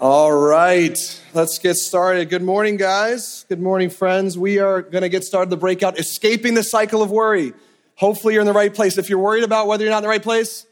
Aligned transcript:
All 0.00 0.32
right, 0.32 0.98
let's 1.34 1.60
get 1.60 1.76
started. 1.76 2.28
Good 2.28 2.42
morning, 2.42 2.76
guys. 2.76 3.46
Good 3.48 3.60
morning, 3.60 3.90
friends. 3.90 4.36
We 4.36 4.58
are 4.58 4.82
going 4.82 5.02
to 5.02 5.08
get 5.08 5.22
started 5.22 5.50
the 5.50 5.56
breakout, 5.56 6.00
escaping 6.00 6.54
the 6.54 6.64
cycle 6.64 7.00
of 7.00 7.12
worry. 7.12 7.52
Hopefully, 7.94 8.34
you're 8.34 8.40
in 8.40 8.46
the 8.46 8.52
right 8.52 8.74
place. 8.74 8.98
If 8.98 9.08
you're 9.08 9.20
worried 9.20 9.44
about 9.44 9.68
whether 9.68 9.84
you're 9.84 9.92
not 9.92 9.98
in 9.98 10.02
the 10.02 10.08
right 10.08 10.22
place, 10.22 10.66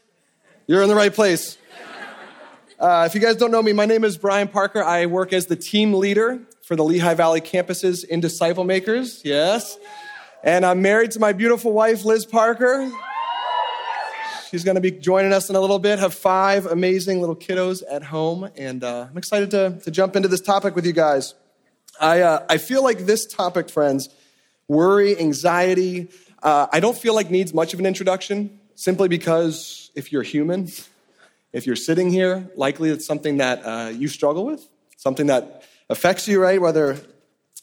you're 0.67 0.81
in 0.83 0.89
the 0.89 0.95
right 0.95 1.13
place. 1.13 1.57
Uh, 2.77 3.07
if 3.07 3.15
you 3.15 3.21
guys 3.21 3.37
don't 3.37 3.51
know 3.51 3.63
me, 3.63 3.71
my 3.71 3.85
name 3.85 4.03
is 4.03 4.17
Brian 4.17 4.49
Parker. 4.49 4.83
I 4.83 5.05
work 5.05 5.31
as 5.31 5.45
the 5.45 5.55
team 5.55 5.93
leader 5.93 6.41
for 6.61 6.75
the 6.75 6.83
Lehigh 6.83 7.13
Valley 7.13 7.39
campuses 7.39 8.03
in 8.03 8.19
Disciple 8.19 8.65
Makers. 8.65 9.21
Yes. 9.23 9.77
And 10.43 10.65
I'm 10.65 10.81
married 10.81 11.11
to 11.11 11.19
my 11.19 11.31
beautiful 11.31 11.71
wife, 11.71 12.03
Liz 12.03 12.25
Parker. 12.25 12.91
She's 14.53 14.63
going 14.63 14.75
to 14.75 14.81
be 14.81 14.91
joining 14.91 15.33
us 15.33 15.49
in 15.49 15.55
a 15.55 15.59
little 15.59 15.79
bit. 15.79 15.97
Have 15.97 16.13
five 16.13 16.67
amazing 16.67 17.21
little 17.21 17.35
kiddos 17.35 17.81
at 17.89 18.03
home, 18.03 18.51
and 18.55 18.83
uh, 18.83 19.07
I'm 19.09 19.17
excited 19.17 19.49
to, 19.49 19.79
to 19.83 19.89
jump 19.89 20.15
into 20.15 20.27
this 20.27 20.41
topic 20.41 20.75
with 20.75 20.85
you 20.85 20.93
guys. 20.93 21.33
I, 21.99 22.21
uh, 22.21 22.45
I 22.47 22.59
feel 22.59 22.83
like 22.83 23.07
this 23.07 23.25
topic, 23.25 23.67
friends, 23.67 24.09
worry, 24.67 25.17
anxiety, 25.17 26.09
uh, 26.43 26.67
I 26.71 26.81
don't 26.81 26.95
feel 26.95 27.15
like 27.15 27.31
needs 27.31 27.51
much 27.51 27.73
of 27.73 27.79
an 27.79 27.87
introduction, 27.87 28.59
simply 28.75 29.07
because 29.07 29.89
if 29.95 30.11
you're 30.11 30.21
human, 30.21 30.69
if 31.51 31.65
you're 31.65 31.75
sitting 31.75 32.11
here, 32.11 32.47
likely 32.55 32.91
it's 32.91 33.07
something 33.07 33.37
that 33.37 33.65
uh, 33.65 33.89
you 33.89 34.07
struggle 34.07 34.45
with, 34.45 34.69
something 34.97 35.25
that 35.25 35.63
affects 35.89 36.27
you, 36.27 36.39
right? 36.39 36.61
Whether 36.61 36.99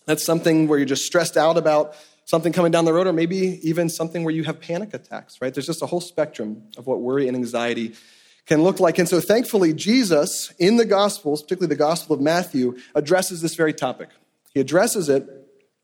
that's 0.07 0.25
something 0.25 0.67
where 0.67 0.77
you're 0.77 0.87
just 0.87 1.07
stressed 1.07 1.37
out 1.37 1.57
about 1.57 1.95
something 2.31 2.53
coming 2.53 2.71
down 2.71 2.85
the 2.85 2.93
road, 2.93 3.09
or 3.09 3.13
maybe 3.13 3.59
even 3.69 3.89
something 3.89 4.23
where 4.23 4.33
you 4.33 4.45
have 4.45 4.61
panic 4.61 4.95
attacks, 4.95 5.41
right? 5.41 5.53
There's 5.53 5.67
just 5.67 5.83
a 5.83 5.87
whole 5.87 6.01
spectrum 6.01 6.63
of 6.79 6.87
what 6.87 7.01
worry 7.01 7.27
and 7.27 7.37
anxiety 7.37 7.95
can 8.47 8.63
look 8.63 8.79
like. 8.79 8.99
And 8.99 9.09
so, 9.09 9.21
thankfully, 9.21 9.75
Jesus 9.75 10.53
in 10.59 10.77
the 10.77 10.85
Gospels, 10.85 11.43
particularly 11.43 11.75
the 11.75 11.79
Gospel 11.79 12.15
of 12.15 12.23
Matthew, 12.23 12.79
addresses 12.95 13.43
this 13.43 13.57
very 13.57 13.75
topic. 13.75 14.11
He 14.55 14.61
addresses 14.61 15.09
it, 15.09 15.29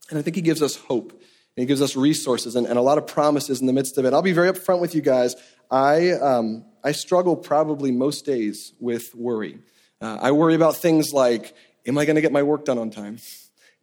and 0.08 0.18
I 0.18 0.22
think 0.22 0.36
he 0.36 0.42
gives 0.42 0.62
us 0.62 0.76
hope. 0.76 1.10
And 1.12 1.62
he 1.62 1.66
gives 1.66 1.82
us 1.82 1.96
resources 1.96 2.54
and, 2.54 2.66
and 2.66 2.78
a 2.78 2.82
lot 2.82 2.98
of 2.98 3.06
promises 3.06 3.60
in 3.60 3.66
the 3.66 3.72
midst 3.72 3.96
of 3.96 4.04
it. 4.04 4.12
I'll 4.12 4.20
be 4.20 4.32
very 4.32 4.52
upfront 4.52 4.80
with 4.80 4.94
you 4.94 5.00
guys. 5.00 5.34
I, 5.70 6.10
um, 6.12 6.66
I 6.84 6.92
struggle 6.92 7.34
probably 7.34 7.90
most 7.90 8.26
days 8.26 8.74
with 8.78 9.14
worry. 9.14 9.58
Uh, 10.02 10.18
I 10.20 10.32
worry 10.32 10.54
about 10.54 10.76
things 10.76 11.14
like 11.14 11.54
Am 11.86 11.96
I 11.96 12.04
going 12.04 12.16
to 12.16 12.22
get 12.22 12.32
my 12.32 12.42
work 12.42 12.64
done 12.64 12.78
on 12.78 12.90
time? 12.90 13.18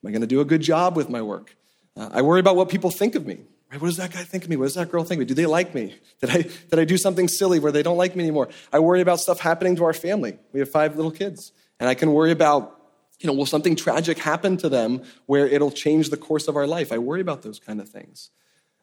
Am 0.03 0.07
I 0.07 0.11
going 0.11 0.21
to 0.21 0.27
do 0.27 0.41
a 0.41 0.45
good 0.45 0.61
job 0.61 0.97
with 0.97 1.09
my 1.09 1.21
work? 1.21 1.55
Uh, 1.95 2.09
I 2.11 2.21
worry 2.21 2.39
about 2.39 2.55
what 2.55 2.69
people 2.69 2.89
think 2.89 3.15
of 3.15 3.25
me. 3.25 3.39
Right? 3.71 3.81
What 3.81 3.87
does 3.87 3.97
that 3.97 4.11
guy 4.11 4.23
think 4.23 4.43
of 4.43 4.49
me? 4.49 4.55
What 4.55 4.65
does 4.65 4.75
that 4.75 4.91
girl 4.91 5.03
think 5.03 5.17
of 5.17 5.19
me? 5.19 5.25
Do 5.25 5.33
they 5.33 5.45
like 5.45 5.73
me? 5.73 5.95
Did 6.21 6.29
I, 6.29 6.41
did 6.41 6.79
I 6.79 6.85
do 6.85 6.97
something 6.97 7.27
silly 7.27 7.59
where 7.59 7.71
they 7.71 7.83
don't 7.83 7.97
like 7.97 8.15
me 8.15 8.23
anymore? 8.23 8.49
I 8.71 8.79
worry 8.79 9.01
about 9.01 9.19
stuff 9.19 9.39
happening 9.39 9.75
to 9.77 9.83
our 9.83 9.93
family. 9.93 10.37
We 10.51 10.59
have 10.59 10.69
five 10.69 10.95
little 10.95 11.11
kids. 11.11 11.51
And 11.79 11.89
I 11.89 11.95
can 11.95 12.13
worry 12.13 12.31
about, 12.31 12.79
you 13.19 13.27
know, 13.27 13.33
will 13.33 13.45
something 13.45 13.75
tragic 13.75 14.19
happen 14.19 14.57
to 14.57 14.69
them 14.69 15.01
where 15.25 15.47
it'll 15.47 15.71
change 15.71 16.09
the 16.09 16.17
course 16.17 16.47
of 16.47 16.55
our 16.55 16.67
life? 16.67 16.91
I 16.91 16.97
worry 16.99 17.21
about 17.21 17.41
those 17.41 17.59
kind 17.59 17.81
of 17.81 17.89
things. 17.89 18.29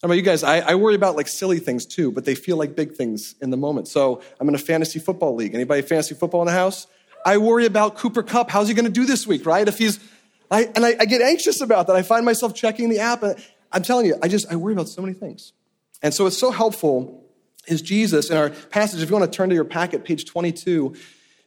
How 0.02 0.06
about 0.06 0.14
you 0.14 0.22
guys? 0.22 0.42
I, 0.42 0.60
I, 0.60 0.74
worry 0.76 0.94
about 0.94 1.14
like 1.14 1.28
silly 1.28 1.58
things 1.58 1.84
too, 1.84 2.10
but 2.10 2.24
they 2.24 2.34
feel 2.34 2.56
like 2.56 2.74
big 2.74 2.94
things 2.94 3.34
in 3.42 3.50
the 3.50 3.58
moment. 3.58 3.86
So 3.86 4.22
I'm 4.40 4.48
in 4.48 4.54
a 4.54 4.58
fantasy 4.58 4.98
football 4.98 5.34
league. 5.34 5.54
Anybody 5.54 5.82
fantasy 5.82 6.14
football 6.14 6.40
in 6.40 6.46
the 6.46 6.52
house? 6.52 6.86
I 7.24 7.36
worry 7.36 7.66
about 7.66 7.96
Cooper 7.96 8.22
Kupp. 8.22 8.50
How's 8.50 8.68
he 8.68 8.74
going 8.74 8.86
to 8.86 8.90
do 8.90 9.04
this 9.04 9.26
week, 9.26 9.44
right? 9.44 9.68
If 9.68 9.76
he's 9.76 10.00
I, 10.50 10.64
and 10.74 10.84
I, 10.84 10.96
I, 11.00 11.04
get 11.04 11.22
anxious 11.22 11.60
about 11.60 11.86
that. 11.86 11.96
I 11.96 12.02
find 12.02 12.24
myself 12.24 12.54
checking 12.54 12.88
the 12.88 12.98
app. 12.98 13.22
And 13.22 13.36
I'm 13.70 13.82
telling 13.82 14.06
you, 14.06 14.16
I 14.22 14.28
just, 14.28 14.50
I 14.52 14.56
worry 14.56 14.72
about 14.72 14.88
so 14.88 15.00
many 15.00 15.14
things. 15.14 15.52
And 16.02 16.12
so 16.12 16.26
it's 16.26 16.38
so 16.38 16.50
helpful 16.50 17.24
is 17.66 17.82
Jesus 17.82 18.30
in 18.30 18.36
our 18.36 18.50
passage. 18.50 19.02
If 19.02 19.10
you 19.10 19.16
want 19.16 19.30
to 19.30 19.36
turn 19.36 19.48
to 19.50 19.54
your 19.54 19.64
packet, 19.64 20.04
page 20.04 20.24
22 20.24 20.94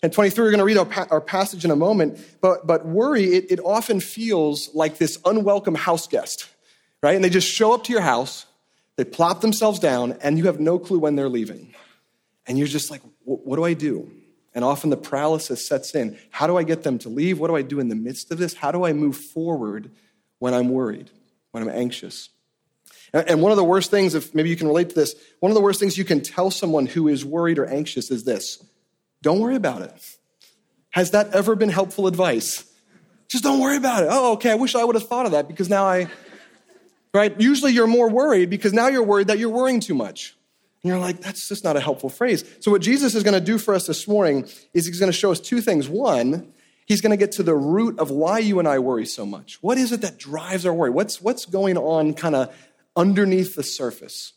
and 0.01 0.13
23, 0.13 0.43
we're 0.43 0.51
going 0.51 0.59
to 0.59 0.65
read 0.65 0.77
our, 0.77 1.07
our 1.11 1.21
passage 1.21 1.65
in 1.65 1.71
a 1.71 1.75
moment. 1.75 2.19
But, 2.39 2.65
but 2.65 2.85
worry, 2.85 3.25
it, 3.25 3.51
it 3.51 3.59
often 3.59 3.99
feels 3.99 4.73
like 4.73 4.97
this 4.97 5.19
unwelcome 5.25 5.75
house 5.75 6.07
guest, 6.07 6.47
right? 7.01 7.15
And 7.15 7.23
they 7.23 7.29
just 7.29 7.47
show 7.47 7.73
up 7.73 7.83
to 7.85 7.91
your 7.91 8.01
house, 8.01 8.45
they 8.95 9.03
plop 9.03 9.41
themselves 9.41 9.79
down, 9.79 10.17
and 10.21 10.37
you 10.37 10.45
have 10.45 10.59
no 10.59 10.79
clue 10.79 10.99
when 10.99 11.15
they're 11.15 11.29
leaving. 11.29 11.73
And 12.45 12.57
you're 12.57 12.67
just 12.67 12.91
like, 12.91 13.01
what 13.23 13.55
do 13.55 13.63
I 13.63 13.73
do? 13.73 14.11
And 14.55 14.63
often 14.63 14.89
the 14.89 14.97
paralysis 14.97 15.67
sets 15.67 15.95
in. 15.95 16.17
How 16.29 16.47
do 16.47 16.57
I 16.57 16.63
get 16.63 16.83
them 16.83 16.99
to 16.99 17.09
leave? 17.09 17.39
What 17.39 17.47
do 17.47 17.55
I 17.55 17.63
do 17.63 17.79
in 17.79 17.89
the 17.89 17.95
midst 17.95 18.31
of 18.31 18.37
this? 18.37 18.53
How 18.53 18.71
do 18.71 18.85
I 18.85 18.93
move 18.93 19.17
forward 19.17 19.89
when 20.39 20.53
I'm 20.53 20.69
worried, 20.69 21.09
when 21.51 21.63
I'm 21.63 21.69
anxious? 21.69 22.29
And 23.13 23.41
one 23.41 23.51
of 23.51 23.57
the 23.57 23.63
worst 23.63 23.91
things, 23.91 24.15
if 24.15 24.33
maybe 24.33 24.49
you 24.49 24.55
can 24.55 24.67
relate 24.67 24.89
to 24.89 24.95
this, 24.95 25.15
one 25.39 25.51
of 25.51 25.55
the 25.55 25.61
worst 25.61 25.79
things 25.79 25.97
you 25.97 26.05
can 26.05 26.21
tell 26.21 26.49
someone 26.49 26.87
who 26.87 27.07
is 27.07 27.23
worried 27.23 27.59
or 27.59 27.65
anxious 27.65 28.09
is 28.09 28.23
this 28.23 28.63
don't 29.21 29.39
worry 29.39 29.55
about 29.55 29.81
it. 29.81 29.93
Has 30.89 31.11
that 31.11 31.33
ever 31.33 31.55
been 31.55 31.69
helpful 31.69 32.07
advice? 32.07 32.65
Just 33.29 33.43
don't 33.43 33.59
worry 33.59 33.77
about 33.77 34.03
it. 34.03 34.09
Oh, 34.11 34.33
okay, 34.33 34.51
I 34.51 34.55
wish 34.55 34.75
I 34.75 34.83
would 34.83 34.95
have 34.95 35.07
thought 35.07 35.25
of 35.25 35.31
that 35.31 35.47
because 35.47 35.69
now 35.69 35.85
I, 35.85 36.07
right? 37.13 37.39
Usually 37.39 37.71
you're 37.71 37.87
more 37.87 38.09
worried 38.09 38.49
because 38.49 38.73
now 38.73 38.87
you're 38.87 39.03
worried 39.03 39.27
that 39.27 39.39
you're 39.39 39.49
worrying 39.49 39.79
too 39.79 39.95
much. 39.95 40.35
And 40.83 40.89
you're 40.89 40.99
like, 40.99 41.21
that's 41.21 41.47
just 41.47 41.63
not 41.63 41.77
a 41.77 41.79
helpful 41.79 42.09
phrase. 42.09 42.43
So, 42.59 42.69
what 42.69 42.81
Jesus 42.81 43.15
is 43.15 43.23
going 43.23 43.35
to 43.35 43.45
do 43.45 43.57
for 43.57 43.73
us 43.73 43.87
this 43.87 44.07
morning 44.07 44.43
is 44.73 44.85
he's 44.85 44.99
going 44.99 45.11
to 45.11 45.17
show 45.17 45.31
us 45.31 45.39
two 45.39 45.61
things. 45.61 45.87
One, 45.87 46.53
he's 46.85 46.99
going 46.99 47.11
to 47.11 47.17
get 47.17 47.33
to 47.33 47.43
the 47.43 47.55
root 47.55 47.99
of 47.99 48.11
why 48.11 48.39
you 48.39 48.59
and 48.59 48.67
I 48.67 48.79
worry 48.79 49.05
so 49.05 49.25
much. 49.25 49.59
What 49.61 49.77
is 49.77 49.93
it 49.93 50.01
that 50.01 50.17
drives 50.17 50.65
our 50.65 50.73
worry? 50.73 50.89
What's, 50.89 51.21
what's 51.21 51.45
going 51.45 51.77
on 51.77 52.13
kind 52.13 52.35
of 52.35 52.53
underneath 52.97 53.55
the 53.55 53.63
surface? 53.63 54.33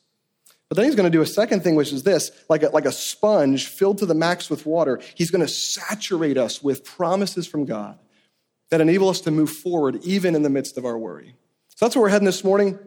But 0.68 0.76
then 0.76 0.84
he's 0.84 0.94
going 0.94 1.10
to 1.10 1.16
do 1.16 1.22
a 1.22 1.26
second 1.26 1.62
thing, 1.62 1.74
which 1.74 1.92
is 1.92 2.04
this 2.04 2.30
like 2.48 2.62
a, 2.62 2.68
like 2.68 2.86
a 2.86 2.92
sponge 2.92 3.66
filled 3.66 3.98
to 3.98 4.06
the 4.06 4.14
max 4.14 4.48
with 4.48 4.66
water. 4.66 5.00
He's 5.14 5.30
going 5.30 5.44
to 5.44 5.52
saturate 5.52 6.38
us 6.38 6.62
with 6.62 6.84
promises 6.84 7.46
from 7.46 7.64
God 7.64 7.98
that 8.70 8.80
enable 8.80 9.08
us 9.08 9.20
to 9.22 9.30
move 9.30 9.50
forward 9.50 10.00
even 10.04 10.34
in 10.34 10.42
the 10.42 10.50
midst 10.50 10.78
of 10.78 10.84
our 10.84 10.98
worry. 10.98 11.34
So 11.70 11.86
that's 11.86 11.94
where 11.94 12.02
we're 12.02 12.08
heading 12.08 12.26
this 12.26 12.42
morning. 12.42 12.78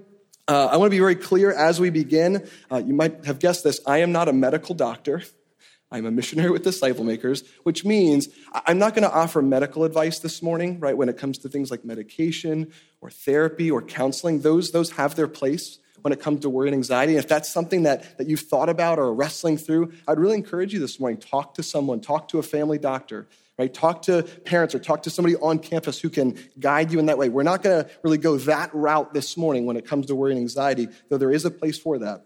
Uh, 0.50 0.66
I 0.66 0.78
want 0.78 0.88
to 0.88 0.96
be 0.96 0.98
very 0.98 1.16
clear 1.16 1.52
as 1.52 1.80
we 1.80 1.92
begin. 1.92 2.50
Uh, 2.72 2.78
you 2.84 2.96
might 2.96 3.26
have 3.26 3.38
guessed 3.38 3.64
this. 3.64 3.80
I 3.86 4.00
am 4.00 4.12
not 4.12 4.28
a 4.28 4.34
medical 4.34 4.74
doctor. 4.74 5.22
I'm 5.92 6.08
a 6.08 6.12
missionary 6.12 6.50
with 6.50 6.64
disciple 6.64 7.04
makers, 7.04 7.44
which 7.62 7.86
means 7.86 8.30
I'm 8.52 8.80
not 8.80 8.96
going 8.96 9.04
to 9.04 9.14
offer 9.14 9.44
medical 9.44 9.84
advice 9.84 10.18
this 10.18 10.42
morning, 10.42 10.80
right? 10.80 10.98
When 10.98 11.08
it 11.08 11.18
comes 11.18 11.38
to 11.40 11.50
things 11.50 11.70
like 11.70 11.86
medication 11.86 12.72
or 13.00 13.12
therapy 13.12 13.70
or 13.70 13.84
counseling, 13.84 14.42
those, 14.42 14.72
those 14.72 14.90
have 14.92 15.14
their 15.14 15.28
place 15.28 15.78
when 16.02 16.14
it 16.14 16.20
comes 16.20 16.40
to 16.42 16.50
worry 16.50 16.70
and 16.70 16.76
anxiety. 16.76 17.14
And 17.14 17.24
if 17.24 17.28
that's 17.28 17.48
something 17.48 17.84
that, 17.84 18.18
that 18.18 18.28
you've 18.28 18.40
thought 18.40 18.70
about 18.70 18.98
or 18.98 19.04
are 19.04 19.14
wrestling 19.14 19.58
through, 19.58 19.94
I'd 20.08 20.18
really 20.18 20.38
encourage 20.38 20.74
you 20.74 20.80
this 20.80 21.00
morning 21.00 21.20
talk 21.20 21.54
to 21.56 21.64
someone, 21.64 22.02
talk 22.02 22.28
to 22.30 22.40
a 22.40 22.44
family 22.44 22.80
doctor, 22.80 23.28
right? 23.60 23.74
Talk 23.74 24.04
to 24.04 24.24
parents 24.24 24.74
or 24.74 24.80
talk 24.80 25.04
to 25.04 25.10
somebody 25.10 25.36
on 25.36 25.60
campus 25.60 26.00
who 26.00 26.10
can 26.10 26.40
guide 26.58 26.94
you 26.94 26.98
in 26.98 27.08
that 27.08 27.18
way. 27.18 27.28
We're 27.28 27.44
not 27.44 27.62
going 27.62 27.84
to 27.84 27.92
really 28.04 28.18
go 28.18 28.38
that 28.38 28.74
route 28.74 29.14
this 29.14 29.36
morning 29.36 29.66
when 29.66 29.76
it 29.76 29.86
comes 29.86 30.06
to 30.06 30.16
worry 30.16 30.32
and 30.32 30.40
anxiety, 30.40 30.88
though 31.10 31.18
there 31.18 31.30
is 31.32 31.44
a 31.44 31.52
place 31.52 31.78
for 31.78 32.00
that. 32.00 32.26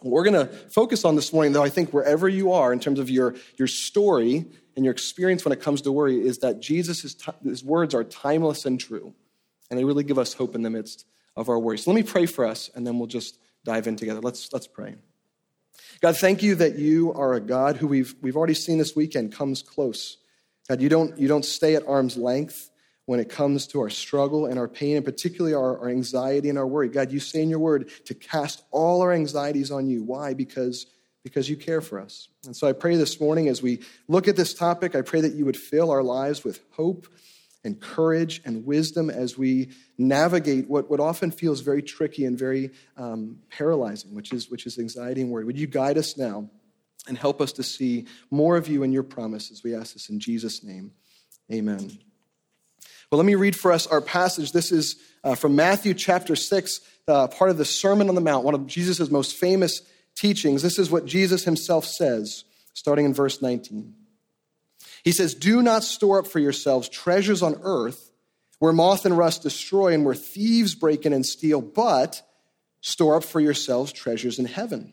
What 0.00 0.12
we're 0.12 0.24
going 0.24 0.46
to 0.46 0.54
focus 0.70 1.04
on 1.04 1.16
this 1.16 1.32
morning, 1.32 1.52
though, 1.52 1.64
I 1.64 1.70
think 1.70 1.92
wherever 1.92 2.28
you 2.28 2.52
are 2.52 2.72
in 2.72 2.78
terms 2.78 3.00
of 3.00 3.10
your, 3.10 3.34
your 3.58 3.66
story 3.66 4.46
and 4.76 4.84
your 4.84 4.92
experience 4.92 5.44
when 5.44 5.50
it 5.52 5.60
comes 5.60 5.82
to 5.82 5.92
worry, 5.92 6.24
is 6.24 6.38
that 6.38 6.60
Jesus' 6.60 7.16
his 7.42 7.64
words 7.64 7.92
are 7.92 8.04
timeless 8.04 8.64
and 8.64 8.78
true. 8.78 9.12
And 9.70 9.78
they 9.78 9.84
really 9.84 10.04
give 10.04 10.18
us 10.20 10.34
hope 10.34 10.54
in 10.54 10.62
the 10.62 10.70
midst 10.70 11.04
of 11.36 11.48
our 11.48 11.58
worry. 11.58 11.78
So 11.78 11.90
let 11.90 11.96
me 11.96 12.04
pray 12.04 12.26
for 12.26 12.46
us, 12.46 12.70
and 12.76 12.86
then 12.86 12.98
we'll 12.98 13.08
just 13.08 13.38
dive 13.64 13.88
in 13.88 13.96
together. 13.96 14.20
Let's, 14.20 14.52
let's 14.52 14.68
pray. 14.68 14.94
God, 16.00 16.16
thank 16.16 16.44
you 16.44 16.54
that 16.54 16.78
you 16.78 17.12
are 17.12 17.34
a 17.34 17.40
God 17.40 17.76
who 17.76 17.88
we've, 17.88 18.14
we've 18.22 18.36
already 18.36 18.54
seen 18.54 18.78
this 18.78 18.94
weekend 18.94 19.32
comes 19.32 19.62
close. 19.62 20.18
God, 20.70 20.80
you 20.80 20.88
don't, 20.88 21.18
you 21.18 21.26
don't 21.26 21.44
stay 21.44 21.74
at 21.74 21.84
arm's 21.88 22.16
length 22.16 22.70
when 23.06 23.18
it 23.18 23.28
comes 23.28 23.66
to 23.66 23.80
our 23.80 23.90
struggle 23.90 24.46
and 24.46 24.56
our 24.56 24.68
pain, 24.68 24.94
and 24.94 25.04
particularly 25.04 25.52
our, 25.52 25.76
our 25.80 25.88
anxiety 25.88 26.48
and 26.48 26.56
our 26.56 26.66
worry. 26.66 26.88
God, 26.88 27.10
you 27.10 27.18
say 27.18 27.42
in 27.42 27.50
your 27.50 27.58
word 27.58 27.90
to 28.04 28.14
cast 28.14 28.62
all 28.70 29.02
our 29.02 29.12
anxieties 29.12 29.72
on 29.72 29.88
you. 29.88 30.04
Why? 30.04 30.32
Because, 30.32 30.86
because 31.24 31.50
you 31.50 31.56
care 31.56 31.80
for 31.80 31.98
us. 31.98 32.28
And 32.46 32.54
so 32.54 32.68
I 32.68 32.72
pray 32.72 32.94
this 32.94 33.20
morning 33.20 33.48
as 33.48 33.60
we 33.60 33.80
look 34.06 34.28
at 34.28 34.36
this 34.36 34.54
topic, 34.54 34.94
I 34.94 35.02
pray 35.02 35.22
that 35.22 35.32
you 35.32 35.44
would 35.44 35.56
fill 35.56 35.90
our 35.90 36.04
lives 36.04 36.44
with 36.44 36.60
hope 36.70 37.08
and 37.64 37.80
courage 37.80 38.40
and 38.44 38.64
wisdom 38.64 39.10
as 39.10 39.36
we 39.36 39.70
navigate 39.98 40.68
what, 40.70 40.88
what 40.88 41.00
often 41.00 41.32
feels 41.32 41.62
very 41.62 41.82
tricky 41.82 42.26
and 42.26 42.38
very 42.38 42.70
um, 42.96 43.40
paralyzing, 43.50 44.14
which 44.14 44.32
is, 44.32 44.48
which 44.48 44.66
is 44.66 44.78
anxiety 44.78 45.20
and 45.20 45.32
worry. 45.32 45.44
Would 45.44 45.58
you 45.58 45.66
guide 45.66 45.98
us 45.98 46.16
now? 46.16 46.48
And 47.10 47.18
help 47.18 47.40
us 47.40 47.52
to 47.52 47.62
see 47.62 48.06
more 48.30 48.56
of 48.56 48.68
you 48.68 48.84
and 48.84 48.92
your 48.92 49.02
promises. 49.02 49.62
We 49.62 49.74
ask 49.74 49.92
this 49.92 50.08
in 50.08 50.20
Jesus' 50.20 50.62
name. 50.62 50.92
Amen. 51.52 51.98
Well, 53.10 53.18
let 53.18 53.26
me 53.26 53.34
read 53.34 53.56
for 53.56 53.72
us 53.72 53.88
our 53.88 54.00
passage. 54.00 54.52
This 54.52 54.70
is 54.70 54.96
uh, 55.24 55.34
from 55.34 55.56
Matthew 55.56 55.92
chapter 55.92 56.36
6, 56.36 56.80
uh, 57.08 57.26
part 57.26 57.50
of 57.50 57.58
the 57.58 57.64
Sermon 57.64 58.08
on 58.08 58.14
the 58.14 58.20
Mount, 58.20 58.44
one 58.44 58.54
of 58.54 58.68
Jesus' 58.68 59.10
most 59.10 59.34
famous 59.34 59.82
teachings. 60.14 60.62
This 60.62 60.78
is 60.78 60.88
what 60.88 61.04
Jesus 61.04 61.44
himself 61.44 61.84
says, 61.84 62.44
starting 62.74 63.04
in 63.04 63.12
verse 63.12 63.42
19. 63.42 63.92
He 65.02 65.10
says, 65.10 65.34
Do 65.34 65.62
not 65.62 65.82
store 65.82 66.20
up 66.20 66.28
for 66.28 66.38
yourselves 66.38 66.88
treasures 66.88 67.42
on 67.42 67.56
earth 67.62 68.12
where 68.60 68.72
moth 68.72 69.04
and 69.04 69.18
rust 69.18 69.42
destroy 69.42 69.94
and 69.94 70.04
where 70.04 70.14
thieves 70.14 70.76
break 70.76 71.04
in 71.06 71.12
and 71.12 71.26
steal, 71.26 71.60
but 71.60 72.22
store 72.82 73.16
up 73.16 73.24
for 73.24 73.40
yourselves 73.40 73.92
treasures 73.92 74.38
in 74.38 74.44
heaven 74.44 74.92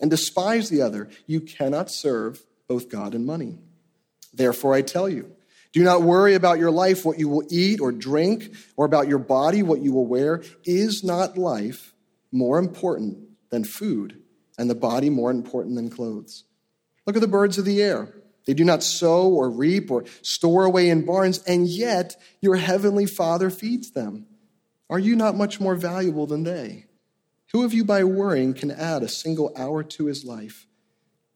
and 0.00 0.10
despise 0.10 0.68
the 0.68 0.82
other. 0.82 1.08
You 1.26 1.40
cannot 1.40 1.90
serve 1.90 2.42
both 2.68 2.88
God 2.88 3.14
and 3.14 3.26
money. 3.26 3.58
Therefore, 4.32 4.74
I 4.74 4.82
tell 4.82 5.08
you, 5.08 5.32
do 5.72 5.82
not 5.82 6.02
worry 6.02 6.34
about 6.34 6.58
your 6.58 6.70
life, 6.70 7.04
what 7.04 7.18
you 7.18 7.28
will 7.28 7.46
eat 7.50 7.80
or 7.80 7.92
drink, 7.92 8.54
or 8.76 8.86
about 8.86 9.08
your 9.08 9.18
body, 9.18 9.62
what 9.62 9.80
you 9.80 9.92
will 9.92 10.06
wear. 10.06 10.42
Is 10.64 11.04
not 11.04 11.36
life 11.36 11.94
more 12.32 12.58
important 12.58 13.18
than 13.50 13.64
food, 13.64 14.20
and 14.58 14.68
the 14.68 14.74
body 14.74 15.10
more 15.10 15.30
important 15.30 15.76
than 15.76 15.90
clothes? 15.90 16.44
Look 17.06 17.16
at 17.16 17.22
the 17.22 17.28
birds 17.28 17.58
of 17.58 17.64
the 17.64 17.82
air. 17.82 18.14
They 18.46 18.54
do 18.54 18.64
not 18.64 18.82
sow 18.82 19.28
or 19.28 19.50
reap 19.50 19.90
or 19.90 20.04
store 20.22 20.64
away 20.64 20.88
in 20.88 21.04
barns, 21.04 21.42
and 21.44 21.66
yet 21.66 22.16
your 22.40 22.56
heavenly 22.56 23.04
Father 23.06 23.50
feeds 23.50 23.90
them. 23.90 24.26
Are 24.88 24.98
you 24.98 25.16
not 25.16 25.36
much 25.36 25.60
more 25.60 25.74
valuable 25.74 26.26
than 26.26 26.44
they? 26.44 26.86
Who 27.52 27.64
of 27.64 27.72
you 27.72 27.84
by 27.84 28.04
worrying 28.04 28.54
can 28.54 28.70
add 28.70 29.02
a 29.02 29.08
single 29.08 29.52
hour 29.56 29.82
to 29.82 30.06
his 30.06 30.24
life? 30.24 30.66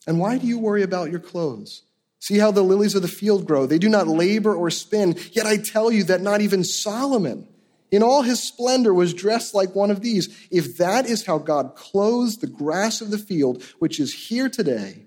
And 0.06 0.19
why 0.19 0.38
do 0.38 0.47
you 0.47 0.59
worry 0.59 0.82
about 0.82 1.11
your 1.11 1.20
clothes? 1.20 1.82
See 2.19 2.38
how 2.38 2.50
the 2.50 2.62
lilies 2.62 2.94
of 2.94 3.03
the 3.03 3.09
field 3.09 3.47
grow. 3.47 3.67
They 3.67 3.79
do 3.79 3.88
not 3.88 4.06
labor 4.06 4.55
or 4.55 4.70
spin. 4.70 5.17
Yet 5.32 5.47
I 5.47 5.56
tell 5.56 5.91
you 5.91 6.05
that 6.05 6.20
not 6.20 6.41
even 6.41 6.64
Solomon, 6.64 7.49
in 7.91 8.03
all 8.03 8.23
his 8.23 8.41
splendor, 8.41 8.94
was 8.94 9.12
dressed 9.12 9.55
like 9.55 9.75
one 9.75 9.91
of 9.91 10.03
these. 10.03 10.29
If 10.50 10.76
that 10.76 11.06
is 11.06 11.26
how 11.26 11.38
God 11.38 11.75
clothes 11.75 12.37
the 12.37 12.47
grass 12.47 13.00
of 13.00 13.11
the 13.11 13.19
field, 13.19 13.62
which 13.81 13.99
is 13.99 14.14
here 14.14 14.49
today, 14.49 15.06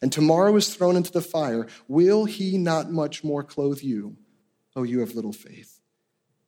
and 0.00 0.12
tomorrow 0.12 0.54
is 0.56 0.74
thrown 0.74 0.96
into 0.96 1.12
the 1.12 1.20
fire, 1.20 1.66
will 1.88 2.26
he 2.26 2.58
not 2.58 2.90
much 2.90 3.24
more 3.24 3.42
clothe 3.42 3.80
you, 3.80 4.16
oh, 4.76 4.82
you 4.82 5.00
have 5.00 5.14
little 5.14 5.32
faith? 5.32 5.81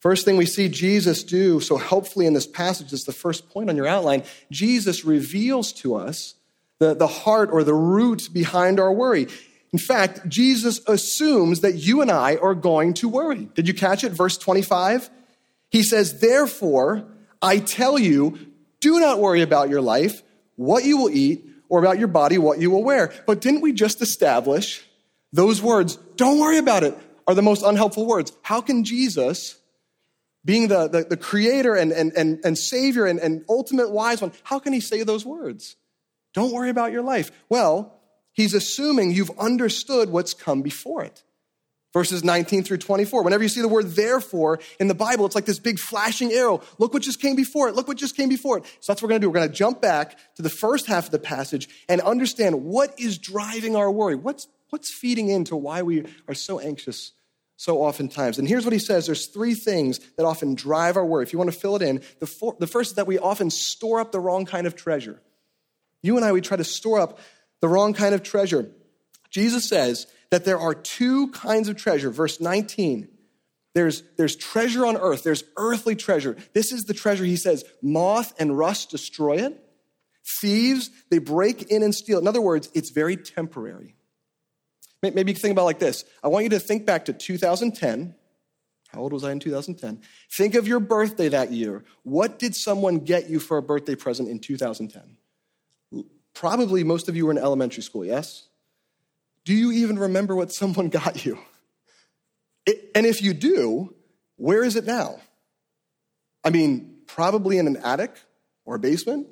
First 0.00 0.24
thing 0.24 0.36
we 0.36 0.46
see 0.46 0.68
Jesus 0.68 1.22
do 1.22 1.60
so 1.60 1.76
helpfully 1.76 2.26
in 2.26 2.34
this 2.34 2.46
passage 2.46 2.92
is 2.92 3.04
the 3.04 3.12
first 3.12 3.48
point 3.50 3.70
on 3.70 3.76
your 3.76 3.86
outline. 3.86 4.22
Jesus 4.50 5.04
reveals 5.04 5.72
to 5.74 5.96
us 5.96 6.34
the, 6.78 6.94
the 6.94 7.06
heart 7.06 7.50
or 7.52 7.64
the 7.64 7.74
root 7.74 8.28
behind 8.32 8.78
our 8.78 8.92
worry. 8.92 9.26
In 9.72 9.78
fact, 9.78 10.28
Jesus 10.28 10.80
assumes 10.86 11.60
that 11.60 11.74
you 11.74 12.02
and 12.02 12.10
I 12.10 12.36
are 12.36 12.54
going 12.54 12.94
to 12.94 13.08
worry. 13.08 13.48
Did 13.54 13.66
you 13.66 13.74
catch 13.74 14.04
it? 14.04 14.12
Verse 14.12 14.38
25. 14.38 15.10
He 15.70 15.82
says, 15.82 16.20
Therefore, 16.20 17.04
I 17.42 17.58
tell 17.58 17.98
you, 17.98 18.38
do 18.80 19.00
not 19.00 19.18
worry 19.18 19.42
about 19.42 19.68
your 19.68 19.80
life, 19.80 20.22
what 20.56 20.84
you 20.84 20.96
will 20.98 21.10
eat, 21.10 21.44
or 21.68 21.80
about 21.80 21.98
your 21.98 22.08
body, 22.08 22.38
what 22.38 22.60
you 22.60 22.70
will 22.70 22.84
wear. 22.84 23.12
But 23.26 23.40
didn't 23.40 23.60
we 23.60 23.72
just 23.72 24.00
establish 24.00 24.86
those 25.32 25.60
words, 25.60 25.96
don't 26.16 26.38
worry 26.38 26.58
about 26.58 26.82
it, 26.82 26.96
are 27.26 27.34
the 27.34 27.42
most 27.42 27.62
unhelpful 27.62 28.06
words? 28.06 28.32
How 28.42 28.60
can 28.60 28.84
Jesus, 28.84 29.56
being 30.46 30.68
the, 30.68 30.88
the, 30.88 31.04
the 31.04 31.16
creator 31.18 31.74
and, 31.74 31.92
and, 31.92 32.12
and, 32.16 32.40
and 32.42 32.56
savior 32.56 33.04
and, 33.04 33.20
and 33.20 33.44
ultimate 33.50 33.90
wise 33.90 34.22
one, 34.22 34.32
how 34.44 34.58
can 34.58 34.72
he 34.72 34.80
say 34.80 35.02
those 35.02 35.26
words? 35.26 35.76
Don't 36.32 36.52
worry 36.52 36.70
about 36.70 36.92
your 36.92 37.02
life. 37.02 37.30
Well, 37.50 38.00
he's 38.32 38.54
assuming 38.54 39.10
you've 39.10 39.38
understood 39.38 40.08
what's 40.08 40.32
come 40.32 40.62
before 40.62 41.04
it 41.04 41.22
verses 41.96 42.22
19 42.22 42.62
through 42.62 42.76
24. 42.76 43.22
Whenever 43.22 43.42
you 43.42 43.48
see 43.48 43.62
the 43.62 43.68
word 43.68 43.86
therefore 43.92 44.60
in 44.78 44.86
the 44.86 44.94
Bible, 44.94 45.24
it's 45.24 45.34
like 45.34 45.46
this 45.46 45.58
big 45.58 45.78
flashing 45.78 46.30
arrow. 46.30 46.60
Look 46.76 46.92
what 46.92 47.02
just 47.02 47.22
came 47.22 47.36
before 47.36 47.70
it. 47.70 47.74
Look 47.74 47.88
what 47.88 47.96
just 47.96 48.14
came 48.14 48.28
before 48.28 48.58
it. 48.58 48.66
So 48.80 48.92
that's 48.92 49.00
what 49.00 49.04
we're 49.04 49.12
going 49.12 49.22
to 49.22 49.24
do. 49.24 49.30
We're 49.30 49.36
going 49.36 49.48
to 49.48 49.54
jump 49.54 49.80
back 49.80 50.18
to 50.34 50.42
the 50.42 50.50
first 50.50 50.88
half 50.88 51.06
of 51.06 51.10
the 51.10 51.18
passage 51.18 51.70
and 51.88 52.02
understand 52.02 52.64
what 52.64 53.00
is 53.00 53.16
driving 53.16 53.76
our 53.76 53.90
worry. 53.90 54.14
What's, 54.14 54.46
what's 54.68 54.92
feeding 54.92 55.30
into 55.30 55.56
why 55.56 55.80
we 55.80 56.04
are 56.28 56.34
so 56.34 56.60
anxious 56.60 57.12
so 57.56 57.78
oftentimes. 57.78 58.38
And 58.38 58.46
here's 58.46 58.64
what 58.64 58.72
he 58.72 58.78
says 58.78 59.06
there's 59.06 59.26
three 59.26 59.54
things 59.54 59.98
that 60.16 60.24
often 60.24 60.54
drive 60.54 60.96
our 60.96 61.04
worry. 61.04 61.22
If 61.22 61.32
you 61.32 61.38
want 61.38 61.52
to 61.52 61.58
fill 61.58 61.76
it 61.76 61.82
in, 61.82 62.02
the, 62.20 62.54
the 62.58 62.66
first 62.66 62.92
is 62.92 62.96
that 62.96 63.06
we 63.06 63.18
often 63.18 63.50
store 63.50 64.00
up 64.00 64.12
the 64.12 64.20
wrong 64.20 64.44
kind 64.44 64.66
of 64.66 64.76
treasure. 64.76 65.20
You 66.02 66.16
and 66.16 66.24
I, 66.24 66.32
we 66.32 66.40
try 66.40 66.56
to 66.56 66.64
store 66.64 67.00
up 67.00 67.18
the 67.60 67.68
wrong 67.68 67.94
kind 67.94 68.14
of 68.14 68.22
treasure. 68.22 68.70
Jesus 69.30 69.68
says 69.68 70.06
that 70.30 70.44
there 70.44 70.58
are 70.58 70.74
two 70.74 71.28
kinds 71.28 71.68
of 71.68 71.76
treasure. 71.76 72.10
Verse 72.10 72.40
19 72.40 73.08
there's, 73.74 74.02
there's 74.16 74.36
treasure 74.36 74.86
on 74.86 74.96
earth, 74.96 75.22
there's 75.22 75.44
earthly 75.58 75.96
treasure. 75.96 76.34
This 76.54 76.72
is 76.72 76.84
the 76.84 76.94
treasure, 76.94 77.24
he 77.24 77.36
says, 77.36 77.62
moth 77.82 78.32
and 78.38 78.56
rust 78.56 78.88
destroy 78.88 79.36
it. 79.36 79.62
Thieves, 80.24 80.88
they 81.10 81.18
break 81.18 81.64
in 81.64 81.82
and 81.82 81.94
steal. 81.94 82.18
In 82.18 82.26
other 82.26 82.40
words, 82.40 82.70
it's 82.72 82.88
very 82.88 83.18
temporary. 83.18 83.95
Maybe 85.02 85.32
think 85.34 85.52
about 85.52 85.66
like 85.66 85.78
this. 85.78 86.04
I 86.22 86.28
want 86.28 86.44
you 86.44 86.50
to 86.50 86.58
think 86.58 86.86
back 86.86 87.04
to 87.04 87.12
2010. 87.12 88.14
How 88.88 89.00
old 89.00 89.12
was 89.12 89.24
I 89.24 89.32
in 89.32 89.40
2010? 89.40 90.00
Think 90.32 90.54
of 90.54 90.66
your 90.66 90.80
birthday 90.80 91.28
that 91.28 91.52
year. 91.52 91.84
What 92.02 92.38
did 92.38 92.54
someone 92.54 92.98
get 93.00 93.28
you 93.28 93.38
for 93.38 93.58
a 93.58 93.62
birthday 93.62 93.94
present 93.94 94.28
in 94.28 94.38
2010? 94.38 96.04
Probably 96.34 96.84
most 96.84 97.08
of 97.08 97.16
you 97.16 97.26
were 97.26 97.32
in 97.32 97.38
elementary 97.38 97.82
school, 97.82 98.04
yes? 98.04 98.48
Do 99.44 99.54
you 99.54 99.72
even 99.72 99.98
remember 99.98 100.34
what 100.34 100.52
someone 100.52 100.88
got 100.90 101.24
you? 101.24 101.38
It, 102.64 102.90
and 102.94 103.06
if 103.06 103.22
you 103.22 103.32
do, 103.32 103.94
where 104.36 104.64
is 104.64 104.76
it 104.76 104.84
now? 104.84 105.20
I 106.44 106.50
mean, 106.50 106.98
probably 107.06 107.58
in 107.58 107.66
an 107.66 107.76
attic 107.78 108.12
or 108.64 108.76
a 108.76 108.78
basement. 108.78 109.28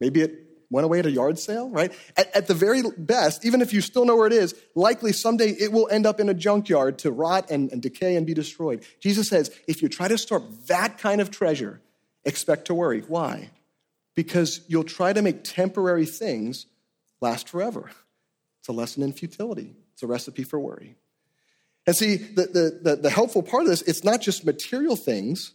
Maybe 0.00 0.22
it 0.22 0.47
went 0.70 0.84
away 0.84 0.98
at 0.98 1.06
a 1.06 1.10
yard 1.10 1.38
sale, 1.38 1.70
right? 1.70 1.92
At, 2.16 2.34
at, 2.34 2.46
the 2.46 2.54
very 2.54 2.82
best, 2.96 3.44
even 3.44 3.62
if 3.62 3.72
you 3.72 3.80
still 3.80 4.04
know 4.04 4.16
where 4.16 4.26
it 4.26 4.32
is, 4.32 4.54
likely 4.74 5.12
someday 5.12 5.50
it 5.50 5.72
will 5.72 5.88
end 5.90 6.06
up 6.06 6.20
in 6.20 6.28
a 6.28 6.34
junkyard 6.34 6.98
to 7.00 7.10
rot 7.10 7.50
and, 7.50 7.72
and 7.72 7.80
decay 7.80 8.16
and 8.16 8.26
be 8.26 8.34
destroyed. 8.34 8.84
Jesus 9.00 9.28
says, 9.28 9.50
if 9.66 9.82
you 9.82 9.88
try 9.88 10.08
to 10.08 10.18
store 10.18 10.42
that 10.66 10.98
kind 10.98 11.20
of 11.20 11.30
treasure, 11.30 11.80
expect 12.24 12.66
to 12.66 12.74
worry. 12.74 13.00
Why? 13.00 13.50
Because 14.14 14.60
you'll 14.68 14.84
try 14.84 15.12
to 15.12 15.22
make 15.22 15.44
temporary 15.44 16.06
things 16.06 16.66
last 17.20 17.48
forever. 17.48 17.90
It's 18.60 18.68
a 18.68 18.72
lesson 18.72 19.02
in 19.02 19.12
futility, 19.12 19.74
it's 19.94 20.02
a 20.02 20.06
recipe 20.06 20.42
for 20.42 20.60
worry. 20.60 20.96
And 21.86 21.96
see, 21.96 22.16
the, 22.16 22.42
the, 22.42 22.80
the, 22.82 22.96
the 22.96 23.10
helpful 23.10 23.42
part 23.42 23.62
of 23.62 23.70
this, 23.70 23.80
it's 23.82 24.04
not 24.04 24.20
just 24.20 24.44
material 24.44 24.94
things 24.94 25.52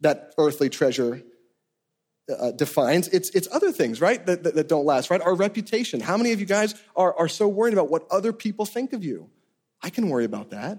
that 0.00 0.34
earthly 0.36 0.68
treasure 0.68 1.22
uh, 2.28 2.52
defines, 2.52 3.08
it's, 3.08 3.30
it's 3.30 3.48
other 3.52 3.72
things, 3.72 4.00
right, 4.00 4.24
that, 4.26 4.42
that, 4.42 4.54
that, 4.54 4.68
don't 4.68 4.84
last, 4.84 5.10
right? 5.10 5.20
Our 5.20 5.34
reputation. 5.34 6.00
How 6.00 6.16
many 6.16 6.32
of 6.32 6.40
you 6.40 6.46
guys 6.46 6.74
are, 6.96 7.14
are 7.16 7.28
so 7.28 7.46
worried 7.48 7.72
about 7.72 7.88
what 7.88 8.06
other 8.10 8.32
people 8.32 8.64
think 8.64 8.92
of 8.92 9.04
you? 9.04 9.30
I 9.82 9.90
can 9.90 10.08
worry 10.08 10.24
about 10.24 10.50
that. 10.50 10.78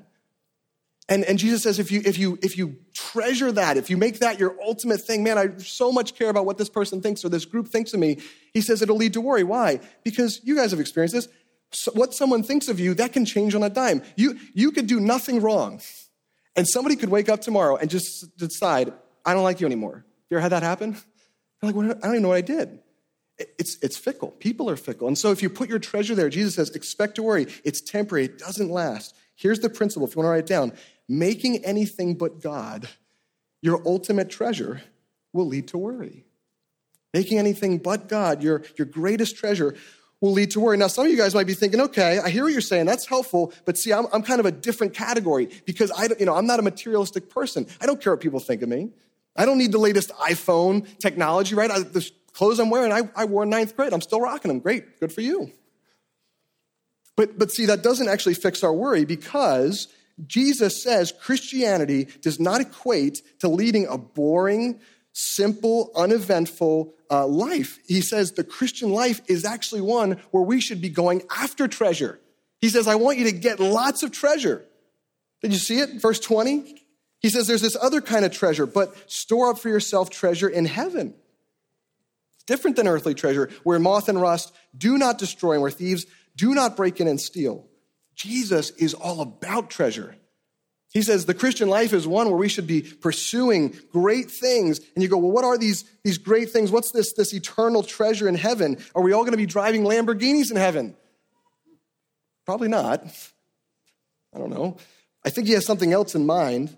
And, 1.10 1.24
and 1.24 1.39
Jesus 1.39 1.63
says, 1.63 1.80
if 1.80 1.89
you, 1.89 2.01
if, 2.04 2.18
you, 2.18 2.38
if 2.44 2.58
you 2.58 2.75
treasure 2.94 3.51
that, 3.54 3.77
if 3.77 3.89
you 3.89 3.96
make 3.96 4.20
that 4.20 4.39
your 4.39 4.58
ultimate 4.62 5.00
thing, 5.00 5.24
man, 5.24 5.38
I 5.38 5.58
so 5.58 5.92
much 5.92 6.16
care 6.16 6.30
about 6.30 6.46
what 6.46 6.58
this 6.58 6.68
person 6.68 7.01
thinks 7.01 7.24
or 7.24 7.30
this 7.30 7.46
group 7.46 7.70
thinks 7.70 7.94
of 7.94 8.01
me, 8.01 8.20
he 8.54 8.60
says 8.60 8.82
it'll 8.82 8.98
lead 8.98 9.13
to 9.13 9.22
worry. 9.22 9.46
Why? 9.46 9.80
Because 10.04 10.42
you 10.44 10.58
guys 10.58 10.72
have 10.72 10.82
experienced 10.82 11.16
this 11.16 11.30
so 11.72 11.92
what 11.94 12.13
someone 12.13 12.44
thinks 12.44 12.68
of 12.68 12.80
you, 12.80 12.94
that 12.96 13.13
can 13.13 13.25
change 13.25 13.54
on 13.56 13.63
a 13.63 13.70
dime. 13.70 14.01
You, 14.16 14.39
you 14.54 14.72
could 14.72 14.88
do 14.88 15.00
nothing 15.00 15.42
wrong, 15.42 15.82
and 16.56 16.68
somebody 16.68 16.96
could 16.96 17.10
wake 17.10 17.30
up 17.30 17.42
tomorrow 17.42 17.75
and 17.75 17.89
just 17.89 18.38
decide, 18.38 18.94
I 19.25 19.34
don't 19.34 19.44
like 19.44 19.60
you 19.60 19.66
anymore. 19.66 20.06
You 20.30 20.38
ever 20.38 20.42
had 20.42 20.51
that 20.51 20.63
happen? 20.63 20.98
You're 21.62 21.72
like, 21.72 21.76
well, 21.76 21.92
I 21.92 21.94
don't 21.94 22.12
even 22.12 22.22
know 22.24 22.30
what 22.30 22.38
I 22.38 22.42
did. 22.42 22.80
It's, 23.38 23.78
it's 23.82 23.98
fickle. 23.98 24.32
People 24.32 24.70
are 24.70 24.76
fickle. 24.76 25.08
And 25.08 25.18
so 25.18 25.32
if 25.32 25.44
you 25.44 25.50
put 25.50 25.70
your 25.70 25.80
treasure 25.80 26.16
there, 26.16 26.30
Jesus 26.30 26.56
says, 26.56 26.72
expect 26.72 27.16
to 27.16 27.24
worry. 27.24 27.48
It's 27.64 27.82
temporary, 27.82 28.26
it 28.26 28.40
doesn't 28.40 28.70
last. 28.70 29.16
Here's 29.36 29.60
the 29.60 29.70
principle, 29.70 30.08
if 30.08 30.16
you 30.16 30.20
want 30.20 30.28
to 30.28 30.32
write 30.32 30.40
it 30.40 30.48
down 30.48 30.74
making 31.10 31.64
anything 31.64 32.16
but 32.16 32.42
God 32.42 32.90
your 33.62 33.82
ultimate 33.86 34.30
treasure 34.30 34.82
will 35.34 35.48
lead 35.48 35.68
to 35.70 35.78
worry. 35.78 36.26
Making 37.14 37.40
anything 37.40 37.78
but 37.78 38.08
God 38.08 38.44
your, 38.44 38.64
your 38.78 38.86
greatest 38.86 39.36
treasure 39.36 39.76
will 40.22 40.32
lead 40.32 40.52
to 40.52 40.60
worry. 40.60 40.78
Now, 40.78 40.88
some 40.88 41.06
of 41.06 41.12
you 41.12 41.18
guys 41.18 41.36
might 41.36 41.48
be 41.48 41.54
thinking, 41.54 41.82
okay, 41.82 42.20
I 42.20 42.30
hear 42.30 42.44
what 42.44 42.52
you're 42.52 42.62
saying. 42.62 42.86
That's 42.86 43.06
helpful. 43.06 43.54
But 43.66 43.78
see, 43.78 43.94
I'm, 43.94 44.08
I'm 44.12 44.24
kind 44.24 44.40
of 44.40 44.46
a 44.46 44.52
different 44.52 44.94
category 44.94 45.50
because 45.66 45.92
I, 45.96 46.08
don't. 46.08 46.20
you 46.20 46.26
know, 46.26 46.36
I'm 46.36 46.48
not 46.48 46.60
a 46.60 46.64
materialistic 46.64 47.30
person. 47.30 47.68
I 47.80 47.86
don't 47.86 48.02
care 48.02 48.14
what 48.14 48.22
people 48.22 48.40
think 48.40 48.62
of 48.62 48.70
me. 48.70 48.90
I 49.38 49.46
don't 49.46 49.58
need 49.58 49.72
the 49.72 49.77
latest 49.77 50.12
iPhone 50.15 50.88
technology, 51.00 51.56
right? 51.56 51.70
I, 51.70 51.79
the 51.79 52.10
clothes 52.34 52.60
I'm 52.60 52.70
wearing, 52.70 52.91
I, 52.91 53.10
I 53.15 53.25
wore 53.25 53.44
in 53.44 53.50
ninth 53.50 53.75
grade. 53.75 53.94
I'm 53.94 54.01
still 54.01 54.20
rocking 54.20 54.50
them. 54.50 54.60
Great. 54.60 55.00
Good 55.00 55.13
for 55.13 55.22
you. 55.22 55.51
But, 57.15 57.38
but 57.38 57.51
see, 57.51 57.65
that 57.65 57.84
doesn't 57.84 58.08
actually 58.08 58.36
fix 58.36 58.63
our 58.63 58.74
worry 58.74 59.06
because 59.06 59.88
Jesus 60.25 60.82
says 60.82 61.12
Christianity 61.12 62.08
does 62.22 62.39
not 62.39 62.62
equate 62.62 63.22
to 63.39 63.48
leading 63.48 63.88
a 63.88 63.98
boring, 63.98 64.79
simple, 65.13 65.91
uneventful 65.96 66.94
uh, 67.10 67.25
life. 67.27 67.79
He 67.88 68.01
says 68.01 68.32
the 68.32 68.44
Christian 68.44 68.91
life 68.91 69.22
is 69.27 69.46
actually 69.46 69.82
one 69.82 70.20
where 70.32 70.44
we 70.44 70.62
should 70.62 70.82
be 70.82 70.89
going 70.89 71.24
after 71.36 71.67
treasure. 71.67 72.20
He 72.62 72.70
says, 72.70 72.88
I 72.88 72.96
want 72.96 73.17
you 73.17 73.25
to 73.25 73.32
get 73.32 73.60
lots 73.60 74.03
of 74.03 74.12
treasure. 74.12 74.65
Did 75.41 75.53
you 75.53 75.60
see 75.60 75.79
it? 75.79 76.01
Verse 76.01 76.20
20. 76.20 76.84
He 77.20 77.30
says 77.30 77.48
there's 77.48 77.62
this 77.62 77.78
other 77.80 78.02
kind 78.02 78.26
of 78.26 78.32
treasure, 78.32 78.66
but 78.66 78.96
store 79.12 79.50
up 79.50 79.60
for 79.60 79.70
yourself 79.70 80.10
treasure 80.10 80.48
in 80.48 80.66
heaven. 80.66 81.16
It's 82.36 82.44
different 82.46 82.76
than 82.78 82.88
earthly 82.88 83.16
treasure, 83.16 83.50
where 83.64 83.80
moth 83.80 84.10
and 84.10 84.22
rust 84.22 84.54
do 84.78 84.98
not 84.98 85.18
destroy 85.18 85.54
and 85.54 85.62
where 85.62 85.72
thieves 85.72 86.06
do 86.36 86.54
not 86.54 86.78
break 86.78 87.00
in 87.00 87.08
and 87.08 87.20
steal. 87.20 87.66
Jesus 88.16 88.72
is 88.72 88.94
all 88.94 89.22
about 89.22 89.70
treasure. 89.70 90.16
He 90.94 91.02
says 91.02 91.26
the 91.26 91.34
Christian 91.34 91.70
life 91.70 91.94
is 91.94 92.08
one 92.08 92.28
where 92.28 92.38
we 92.38 92.50
should 92.50 92.66
be 92.66 92.82
pursuing 92.82 93.76
great 93.92 94.32
things. 94.32 94.80
And 94.96 95.04
you 95.04 95.10
go, 95.10 95.18
well, 95.18 95.32
what 95.32 95.44
are 95.44 95.58
these, 95.58 95.84
these 96.04 96.18
great 96.18 96.50
things? 96.50 96.72
What's 96.72 96.92
this, 96.92 97.14
this 97.14 97.34
eternal 97.34 97.84
treasure 97.84 98.28
in 98.28 98.36
heaven? 98.36 98.78
Are 98.96 99.02
we 99.02 99.12
all 99.12 99.22
going 99.22 99.34
to 99.34 99.38
be 99.38 99.46
driving 99.46 99.84
Lamborghinis 99.84 100.50
in 100.50 100.58
heaven? 100.58 100.96
Probably 102.46 102.70
not. 102.70 103.04
I 104.34 104.40
don't 104.40 104.50
know. 104.50 104.78
I 105.26 105.30
think 105.30 105.48
he 105.48 105.54
has 105.54 105.66
something 105.66 105.92
else 105.92 106.16
in 106.16 106.26
mind. 106.26 106.76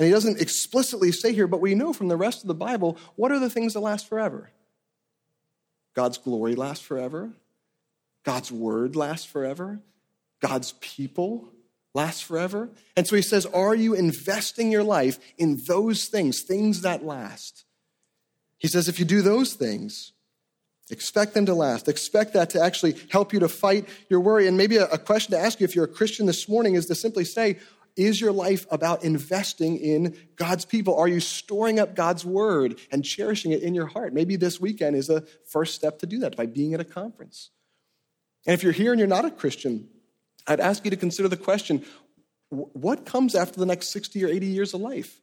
And 0.00 0.06
he 0.06 0.14
doesn't 0.14 0.40
explicitly 0.40 1.12
say 1.12 1.34
here, 1.34 1.46
but 1.46 1.60
we 1.60 1.74
know 1.74 1.92
from 1.92 2.08
the 2.08 2.16
rest 2.16 2.40
of 2.40 2.48
the 2.48 2.54
Bible 2.54 2.96
what 3.16 3.30
are 3.30 3.38
the 3.38 3.50
things 3.50 3.74
that 3.74 3.80
last 3.80 4.08
forever? 4.08 4.50
God's 5.94 6.16
glory 6.16 6.54
lasts 6.54 6.82
forever. 6.82 7.32
God's 8.24 8.50
word 8.50 8.96
lasts 8.96 9.26
forever. 9.26 9.80
God's 10.40 10.72
people 10.80 11.50
last 11.92 12.24
forever. 12.24 12.70
And 12.96 13.06
so 13.06 13.14
he 13.14 13.20
says, 13.20 13.44
Are 13.44 13.74
you 13.74 13.92
investing 13.92 14.72
your 14.72 14.84
life 14.84 15.18
in 15.36 15.60
those 15.66 16.06
things, 16.06 16.40
things 16.40 16.80
that 16.80 17.04
last? 17.04 17.66
He 18.56 18.68
says, 18.68 18.88
If 18.88 18.98
you 18.98 19.04
do 19.04 19.20
those 19.20 19.52
things, 19.52 20.12
expect 20.88 21.34
them 21.34 21.44
to 21.44 21.52
last. 21.52 21.88
Expect 21.88 22.32
that 22.32 22.48
to 22.50 22.62
actually 22.62 22.96
help 23.10 23.34
you 23.34 23.40
to 23.40 23.48
fight 23.48 23.86
your 24.08 24.20
worry. 24.20 24.46
And 24.46 24.56
maybe 24.56 24.78
a 24.78 24.96
question 24.96 25.32
to 25.32 25.38
ask 25.38 25.60
you 25.60 25.64
if 25.64 25.76
you're 25.76 25.84
a 25.84 25.88
Christian 25.88 26.24
this 26.24 26.48
morning 26.48 26.74
is 26.74 26.86
to 26.86 26.94
simply 26.94 27.26
say, 27.26 27.58
is 28.00 28.20
your 28.20 28.32
life 28.32 28.66
about 28.70 29.04
investing 29.04 29.76
in 29.76 30.16
God's 30.36 30.64
people? 30.64 30.96
Are 30.96 31.08
you 31.08 31.20
storing 31.20 31.78
up 31.78 31.94
God's 31.94 32.24
word 32.24 32.78
and 32.90 33.04
cherishing 33.04 33.52
it 33.52 33.62
in 33.62 33.74
your 33.74 33.86
heart? 33.86 34.14
Maybe 34.14 34.36
this 34.36 34.58
weekend 34.58 34.96
is 34.96 35.10
a 35.10 35.22
first 35.46 35.74
step 35.74 35.98
to 35.98 36.06
do 36.06 36.20
that 36.20 36.36
by 36.36 36.46
being 36.46 36.72
at 36.72 36.80
a 36.80 36.84
conference. 36.84 37.50
And 38.46 38.54
if 38.54 38.62
you're 38.62 38.72
here 38.72 38.92
and 38.92 38.98
you're 38.98 39.06
not 39.06 39.26
a 39.26 39.30
Christian, 39.30 39.88
I'd 40.46 40.60
ask 40.60 40.84
you 40.84 40.90
to 40.90 40.96
consider 40.96 41.28
the 41.28 41.36
question 41.36 41.84
what 42.48 43.06
comes 43.06 43.36
after 43.36 43.60
the 43.60 43.66
next 43.66 43.90
60 43.90 44.24
or 44.24 44.28
80 44.28 44.46
years 44.46 44.74
of 44.74 44.80
life? 44.80 45.20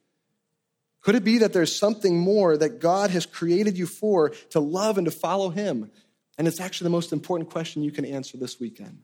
Could 1.02 1.16
it 1.16 1.24
be 1.24 1.40
that 1.40 1.52
there's 1.52 1.76
something 1.76 2.18
more 2.18 2.56
that 2.56 2.80
God 2.80 3.10
has 3.10 3.26
created 3.26 3.78
you 3.78 3.86
for 3.86 4.30
to 4.52 4.60
love 4.60 4.98
and 4.98 5.06
to 5.06 5.12
follow 5.12 5.50
Him? 5.50 5.92
And 6.38 6.48
it's 6.48 6.62
actually 6.62 6.86
the 6.86 6.92
most 6.92 7.12
important 7.12 7.50
question 7.50 7.84
you 7.84 7.92
can 7.92 8.06
answer 8.06 8.38
this 8.38 8.60
weekend. 8.60 9.00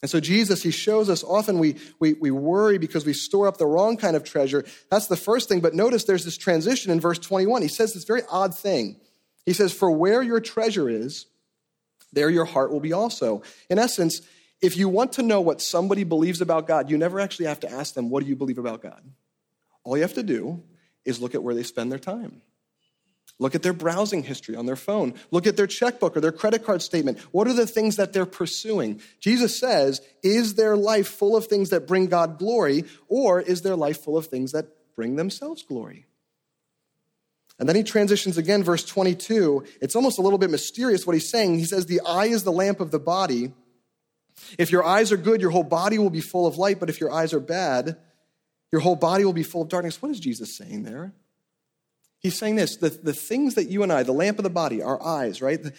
And 0.00 0.10
so, 0.10 0.20
Jesus, 0.20 0.62
He 0.62 0.70
shows 0.70 1.10
us 1.10 1.24
often 1.24 1.58
we, 1.58 1.76
we, 1.98 2.14
we 2.14 2.30
worry 2.30 2.78
because 2.78 3.04
we 3.04 3.12
store 3.12 3.48
up 3.48 3.56
the 3.56 3.66
wrong 3.66 3.96
kind 3.96 4.14
of 4.14 4.22
treasure. 4.22 4.64
That's 4.90 5.08
the 5.08 5.16
first 5.16 5.48
thing. 5.48 5.60
But 5.60 5.74
notice 5.74 6.04
there's 6.04 6.24
this 6.24 6.36
transition 6.36 6.92
in 6.92 7.00
verse 7.00 7.18
21. 7.18 7.62
He 7.62 7.68
says 7.68 7.94
this 7.94 8.04
very 8.04 8.22
odd 8.30 8.56
thing. 8.56 9.00
He 9.44 9.52
says, 9.52 9.72
For 9.72 9.90
where 9.90 10.22
your 10.22 10.40
treasure 10.40 10.88
is, 10.88 11.26
there 12.12 12.30
your 12.30 12.44
heart 12.44 12.70
will 12.70 12.80
be 12.80 12.92
also. 12.92 13.42
In 13.68 13.78
essence, 13.78 14.22
if 14.60 14.76
you 14.76 14.88
want 14.88 15.12
to 15.14 15.22
know 15.22 15.40
what 15.40 15.60
somebody 15.60 16.04
believes 16.04 16.40
about 16.40 16.66
God, 16.66 16.90
you 16.90 16.98
never 16.98 17.18
actually 17.18 17.46
have 17.46 17.60
to 17.60 17.70
ask 17.70 17.94
them, 17.94 18.08
What 18.08 18.22
do 18.22 18.28
you 18.28 18.36
believe 18.36 18.58
about 18.58 18.82
God? 18.82 19.02
All 19.82 19.96
you 19.96 20.02
have 20.02 20.14
to 20.14 20.22
do 20.22 20.62
is 21.04 21.20
look 21.20 21.34
at 21.34 21.42
where 21.42 21.54
they 21.54 21.62
spend 21.62 21.90
their 21.90 21.98
time. 21.98 22.42
Look 23.40 23.54
at 23.54 23.62
their 23.62 23.72
browsing 23.72 24.24
history 24.24 24.56
on 24.56 24.66
their 24.66 24.76
phone. 24.76 25.14
Look 25.30 25.46
at 25.46 25.56
their 25.56 25.68
checkbook 25.68 26.16
or 26.16 26.20
their 26.20 26.32
credit 26.32 26.64
card 26.64 26.82
statement. 26.82 27.20
What 27.30 27.46
are 27.46 27.52
the 27.52 27.66
things 27.66 27.96
that 27.96 28.12
they're 28.12 28.26
pursuing? 28.26 29.00
Jesus 29.20 29.58
says, 29.58 30.00
Is 30.22 30.54
their 30.54 30.76
life 30.76 31.06
full 31.06 31.36
of 31.36 31.46
things 31.46 31.70
that 31.70 31.86
bring 31.86 32.06
God 32.06 32.38
glory, 32.38 32.84
or 33.06 33.40
is 33.40 33.62
their 33.62 33.76
life 33.76 34.02
full 34.02 34.16
of 34.16 34.26
things 34.26 34.52
that 34.52 34.66
bring 34.96 35.16
themselves 35.16 35.62
glory? 35.62 36.06
And 37.60 37.68
then 37.68 37.76
he 37.76 37.82
transitions 37.82 38.38
again, 38.38 38.62
verse 38.64 38.84
22. 38.84 39.64
It's 39.80 39.96
almost 39.96 40.18
a 40.18 40.22
little 40.22 40.38
bit 40.38 40.50
mysterious 40.50 41.06
what 41.06 41.14
he's 41.14 41.30
saying. 41.30 41.58
He 41.58 41.64
says, 41.64 41.86
The 41.86 42.00
eye 42.00 42.26
is 42.26 42.42
the 42.42 42.52
lamp 42.52 42.80
of 42.80 42.90
the 42.90 43.00
body. 43.00 43.52
If 44.58 44.72
your 44.72 44.84
eyes 44.84 45.12
are 45.12 45.16
good, 45.16 45.40
your 45.40 45.50
whole 45.50 45.64
body 45.64 45.98
will 45.98 46.10
be 46.10 46.20
full 46.20 46.46
of 46.46 46.58
light, 46.58 46.80
but 46.80 46.90
if 46.90 47.00
your 47.00 47.12
eyes 47.12 47.32
are 47.32 47.40
bad, 47.40 47.96
your 48.72 48.80
whole 48.80 48.96
body 48.96 49.24
will 49.24 49.32
be 49.32 49.42
full 49.42 49.62
of 49.62 49.68
darkness. 49.68 50.00
What 50.02 50.10
is 50.10 50.20
Jesus 50.20 50.56
saying 50.56 50.82
there? 50.82 51.12
He's 52.20 52.36
saying 52.36 52.56
this 52.56 52.76
the, 52.76 52.90
the 52.90 53.12
things 53.12 53.54
that 53.54 53.64
you 53.64 53.82
and 53.82 53.92
I, 53.92 54.02
the 54.02 54.12
lamp 54.12 54.38
of 54.38 54.42
the 54.42 54.50
body, 54.50 54.82
our 54.82 55.02
eyes, 55.02 55.40
right? 55.40 55.62
The, 55.62 55.72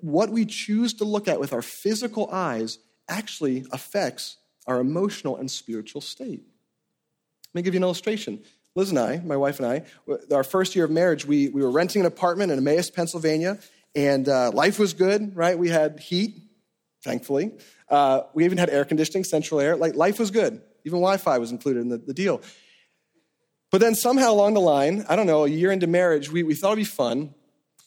what 0.00 0.30
we 0.30 0.46
choose 0.46 0.94
to 0.94 1.04
look 1.04 1.28
at 1.28 1.38
with 1.38 1.52
our 1.52 1.62
physical 1.62 2.28
eyes 2.32 2.78
actually 3.08 3.64
affects 3.72 4.36
our 4.66 4.80
emotional 4.80 5.36
and 5.36 5.50
spiritual 5.50 6.00
state. 6.00 6.42
Let 7.52 7.54
me 7.54 7.62
give 7.62 7.74
you 7.74 7.78
an 7.78 7.84
illustration. 7.84 8.42
Liz 8.76 8.90
and 8.90 8.98
I, 8.98 9.18
my 9.18 9.36
wife 9.36 9.58
and 9.60 9.66
I, 9.66 9.82
our 10.32 10.44
first 10.44 10.76
year 10.76 10.84
of 10.84 10.90
marriage, 10.90 11.26
we, 11.26 11.48
we 11.48 11.62
were 11.62 11.70
renting 11.70 12.00
an 12.00 12.06
apartment 12.06 12.52
in 12.52 12.58
Emmaus, 12.58 12.88
Pennsylvania, 12.90 13.58
and 13.96 14.28
uh, 14.28 14.52
life 14.52 14.78
was 14.78 14.94
good, 14.94 15.36
right? 15.36 15.58
We 15.58 15.68
had 15.68 15.98
heat, 15.98 16.40
thankfully. 17.02 17.52
Uh, 17.88 18.22
we 18.34 18.44
even 18.44 18.58
had 18.58 18.70
air 18.70 18.84
conditioning, 18.84 19.24
central 19.24 19.58
air. 19.58 19.76
Like 19.76 19.96
life 19.96 20.20
was 20.20 20.30
good. 20.30 20.62
Even 20.84 21.00
Wi-Fi 21.00 21.38
was 21.38 21.50
included 21.50 21.80
in 21.80 21.88
the, 21.88 21.98
the 21.98 22.14
deal. 22.14 22.40
But 23.70 23.80
then 23.80 23.94
somehow 23.94 24.32
along 24.32 24.54
the 24.54 24.60
line, 24.60 25.04
I 25.08 25.16
don't 25.16 25.26
know, 25.26 25.44
a 25.44 25.48
year 25.48 25.70
into 25.70 25.86
marriage, 25.86 26.30
we, 26.30 26.42
we 26.42 26.54
thought 26.54 26.72
it'd 26.72 26.78
be 26.78 26.84
fun 26.84 27.34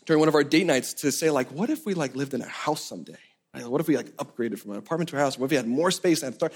during 0.05 0.19
one 0.19 0.29
of 0.29 0.35
our 0.35 0.43
date 0.43 0.65
nights 0.65 0.93
to 0.95 1.11
say 1.11 1.29
like, 1.29 1.49
what 1.51 1.69
if 1.69 1.85
we 1.85 1.93
like 1.93 2.15
lived 2.15 2.33
in 2.33 2.41
a 2.41 2.47
house 2.47 2.83
someday? 2.83 3.17
Right? 3.53 3.67
What 3.67 3.81
if 3.81 3.87
we 3.87 3.97
like 3.97 4.15
upgraded 4.17 4.59
from 4.59 4.71
an 4.71 4.77
apartment 4.77 5.09
to 5.09 5.17
a 5.17 5.19
house? 5.19 5.37
What 5.37 5.45
if 5.45 5.51
we 5.51 5.57
had 5.57 5.67
more 5.67 5.91
space 5.91 6.23
and 6.23 6.33
start? 6.33 6.53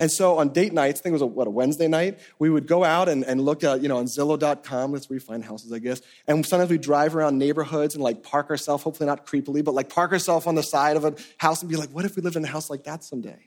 And 0.00 0.10
so 0.10 0.38
on 0.38 0.48
date 0.48 0.72
nights, 0.72 1.00
I 1.00 1.02
think 1.04 1.12
it 1.12 1.14
was 1.14 1.22
a, 1.22 1.26
what, 1.26 1.46
a 1.46 1.50
Wednesday 1.50 1.86
night, 1.86 2.18
we 2.40 2.50
would 2.50 2.66
go 2.66 2.82
out 2.82 3.08
and, 3.08 3.24
and 3.24 3.40
look 3.40 3.62
at, 3.62 3.80
you 3.80 3.88
know, 3.88 3.98
on 3.98 4.06
Zillow.com, 4.06 4.92
that's 4.92 5.08
where 5.08 5.14
we 5.14 5.20
find 5.20 5.44
houses, 5.44 5.72
I 5.72 5.78
guess. 5.78 6.02
And 6.26 6.44
sometimes 6.44 6.70
we 6.70 6.78
drive 6.78 7.14
around 7.14 7.38
neighborhoods 7.38 7.94
and 7.94 8.02
like 8.02 8.24
park 8.24 8.50
ourselves, 8.50 8.82
hopefully 8.82 9.06
not 9.06 9.24
creepily, 9.24 9.64
but 9.64 9.72
like 9.72 9.88
park 9.88 10.10
ourselves 10.10 10.48
on 10.48 10.56
the 10.56 10.62
side 10.62 10.96
of 10.96 11.04
a 11.04 11.14
house 11.38 11.62
and 11.62 11.70
be 11.70 11.76
like, 11.76 11.90
what 11.90 12.04
if 12.04 12.16
we 12.16 12.22
lived 12.22 12.34
in 12.34 12.44
a 12.44 12.48
house 12.48 12.70
like 12.70 12.84
that 12.84 13.04
someday? 13.04 13.38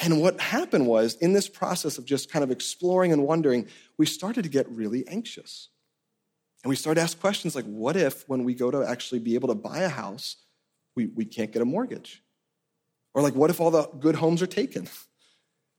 And 0.00 0.20
what 0.20 0.40
happened 0.40 0.86
was, 0.86 1.14
in 1.14 1.32
this 1.32 1.48
process 1.48 1.98
of 1.98 2.04
just 2.04 2.30
kind 2.30 2.44
of 2.44 2.50
exploring 2.50 3.12
and 3.12 3.24
wondering, 3.24 3.66
we 3.96 4.06
started 4.06 4.42
to 4.42 4.48
get 4.48 4.68
really 4.70 5.06
anxious. 5.08 5.68
And 6.62 6.70
we 6.70 6.76
started 6.76 7.00
to 7.00 7.04
ask 7.04 7.18
questions 7.20 7.54
like, 7.54 7.64
what 7.64 7.96
if 7.96 8.28
when 8.28 8.44
we 8.44 8.54
go 8.54 8.70
to 8.70 8.82
actually 8.82 9.20
be 9.20 9.34
able 9.34 9.48
to 9.48 9.54
buy 9.54 9.80
a 9.80 9.88
house, 9.88 10.36
we, 10.94 11.06
we 11.06 11.24
can't 11.24 11.52
get 11.52 11.62
a 11.62 11.64
mortgage? 11.64 12.22
Or 13.14 13.22
like, 13.22 13.34
what 13.34 13.50
if 13.50 13.60
all 13.60 13.70
the 13.70 13.88
good 13.98 14.16
homes 14.16 14.42
are 14.42 14.46
taken? 14.46 14.88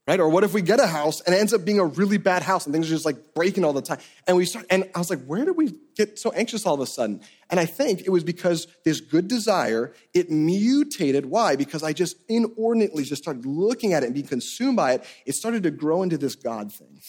right? 0.06 0.18
Or 0.18 0.28
what 0.28 0.44
if 0.44 0.52
we 0.52 0.62
get 0.62 0.80
a 0.80 0.86
house 0.86 1.20
and 1.20 1.34
it 1.34 1.38
ends 1.38 1.52
up 1.52 1.64
being 1.64 1.78
a 1.78 1.84
really 1.84 2.18
bad 2.18 2.42
house 2.42 2.66
and 2.66 2.74
things 2.74 2.86
are 2.86 2.94
just 2.94 3.04
like 3.04 3.34
breaking 3.34 3.64
all 3.64 3.72
the 3.72 3.82
time? 3.82 3.98
And 4.26 4.36
we 4.36 4.44
start, 4.44 4.66
and 4.70 4.88
I 4.94 4.98
was 4.98 5.10
like, 5.10 5.24
where 5.24 5.44
did 5.44 5.56
we 5.56 5.74
get 5.96 6.18
so 6.18 6.30
anxious 6.32 6.66
all 6.66 6.74
of 6.74 6.80
a 6.80 6.86
sudden? 6.86 7.20
And 7.48 7.60
I 7.60 7.66
think 7.66 8.00
it 8.00 8.10
was 8.10 8.24
because 8.24 8.66
this 8.84 9.00
good 9.00 9.28
desire, 9.28 9.92
it 10.14 10.30
mutated. 10.30 11.26
Why? 11.26 11.56
Because 11.56 11.82
I 11.82 11.92
just 11.92 12.16
inordinately 12.28 13.04
just 13.04 13.22
started 13.22 13.46
looking 13.46 13.92
at 13.92 14.02
it 14.02 14.06
and 14.06 14.14
being 14.14 14.26
consumed 14.26 14.76
by 14.76 14.94
it. 14.94 15.04
It 15.26 15.34
started 15.34 15.62
to 15.64 15.70
grow 15.70 16.02
into 16.02 16.18
this 16.18 16.34
God 16.34 16.72
thing. 16.72 17.00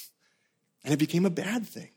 And 0.84 0.94
it 0.94 0.98
became 0.98 1.26
a 1.26 1.32
bad 1.32 1.66
thing. 1.66 1.92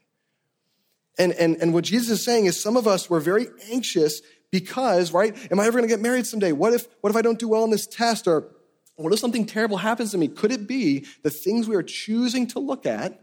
And, 1.18 1.32
and, 1.32 1.56
and 1.56 1.72
what 1.72 1.84
Jesus 1.84 2.20
is 2.20 2.24
saying 2.24 2.46
is 2.46 2.60
some 2.60 2.76
of 2.76 2.86
us 2.86 3.08
were 3.08 3.20
very 3.20 3.46
anxious 3.70 4.20
because, 4.50 5.12
right? 5.12 5.36
Am 5.50 5.60
I 5.60 5.66
ever 5.66 5.78
going 5.78 5.88
to 5.88 5.92
get 5.92 6.00
married 6.00 6.26
someday? 6.26 6.52
What 6.52 6.72
if, 6.72 6.86
what 7.00 7.10
if 7.10 7.16
I 7.16 7.22
don't 7.22 7.38
do 7.38 7.48
well 7.48 7.64
in 7.64 7.70
this 7.70 7.86
test? 7.86 8.26
Or 8.26 8.52
what 8.96 9.12
if 9.12 9.18
something 9.18 9.44
terrible 9.46 9.76
happens 9.76 10.12
to 10.12 10.18
me? 10.18 10.28
Could 10.28 10.52
it 10.52 10.66
be 10.66 11.06
the 11.22 11.30
things 11.30 11.68
we 11.68 11.74
are 11.74 11.82
choosing 11.82 12.46
to 12.48 12.60
look 12.60 12.86
at 12.86 13.20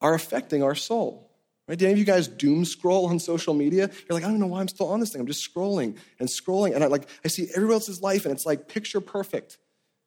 are 0.00 0.14
affecting 0.14 0.62
our 0.62 0.74
soul? 0.74 1.28
Right? 1.66 1.78
Do 1.78 1.84
any 1.84 1.92
of 1.92 1.98
you 1.98 2.06
guys 2.06 2.28
doom 2.28 2.64
scroll 2.64 3.06
on 3.06 3.18
social 3.18 3.52
media? 3.52 3.90
You're 4.08 4.18
like, 4.18 4.24
I 4.24 4.28
don't 4.28 4.40
know 4.40 4.46
why 4.46 4.60
I'm 4.60 4.68
still 4.68 4.88
on 4.88 5.00
this 5.00 5.12
thing. 5.12 5.20
I'm 5.20 5.26
just 5.26 5.54
scrolling 5.54 5.98
and 6.18 6.26
scrolling. 6.28 6.74
And 6.74 6.82
I 6.82 6.86
like 6.86 7.08
I 7.24 7.28
see 7.28 7.48
everybody 7.54 7.74
else's 7.74 8.00
life 8.00 8.24
and 8.24 8.32
it's 8.32 8.46
like 8.46 8.68
picture 8.68 9.02
perfect. 9.02 9.58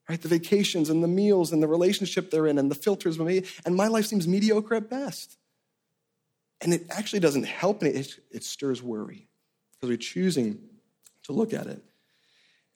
Right? 0.09 0.19
The 0.19 0.27
vacations 0.27 0.89
and 0.89 1.03
the 1.03 1.07
meals 1.07 1.51
and 1.51 1.61
the 1.61 1.67
relationship 1.67 2.31
they're 2.31 2.47
in 2.47 2.57
and 2.57 2.71
the 2.71 2.75
filters. 2.75 3.19
And 3.19 3.75
my 3.75 3.88
life 3.88 4.07
seems 4.07 4.27
mediocre 4.27 4.73
at 4.73 4.89
best. 4.89 5.38
And 6.59 6.73
it 6.73 6.85
actually 6.89 7.19
doesn't 7.19 7.45
help 7.45 7.83
me. 7.83 7.89
It, 7.89 8.19
it 8.31 8.43
stirs 8.43 8.81
worry 8.81 9.27
because 9.73 9.89
we're 9.89 9.97
choosing 9.97 10.59
to 11.23 11.33
look 11.33 11.53
at 11.53 11.67
it. 11.67 11.83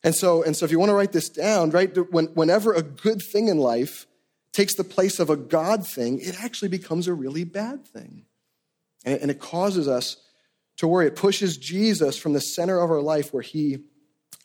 And 0.05 0.13
so, 0.13 0.43
and 0.43 0.55
so 0.55 0.65
if 0.65 0.71
you 0.71 0.77
want 0.77 0.91
to 0.91 0.93
write 0.93 1.13
this 1.13 1.29
down, 1.29 1.71
right, 1.71 1.91
when, 2.11 2.27
whenever 2.27 2.73
a 2.73 2.83
good 2.83 3.23
thing 3.23 3.47
in 3.47 3.57
life 3.57 4.05
takes 4.53 4.75
the 4.75 4.83
place 4.83 5.19
of 5.19 5.31
a 5.31 5.35
God 5.35 5.85
thing, 5.85 6.19
it 6.19 6.41
actually 6.41 6.69
becomes 6.69 7.07
a 7.07 7.13
really 7.13 7.43
bad 7.43 7.87
thing. 7.87 8.25
And, 9.03 9.19
and 9.19 9.31
it 9.31 9.39
causes 9.39 9.87
us 9.87 10.17
to 10.77 10.87
worry. 10.87 11.07
It 11.07 11.15
pushes 11.15 11.57
Jesus 11.57 12.17
from 12.17 12.33
the 12.33 12.39
center 12.39 12.79
of 12.79 12.91
our 12.91 13.01
life 13.01 13.33
where 13.33 13.41
he 13.41 13.79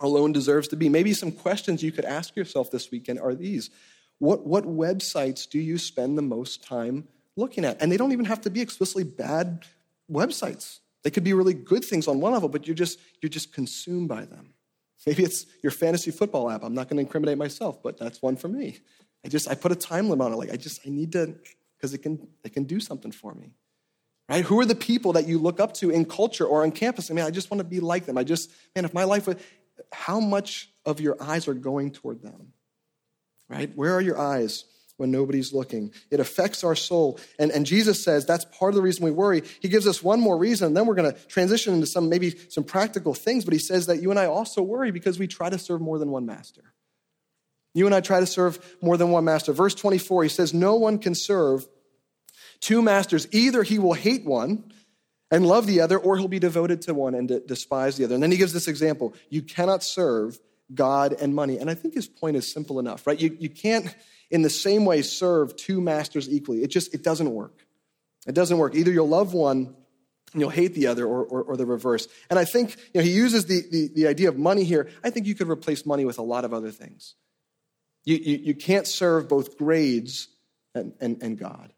alone 0.01 0.33
deserves 0.33 0.67
to 0.69 0.77
be. 0.77 0.89
Maybe 0.89 1.13
some 1.13 1.31
questions 1.31 1.83
you 1.83 1.93
could 1.93 2.07
ask 2.07 2.35
yourself 2.37 2.71
this 2.71 2.91
weekend 2.91 3.21
are 3.21 3.35
these 3.35 3.69
What, 4.19 4.47
what 4.47 4.65
websites 4.65 5.47
do 5.47 5.59
you 5.59 5.77
spend 5.77 6.17
the 6.17 6.23
most 6.23 6.65
time 6.65 7.07
looking 7.37 7.67
at? 7.67 7.83
And 7.83 7.93
they 7.93 7.99
don't 7.99 8.13
even 8.13 8.25
have 8.25 8.41
to 8.43 8.51
be 8.51 8.63
explicitly 8.63 9.05
bad 9.05 9.67
websites. 10.11 10.79
They 11.03 11.11
could 11.11 11.25
be 11.25 11.35
really 11.35 11.55
good 11.55 11.85
things 11.85 12.09
on 12.09 12.19
one 12.19 12.33
level, 12.33 12.49
but 12.49 12.67
you're 12.67 12.75
just, 12.75 12.99
you're 13.21 13.29
just 13.29 13.53
consumed 13.53 14.09
by 14.09 14.25
them. 14.25 14.55
Maybe 15.07 15.25
it's 15.25 15.47
your 15.63 15.71
fantasy 15.71 16.11
football 16.11 16.51
app. 16.51 16.63
I'm 16.63 16.75
not 16.75 16.89
going 16.89 16.97
to 16.97 17.03
incriminate 17.03 17.39
myself, 17.39 17.83
but 17.83 17.99
that's 17.99 18.21
one 18.21 18.37
for 18.37 18.49
me. 18.49 18.79
I 19.25 19.29
just 19.29 19.49
I 19.49 19.55
put 19.55 19.73
a 19.73 19.77
time 19.77 20.09
limit 20.09 20.27
on 20.27 20.33
it. 20.33 20.37
Like 20.37 20.51
I 20.51 20.57
just 20.57 20.81
I 20.87 20.91
need 20.91 21.13
to 21.13 21.35
because 21.77 21.95
it 21.95 21.99
can 21.99 22.29
it 22.45 22.53
can 22.53 22.65
do 22.65 22.81
something 22.81 23.13
for 23.13 23.35
me. 23.35 23.55
Right? 24.29 24.45
Who 24.45 24.61
are 24.61 24.65
the 24.65 24.77
people 24.77 25.15
that 25.15 25.27
you 25.27 25.39
look 25.39 25.59
up 25.59 25.75
to 25.75 25.91
in 25.91 26.05
culture 26.05 26.47
or 26.47 26.63
on 26.63 26.71
campus? 26.71 27.11
I 27.11 27.15
mean, 27.15 27.25
I 27.25 27.31
just 27.31 27.51
want 27.51 27.59
to 27.59 27.65
be 27.65 27.81
like 27.81 28.07
them. 28.07 28.17
I 28.17 28.23
just, 28.23 28.53
man, 28.77 28.85
if 28.85 28.95
my 28.95 29.03
life 29.03 29.27
was, 29.27 29.37
how 29.91 30.21
much 30.21 30.71
of 30.85 31.01
your 31.01 31.21
eyes 31.21 31.49
are 31.49 31.55
going 31.55 31.91
toward 31.91 32.23
them? 32.23 32.53
Right? 33.49 33.75
Where 33.75 33.93
are 33.93 34.01
your 34.01 34.21
eyes 34.21 34.67
when 35.01 35.11
nobody's 35.11 35.53
looking? 35.53 35.93
It 36.11 36.21
affects 36.21 36.63
our 36.63 36.77
soul. 36.77 37.19
And, 37.39 37.51
and 37.51 37.67
Jesus 37.67 38.05
says 38.05 38.27
that's 38.27 38.45
part 38.45 38.71
of 38.71 38.77
the 38.77 38.83
reason 38.83 39.05
we 39.05 39.11
worry. 39.11 39.43
He 39.61 39.69
gives 39.69 39.87
us 39.87 40.03
one 40.03 40.21
more 40.21 40.37
reason, 40.37 40.69
and 40.69 40.77
then 40.77 40.87
we're 40.87 40.95
going 40.95 41.13
to 41.13 41.19
transition 41.27 41.75
into 41.75 41.87
some 41.87 42.09
maybe 42.09 42.37
some 42.51 42.63
practical 42.63 43.15
things. 43.15 43.45
But 43.45 43.55
he 43.55 43.59
says 43.59 43.87
that 43.87 44.01
you 44.01 44.11
and 44.11 44.21
I 44.21 44.27
also 44.27 44.63
worry 44.63 44.93
because 44.93 45.19
we 45.19 45.27
try 45.27 45.49
to 45.49 45.59
serve 45.59 45.81
more 45.81 45.99
than 45.99 46.11
one 46.11 46.27
master. 46.27 46.75
You 47.75 47.87
and 47.87 47.95
I 47.95 48.01
try 48.01 48.21
to 48.21 48.27
serve 48.27 48.59
more 48.83 48.97
than 48.97 49.11
one 49.11 49.25
master. 49.25 49.53
Verse 49.53 49.75
24, 49.75 50.25
he 50.25 50.29
says, 50.29 50.53
No 50.53 50.77
one 50.77 50.99
can 50.99 51.15
serve 51.15 51.67
two 52.61 52.83
masters. 52.83 53.27
Either 53.33 53.63
he 53.63 53.79
will 53.79 53.95
hate 53.95 54.25
one 54.25 54.73
and 55.31 55.47
love 55.47 55.67
the 55.67 55.81
other, 55.81 55.99
or 55.99 56.19
he'll 56.19 56.29
be 56.29 56.41
devoted 56.41 56.83
to 56.83 56.95
one 56.95 57.15
and 57.15 57.41
despise 57.47 57.97
the 57.97 58.05
other. 58.05 58.15
And 58.15 58.23
then 58.23 58.33
he 58.33 58.37
gives 58.37 58.53
this 58.53 58.69
example 58.69 59.15
you 59.29 59.43
cannot 59.43 59.83
serve 59.83 60.39
God 60.75 61.13
and 61.21 61.35
money. 61.35 61.59
And 61.59 61.71
I 61.71 61.75
think 61.75 61.95
his 61.95 62.09
point 62.09 62.37
is 62.37 62.51
simple 62.51 62.79
enough, 62.79 63.07
right? 63.07 63.19
You, 63.19 63.37
you 63.39 63.49
can't, 63.49 63.95
in 64.31 64.43
the 64.43 64.51
same 64.51 64.85
way, 64.85 65.03
serve 65.03 65.57
two 65.57 65.81
masters 65.81 66.29
equally. 66.29 66.63
It 66.63 66.69
just 66.69 66.95
it 66.95 67.03
doesn't 67.03 67.31
work. 67.31 67.67
It 68.27 68.35
doesn't 68.35 68.59
work. 68.59 68.75
Either 68.75 68.91
you'll 68.91 69.09
love 69.09 69.33
one 69.33 69.75
and 70.33 70.41
you'll 70.41 70.51
hate 70.51 70.75
the 70.75 70.87
other, 70.87 71.07
or, 71.07 71.25
or, 71.25 71.43
or 71.43 71.57
the 71.57 71.67
reverse. 71.67 72.07
And 72.29 72.39
I 72.39 72.45
think 72.45 72.77
you 72.95 73.01
know, 73.01 73.05
he 73.05 73.11
uses 73.11 73.47
the, 73.47 73.63
the, 73.69 73.91
the 73.95 74.07
idea 74.07 74.29
of 74.29 74.39
money 74.39 74.63
here. 74.63 74.89
I 75.03 75.11
think 75.11 75.27
you 75.27 75.35
could 75.35 75.49
replace 75.49 75.85
money 75.85 76.05
with 76.05 76.19
a 76.19 76.23
lot 76.23 76.45
of 76.45 76.55
other 76.55 76.71
things. 76.71 77.15
You, 78.05 78.17
you, 78.17 78.37
you 78.37 78.55
can't 78.55 78.87
serve 78.87 79.29
both 79.29 79.59
grades 79.59 80.29
and, 80.75 80.93
and, 81.01 81.21
and 81.23 81.39
God. 81.39 81.73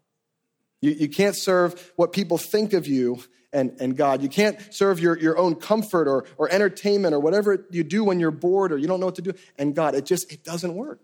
You, 0.81 0.91
you 0.91 1.09
can't 1.09 1.35
serve 1.35 1.91
what 1.95 2.13
people 2.13 2.37
think 2.37 2.73
of 2.73 2.87
you 2.87 3.23
and, 3.53 3.75
and 3.79 3.95
God. 3.95 4.21
You 4.21 4.29
can't 4.29 4.59
serve 4.73 4.99
your, 4.99 5.17
your 5.17 5.37
own 5.37 5.55
comfort 5.55 6.07
or, 6.07 6.25
or 6.37 6.51
entertainment 6.51 7.13
or 7.13 7.19
whatever 7.19 7.65
you 7.69 7.83
do 7.83 8.03
when 8.03 8.19
you're 8.19 8.31
bored 8.31 8.71
or 8.71 8.77
you 8.77 8.87
don't 8.87 8.99
know 8.99 9.05
what 9.05 9.15
to 9.15 9.21
do 9.21 9.33
and 9.57 9.75
God. 9.75 9.95
It 9.95 10.05
just, 10.05 10.31
it 10.31 10.43
doesn't 10.43 10.73
work. 10.73 11.01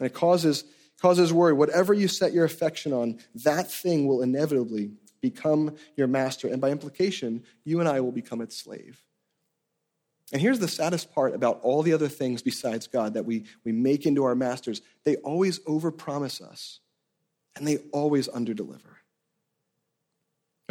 And 0.00 0.06
it 0.06 0.14
causes, 0.14 0.64
causes 1.00 1.32
worry. 1.32 1.52
Whatever 1.52 1.92
you 1.92 2.08
set 2.08 2.32
your 2.32 2.44
affection 2.44 2.92
on, 2.92 3.18
that 3.44 3.70
thing 3.70 4.06
will 4.06 4.22
inevitably 4.22 4.92
become 5.20 5.76
your 5.96 6.06
master. 6.06 6.48
And 6.48 6.60
by 6.60 6.70
implication, 6.70 7.44
you 7.64 7.80
and 7.80 7.88
I 7.88 8.00
will 8.00 8.12
become 8.12 8.40
its 8.40 8.56
slave. 8.56 9.02
And 10.32 10.40
here's 10.40 10.60
the 10.60 10.68
saddest 10.68 11.12
part 11.12 11.34
about 11.34 11.60
all 11.62 11.82
the 11.82 11.92
other 11.92 12.08
things 12.08 12.40
besides 12.40 12.86
God 12.86 13.14
that 13.14 13.26
we, 13.26 13.44
we 13.64 13.72
make 13.72 14.06
into 14.06 14.24
our 14.24 14.36
masters. 14.36 14.80
They 15.04 15.16
always 15.16 15.58
overpromise 15.60 16.40
us 16.40 16.78
and 17.56 17.66
they 17.66 17.78
always 17.92 18.28
underdeliver. 18.28 18.99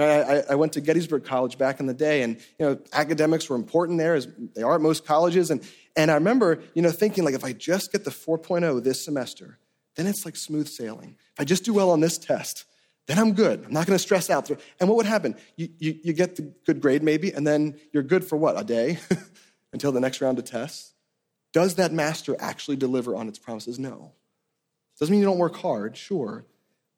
I, 0.04 0.44
I 0.52 0.56
went 0.56 0.74
to 0.74 0.82
Gettysburg 0.82 1.24
College 1.24 1.58
back 1.58 1.80
in 1.80 1.86
the 1.86 1.94
day, 1.94 2.22
and 2.22 2.38
you 2.58 2.66
know, 2.66 2.80
academics 2.94 3.50
were 3.50 3.56
important 3.56 3.98
there, 3.98 4.16
as 4.16 4.28
they 4.56 4.62
are 4.62 4.76
at 4.76 4.82
most 4.82 5.06
colleges. 5.06 5.52
And, 5.52 5.62
and 5.96 6.12
I 6.12 6.16
remember 6.16 6.62
you 6.74 6.82
know, 6.82 6.92
thinking, 6.92 7.24
like, 7.24 7.36
if 7.36 7.44
I 7.44 7.54
just 7.54 7.92
get 7.92 8.04
the 8.04 8.12
4.0 8.12 8.84
this 8.84 9.04
semester, 9.04 9.60
then 9.96 10.08
it's 10.08 10.26
like 10.26 10.36
smooth 10.36 10.68
sailing. 10.68 11.16
If 11.34 11.40
I 11.40 11.44
just 11.44 11.66
do 11.66 11.74
well 11.74 11.92
on 11.92 12.00
this 12.00 12.18
test, 12.18 12.66
then 13.08 13.18
I'm 13.18 13.34
good. 13.34 13.66
I'm 13.66 13.74
not 13.74 13.88
going 13.88 13.98
to 13.98 14.02
stress 14.02 14.30
out. 14.30 14.50
And 14.80 14.88
what 14.88 14.96
would 14.98 15.08
happen? 15.08 15.36
You, 15.56 15.70
you, 15.80 16.00
you 16.04 16.14
get 16.14 16.36
the 16.36 16.44
good 16.66 16.80
grade, 16.80 17.02
maybe, 17.02 17.32
and 17.32 17.46
then 17.46 17.80
you're 17.92 18.04
good 18.04 18.24
for 18.24 18.38
what, 18.38 18.60
a 18.60 18.64
day 18.64 19.00
until 19.74 19.92
the 19.92 20.00
next 20.00 20.22
round 20.22 20.38
of 20.38 20.46
tests? 20.46 20.94
Does 21.52 21.76
that 21.76 21.92
master 21.92 22.36
actually 22.40 22.78
deliver 22.78 23.16
on 23.16 23.28
its 23.28 23.40
promises? 23.40 23.80
No. 23.80 24.12
Doesn't 25.00 25.12
mean 25.12 25.22
you 25.22 25.26
don't 25.26 25.40
work 25.40 25.56
hard, 25.56 25.98
sure. 25.98 26.46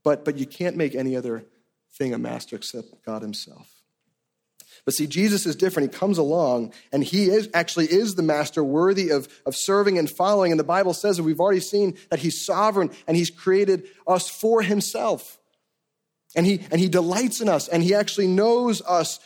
But, 0.04 0.26
but 0.26 0.38
you 0.38 0.46
can't 0.46 0.76
make 0.76 0.96
any 0.96 1.16
other 1.16 1.46
thing 1.94 2.14
a 2.14 2.18
master 2.18 2.56
except 2.56 3.04
God 3.06 3.22
himself. 3.22 3.82
But 4.86 4.94
see, 4.94 5.06
Jesus 5.06 5.46
is 5.46 5.56
different. 5.56 5.92
He 5.92 6.00
comes 6.00 6.18
along 6.18 6.74
and 6.92 7.04
he 7.04 7.26
is 7.26 7.50
actually 7.54 7.86
is 7.86 8.16
the 8.16 8.24
master 8.24 8.64
worthy 8.64 9.10
of, 9.10 9.28
of 9.46 9.56
serving 9.56 9.98
and 9.98 10.10
following. 10.10 10.52
And 10.52 10.60
the 10.60 10.64
Bible 10.66 10.94
says 10.94 11.18
that 11.18 11.24
we've 11.24 11.40
already 11.40 11.60
seen 11.60 11.98
that 12.10 12.20
he's 12.20 12.44
sovereign 12.44 12.90
and 13.08 13.16
he's 13.16 13.30
created 13.30 13.88
us 14.08 14.30
for 14.30 14.62
himself. 14.62 15.38
And 16.36 16.46
he, 16.46 16.62
and 16.72 16.80
he 16.80 16.90
delights 16.90 17.42
in 17.42 17.50
us 17.50 17.68
and 17.68 17.84
he 17.84 17.94
actually 17.94 18.28
knows 18.28 18.82
us 18.82 19.20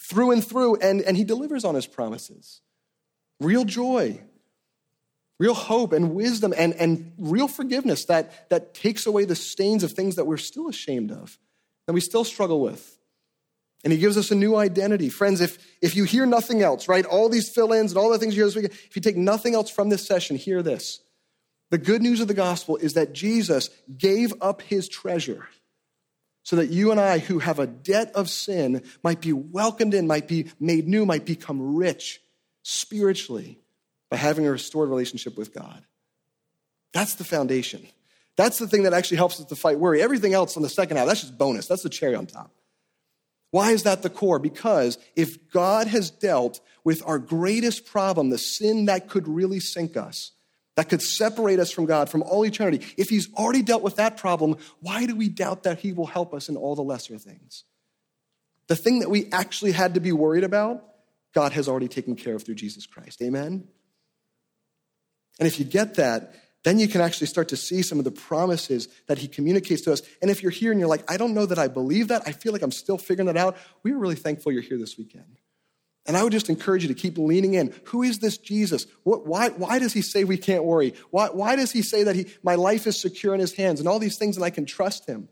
through 0.00 0.30
and 0.30 0.46
through 0.46 0.76
and, 0.76 1.02
and 1.02 1.16
he 1.16 1.24
delivers 1.24 1.64
on 1.64 1.74
his 1.74 1.86
promises. 1.86 2.60
Real 3.40 3.64
joy, 3.64 4.20
real 5.38 5.54
hope 5.54 5.92
and 5.92 6.14
wisdom 6.14 6.54
and, 6.56 6.72
and 6.74 7.12
real 7.18 7.48
forgiveness 7.48 8.06
that, 8.06 8.48
that 8.48 8.74
takes 8.74 9.06
away 9.06 9.24
the 9.24 9.34
stains 9.34 9.82
of 9.82 9.92
things 9.92 10.16
that 10.16 10.24
we're 10.24 10.36
still 10.36 10.68
ashamed 10.68 11.10
of, 11.10 11.38
that 11.86 11.92
we 11.92 12.00
still 12.00 12.24
struggle 12.24 12.60
with. 12.60 12.98
And 13.84 13.92
he 13.92 13.98
gives 13.98 14.16
us 14.16 14.30
a 14.30 14.36
new 14.36 14.54
identity. 14.56 15.08
Friends, 15.08 15.40
if, 15.40 15.58
if 15.80 15.96
you 15.96 16.04
hear 16.04 16.24
nothing 16.24 16.62
else, 16.62 16.86
right, 16.86 17.04
all 17.04 17.28
these 17.28 17.48
fill 17.48 17.72
ins 17.72 17.92
and 17.92 17.98
all 17.98 18.10
the 18.10 18.18
things 18.18 18.34
you 18.36 18.42
hear 18.42 18.46
this 18.46 18.56
week, 18.56 18.66
if 18.66 18.94
you 18.94 19.02
take 19.02 19.16
nothing 19.16 19.54
else 19.54 19.70
from 19.70 19.88
this 19.88 20.06
session, 20.06 20.36
hear 20.36 20.62
this. 20.62 21.00
The 21.70 21.78
good 21.78 22.02
news 22.02 22.20
of 22.20 22.28
the 22.28 22.34
gospel 22.34 22.76
is 22.76 22.94
that 22.94 23.12
Jesus 23.12 23.70
gave 23.96 24.34
up 24.40 24.62
his 24.62 24.88
treasure 24.88 25.48
so 26.44 26.56
that 26.56 26.70
you 26.70 26.90
and 26.90 27.00
I, 27.00 27.18
who 27.18 27.38
have 27.38 27.58
a 27.58 27.66
debt 27.66 28.12
of 28.14 28.28
sin, 28.28 28.82
might 29.02 29.20
be 29.20 29.32
welcomed 29.32 29.94
in, 29.94 30.06
might 30.06 30.28
be 30.28 30.50
made 30.60 30.86
new, 30.86 31.06
might 31.06 31.24
become 31.24 31.76
rich 31.76 32.20
spiritually 32.62 33.58
by 34.10 34.16
having 34.16 34.46
a 34.46 34.50
restored 34.50 34.90
relationship 34.90 35.36
with 35.36 35.54
God. 35.54 35.82
That's 36.92 37.14
the 37.14 37.24
foundation. 37.24 37.86
That's 38.36 38.58
the 38.58 38.66
thing 38.66 38.84
that 38.84 38.94
actually 38.94 39.18
helps 39.18 39.38
us 39.40 39.46
to 39.46 39.56
fight 39.56 39.78
worry. 39.78 40.02
Everything 40.02 40.32
else 40.32 40.56
on 40.56 40.62
the 40.62 40.68
second 40.68 40.96
half, 40.96 41.06
that's 41.06 41.20
just 41.20 41.36
bonus. 41.36 41.66
That's 41.66 41.82
the 41.82 41.90
cherry 41.90 42.14
on 42.14 42.26
top. 42.26 42.50
Why 43.50 43.72
is 43.72 43.82
that 43.82 44.02
the 44.02 44.10
core? 44.10 44.38
Because 44.38 44.96
if 45.14 45.50
God 45.50 45.86
has 45.86 46.10
dealt 46.10 46.60
with 46.84 47.02
our 47.06 47.18
greatest 47.18 47.84
problem, 47.84 48.30
the 48.30 48.38
sin 48.38 48.86
that 48.86 49.08
could 49.08 49.28
really 49.28 49.60
sink 49.60 49.96
us, 49.96 50.32
that 50.76 50.88
could 50.88 51.02
separate 51.02 51.58
us 51.58 51.70
from 51.70 51.84
God 51.84 52.08
from 52.08 52.22
all 52.22 52.46
eternity, 52.46 52.86
if 52.96 53.10
He's 53.10 53.32
already 53.34 53.62
dealt 53.62 53.82
with 53.82 53.96
that 53.96 54.16
problem, 54.16 54.56
why 54.80 55.04
do 55.04 55.14
we 55.14 55.28
doubt 55.28 55.64
that 55.64 55.80
He 55.80 55.92
will 55.92 56.06
help 56.06 56.32
us 56.32 56.48
in 56.48 56.56
all 56.56 56.74
the 56.74 56.82
lesser 56.82 57.18
things? 57.18 57.64
The 58.68 58.76
thing 58.76 59.00
that 59.00 59.10
we 59.10 59.30
actually 59.32 59.72
had 59.72 59.94
to 59.94 60.00
be 60.00 60.12
worried 60.12 60.44
about, 60.44 60.82
God 61.34 61.52
has 61.52 61.68
already 61.68 61.88
taken 61.88 62.16
care 62.16 62.34
of 62.34 62.44
through 62.44 62.54
Jesus 62.54 62.86
Christ. 62.86 63.20
Amen? 63.20 63.68
And 65.38 65.46
if 65.46 65.58
you 65.58 65.66
get 65.66 65.96
that, 65.96 66.34
then 66.64 66.78
you 66.78 66.86
can 66.86 67.00
actually 67.00 67.26
start 67.26 67.48
to 67.48 67.56
see 67.56 67.82
some 67.82 67.98
of 67.98 68.04
the 68.04 68.10
promises 68.10 68.88
that 69.06 69.18
he 69.18 69.26
communicates 69.26 69.82
to 69.82 69.92
us. 69.92 70.02
And 70.20 70.30
if 70.30 70.42
you're 70.42 70.52
here 70.52 70.70
and 70.70 70.78
you're 70.78 70.88
like, 70.88 71.10
I 71.10 71.16
don't 71.16 71.34
know 71.34 71.46
that 71.46 71.58
I 71.58 71.68
believe 71.68 72.08
that, 72.08 72.22
I 72.26 72.32
feel 72.32 72.52
like 72.52 72.62
I'm 72.62 72.70
still 72.70 72.98
figuring 72.98 73.26
that 73.26 73.36
out, 73.36 73.56
we 73.82 73.92
are 73.92 73.98
really 73.98 74.14
thankful 74.14 74.52
you're 74.52 74.62
here 74.62 74.78
this 74.78 74.96
weekend. 74.96 75.38
And 76.06 76.16
I 76.16 76.22
would 76.22 76.32
just 76.32 76.48
encourage 76.48 76.82
you 76.82 76.88
to 76.88 77.00
keep 77.00 77.16
leaning 77.16 77.54
in. 77.54 77.72
Who 77.86 78.02
is 78.02 78.18
this 78.18 78.36
Jesus? 78.36 78.86
What, 79.04 79.26
why, 79.26 79.50
why 79.50 79.78
does 79.78 79.92
he 79.92 80.02
say 80.02 80.24
we 80.24 80.36
can't 80.36 80.64
worry? 80.64 80.94
Why, 81.10 81.28
why 81.28 81.54
does 81.54 81.70
he 81.70 81.82
say 81.82 82.04
that 82.04 82.16
he, 82.16 82.26
my 82.42 82.56
life 82.56 82.86
is 82.86 83.00
secure 83.00 83.34
in 83.34 83.40
his 83.40 83.54
hands 83.54 83.78
and 83.78 83.88
all 83.88 84.00
these 84.00 84.16
things 84.16 84.36
and 84.36 84.44
I 84.44 84.50
can 84.50 84.64
trust 84.64 85.06
him? 85.06 85.28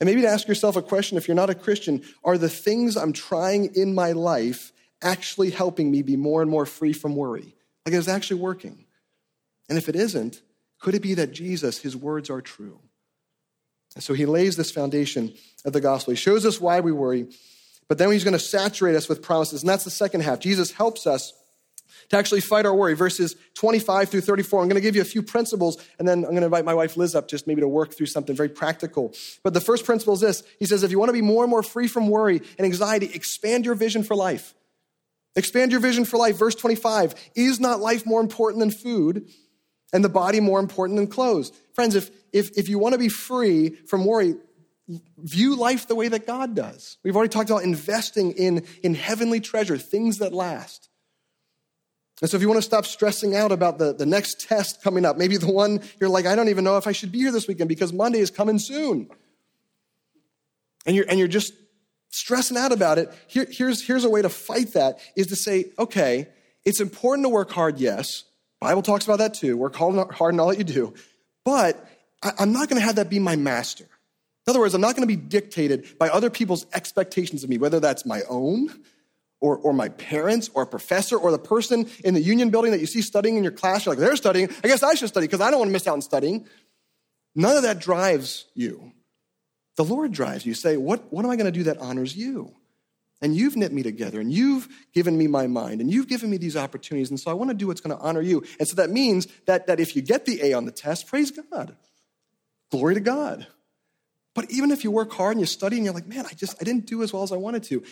And 0.00 0.06
maybe 0.06 0.22
to 0.22 0.28
ask 0.28 0.46
yourself 0.46 0.76
a 0.76 0.82
question 0.82 1.18
if 1.18 1.26
you're 1.26 1.34
not 1.34 1.50
a 1.50 1.56
Christian 1.56 2.02
are 2.22 2.38
the 2.38 2.48
things 2.48 2.96
I'm 2.96 3.12
trying 3.12 3.74
in 3.74 3.94
my 3.94 4.12
life 4.12 4.72
actually 5.02 5.50
helping 5.50 5.90
me 5.90 6.02
be 6.02 6.16
more 6.16 6.40
and 6.40 6.50
more 6.50 6.66
free 6.66 6.92
from 6.92 7.16
worry? 7.16 7.56
Like, 7.84 7.94
is 7.94 8.06
it 8.06 8.12
actually 8.12 8.40
working? 8.40 8.84
And 9.68 9.76
if 9.76 9.88
it 9.88 9.96
isn't, 9.96 10.42
could 10.80 10.94
it 10.94 11.02
be 11.02 11.14
that 11.14 11.32
Jesus, 11.32 11.78
his 11.78 11.96
words 11.96 12.30
are 12.30 12.40
true? 12.40 12.78
And 13.94 14.04
so 14.04 14.14
he 14.14 14.26
lays 14.26 14.56
this 14.56 14.70
foundation 14.70 15.34
of 15.64 15.72
the 15.72 15.80
gospel. 15.80 16.12
He 16.12 16.16
shows 16.16 16.46
us 16.46 16.60
why 16.60 16.80
we 16.80 16.92
worry, 16.92 17.26
but 17.88 17.98
then 17.98 18.10
he's 18.12 18.24
going 18.24 18.32
to 18.32 18.38
saturate 18.38 18.94
us 18.94 19.08
with 19.08 19.22
promises. 19.22 19.62
And 19.62 19.68
that's 19.68 19.84
the 19.84 19.90
second 19.90 20.20
half. 20.20 20.40
Jesus 20.40 20.70
helps 20.70 21.06
us 21.06 21.32
to 22.10 22.16
actually 22.16 22.40
fight 22.40 22.66
our 22.66 22.74
worry. 22.74 22.94
Verses 22.94 23.36
25 23.54 24.08
through 24.08 24.20
34. 24.20 24.62
I'm 24.62 24.68
going 24.68 24.76
to 24.76 24.80
give 24.80 24.94
you 24.94 25.02
a 25.02 25.06
few 25.06 25.22
principles, 25.22 25.78
and 25.98 26.06
then 26.06 26.18
I'm 26.18 26.30
going 26.30 26.40
to 26.40 26.46
invite 26.46 26.64
my 26.64 26.74
wife 26.74 26.96
Liz 26.96 27.14
up 27.14 27.28
just 27.28 27.46
maybe 27.46 27.60
to 27.60 27.68
work 27.68 27.94
through 27.94 28.06
something 28.06 28.36
very 28.36 28.48
practical. 28.48 29.14
But 29.42 29.54
the 29.54 29.60
first 29.60 29.84
principle 29.84 30.14
is 30.14 30.20
this 30.20 30.42
He 30.58 30.66
says, 30.66 30.82
if 30.82 30.90
you 30.90 30.98
want 30.98 31.08
to 31.08 31.14
be 31.14 31.22
more 31.22 31.44
and 31.44 31.50
more 31.50 31.62
free 31.62 31.88
from 31.88 32.08
worry 32.08 32.40
and 32.58 32.64
anxiety, 32.64 33.10
expand 33.14 33.64
your 33.64 33.74
vision 33.74 34.02
for 34.02 34.14
life. 34.14 34.54
Expand 35.36 35.70
your 35.70 35.80
vision 35.80 36.04
for 36.04 36.18
life. 36.18 36.36
Verse 36.36 36.54
25 36.54 37.14
Is 37.34 37.60
not 37.60 37.80
life 37.80 38.06
more 38.06 38.20
important 38.20 38.60
than 38.60 38.70
food 38.70 39.28
and 39.92 40.04
the 40.04 40.08
body 40.08 40.40
more 40.40 40.60
important 40.60 40.96
than 40.96 41.06
clothes? 41.06 41.52
Friends, 41.74 41.94
if, 41.94 42.10
if, 42.32 42.56
if 42.58 42.68
you 42.68 42.78
want 42.78 42.94
to 42.94 42.98
be 42.98 43.08
free 43.08 43.70
from 43.70 44.04
worry, 44.04 44.34
view 45.18 45.56
life 45.56 45.86
the 45.86 45.94
way 45.94 46.08
that 46.08 46.26
God 46.26 46.54
does. 46.54 46.96
We've 47.02 47.14
already 47.14 47.30
talked 47.30 47.50
about 47.50 47.62
investing 47.62 48.32
in, 48.32 48.64
in 48.82 48.94
heavenly 48.94 49.40
treasure, 49.40 49.76
things 49.76 50.18
that 50.18 50.32
last. 50.32 50.88
And 52.20 52.28
so, 52.28 52.36
if 52.36 52.42
you 52.42 52.48
want 52.48 52.58
to 52.58 52.62
stop 52.62 52.84
stressing 52.84 53.36
out 53.36 53.52
about 53.52 53.78
the, 53.78 53.94
the 53.94 54.06
next 54.06 54.40
test 54.48 54.82
coming 54.82 55.04
up, 55.04 55.16
maybe 55.16 55.36
the 55.36 55.52
one 55.52 55.80
you're 56.00 56.10
like, 56.10 56.26
I 56.26 56.34
don't 56.34 56.48
even 56.48 56.64
know 56.64 56.76
if 56.76 56.86
I 56.86 56.92
should 56.92 57.12
be 57.12 57.18
here 57.18 57.30
this 57.30 57.46
weekend 57.46 57.68
because 57.68 57.92
Monday 57.92 58.18
is 58.18 58.30
coming 58.30 58.58
soon. 58.58 59.08
And 60.84 60.96
you're, 60.96 61.06
and 61.08 61.18
you're 61.18 61.28
just 61.28 61.52
stressing 62.08 62.56
out 62.56 62.72
about 62.72 62.98
it. 62.98 63.12
Here, 63.28 63.46
here's, 63.48 63.86
here's 63.86 64.04
a 64.04 64.10
way 64.10 64.22
to 64.22 64.28
fight 64.28 64.72
that 64.72 64.98
is 65.16 65.28
to 65.28 65.36
say, 65.36 65.66
okay, 65.78 66.28
it's 66.64 66.80
important 66.80 67.24
to 67.24 67.28
work 67.28 67.50
hard, 67.50 67.78
yes. 67.78 68.24
Bible 68.60 68.82
talks 68.82 69.04
about 69.04 69.18
that 69.18 69.34
too. 69.34 69.56
Work 69.56 69.76
hard 69.76 70.34
in 70.34 70.40
all 70.40 70.48
that 70.48 70.58
you 70.58 70.64
do. 70.64 70.94
But 71.44 71.82
I'm 72.22 72.52
not 72.52 72.68
going 72.68 72.80
to 72.80 72.86
have 72.86 72.96
that 72.96 73.08
be 73.08 73.18
my 73.18 73.36
master. 73.36 73.84
In 73.84 74.50
other 74.50 74.60
words, 74.60 74.74
I'm 74.74 74.80
not 74.80 74.96
going 74.96 75.06
to 75.06 75.14
be 75.14 75.22
dictated 75.22 75.98
by 75.98 76.08
other 76.08 76.30
people's 76.30 76.66
expectations 76.72 77.44
of 77.44 77.50
me, 77.50 77.58
whether 77.58 77.80
that's 77.80 78.04
my 78.04 78.22
own 78.28 78.70
or, 79.40 79.56
or 79.58 79.72
my 79.72 79.88
parents 79.90 80.50
or 80.54 80.62
a 80.62 80.66
professor 80.66 81.16
or 81.16 81.30
the 81.30 81.38
person 81.38 81.88
in 82.02 82.14
the 82.14 82.20
union 82.20 82.50
building 82.50 82.72
that 82.72 82.80
you 82.80 82.86
see 82.86 83.02
studying 83.02 83.36
in 83.36 83.44
your 83.44 83.52
class. 83.52 83.84
You're 83.84 83.94
like, 83.94 84.00
they're 84.00 84.16
studying. 84.16 84.48
I 84.64 84.68
guess 84.68 84.82
I 84.82 84.94
should 84.94 85.08
study 85.08 85.26
because 85.26 85.40
I 85.40 85.50
don't 85.50 85.60
want 85.60 85.68
to 85.68 85.72
miss 85.72 85.86
out 85.86 85.92
on 85.92 86.02
studying. 86.02 86.46
None 87.34 87.56
of 87.56 87.62
that 87.62 87.78
drives 87.78 88.46
you. 88.54 88.92
The 89.76 89.84
Lord 89.84 90.10
drives 90.10 90.44
you. 90.44 90.50
you 90.50 90.54
say, 90.54 90.76
what, 90.76 91.12
what 91.12 91.24
am 91.24 91.30
I 91.30 91.36
going 91.36 91.46
to 91.46 91.56
do 91.56 91.64
that 91.64 91.78
honors 91.78 92.16
you? 92.16 92.52
And 93.20 93.34
you've 93.34 93.56
knit 93.56 93.72
me 93.72 93.82
together 93.82 94.20
and 94.20 94.32
you've 94.32 94.68
given 94.94 95.18
me 95.18 95.26
my 95.26 95.48
mind 95.48 95.80
and 95.80 95.90
you've 95.90 96.06
given 96.06 96.30
me 96.30 96.36
these 96.36 96.56
opportunities. 96.56 97.10
And 97.10 97.18
so 97.18 97.30
I 97.30 97.34
want 97.34 97.50
to 97.50 97.56
do 97.56 97.66
what's 97.66 97.80
going 97.80 97.96
to 97.96 98.02
honor 98.02 98.20
you. 98.20 98.44
And 98.60 98.68
so 98.68 98.76
that 98.76 98.90
means 98.90 99.26
that, 99.46 99.66
that 99.66 99.80
if 99.80 99.96
you 99.96 100.02
get 100.02 100.24
the 100.24 100.40
A 100.42 100.52
on 100.52 100.66
the 100.66 100.70
test, 100.70 101.08
praise 101.08 101.32
God. 101.32 101.76
Glory 102.70 102.94
to 102.94 103.00
God. 103.00 103.46
But 104.34 104.50
even 104.52 104.70
if 104.70 104.84
you 104.84 104.92
work 104.92 105.12
hard 105.12 105.32
and 105.32 105.40
you 105.40 105.46
study 105.46 105.76
and 105.76 105.84
you're 105.84 105.94
like, 105.94 106.06
man, 106.06 106.26
I 106.26 106.32
just, 106.34 106.56
I 106.60 106.64
didn't 106.64 106.86
do 106.86 107.02
as 107.02 107.12
well 107.12 107.24
as 107.24 107.32
I 107.32 107.36
wanted 107.36 107.64
to, 107.64 107.82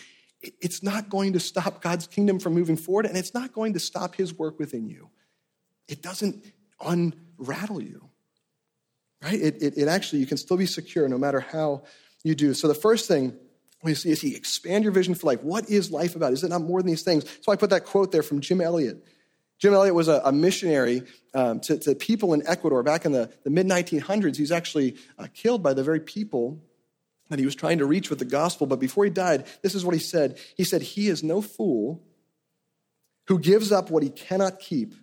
it's 0.41 0.83
not 0.83 1.09
going 1.09 1.33
to 1.33 1.39
stop 1.39 1.81
God's 1.81 2.07
kingdom 2.07 2.39
from 2.39 2.53
moving 2.53 2.77
forward, 2.77 3.05
and 3.05 3.17
it's 3.17 3.33
not 3.33 3.53
going 3.53 3.73
to 3.73 3.79
stop 3.79 4.15
his 4.15 4.33
work 4.37 4.59
within 4.59 4.87
you. 4.87 5.09
It 5.87 6.01
doesn't 6.01 6.45
unrattle 6.79 7.81
you, 7.81 8.09
right? 9.21 9.33
It, 9.33 9.61
it, 9.61 9.77
it, 9.77 9.87
actually, 9.87 10.19
you 10.19 10.27
can 10.27 10.37
still 10.37 10.57
be 10.57 10.67
secure 10.67 11.07
no 11.09 11.17
matter 11.17 11.39
how 11.39 11.83
you 12.23 12.35
do. 12.35 12.53
So 12.53 12.67
the 12.67 12.75
first 12.75 13.07
thing 13.07 13.37
we 13.83 13.93
see 13.93 14.09
is 14.09 14.21
he 14.21 14.35
expand 14.35 14.83
your 14.83 14.93
vision 14.93 15.13
for 15.13 15.27
life. 15.27 15.43
What 15.43 15.69
is 15.69 15.91
life 15.91 16.15
about? 16.15 16.33
Is 16.33 16.43
it 16.43 16.49
not 16.49 16.61
more 16.61 16.81
than 16.81 16.87
these 16.87 17.03
things? 17.03 17.25
So 17.41 17.51
I 17.51 17.55
put 17.55 17.69
that 17.69 17.85
quote 17.85 18.11
there 18.11 18.23
from 18.23 18.41
Jim 18.41 18.61
Elliot. 18.61 19.03
Jim 19.59 19.73
Elliot 19.73 19.95
was 19.95 20.07
a, 20.07 20.21
a 20.23 20.31
missionary 20.31 21.03
um, 21.33 21.59
to, 21.61 21.77
to, 21.79 21.95
people 21.95 22.33
in 22.33 22.47
Ecuador 22.47 22.83
back 22.83 23.05
in 23.05 23.11
the, 23.11 23.31
the 23.43 23.49
mid 23.49 23.67
1900s. 23.67 24.35
He 24.35 24.43
was 24.43 24.51
actually 24.51 24.97
uh, 25.17 25.27
killed 25.33 25.63
by 25.63 25.73
the 25.73 25.83
very 25.83 25.99
people 25.99 26.61
that 27.29 27.39
he 27.39 27.45
was 27.45 27.55
trying 27.55 27.79
to 27.79 27.85
reach 27.85 28.09
with 28.09 28.19
the 28.19 28.25
gospel. 28.25 28.67
But 28.67 28.79
before 28.79 29.03
he 29.03 29.09
died, 29.09 29.45
this 29.61 29.75
is 29.75 29.83
what 29.83 29.93
he 29.93 29.99
said 29.99 30.39
He 30.55 30.63
said, 30.63 30.81
He 30.81 31.07
is 31.07 31.23
no 31.23 31.41
fool 31.41 32.03
who 33.27 33.39
gives 33.39 33.71
up 33.71 33.89
what 33.89 34.03
he 34.03 34.09
cannot 34.09 34.59
keep 34.59 34.93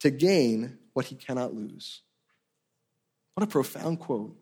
to 0.00 0.10
gain 0.10 0.78
what 0.92 1.06
he 1.06 1.14
cannot 1.14 1.54
lose. 1.54 2.02
What 3.34 3.44
a 3.44 3.50
profound 3.50 4.00
quote. 4.00 4.36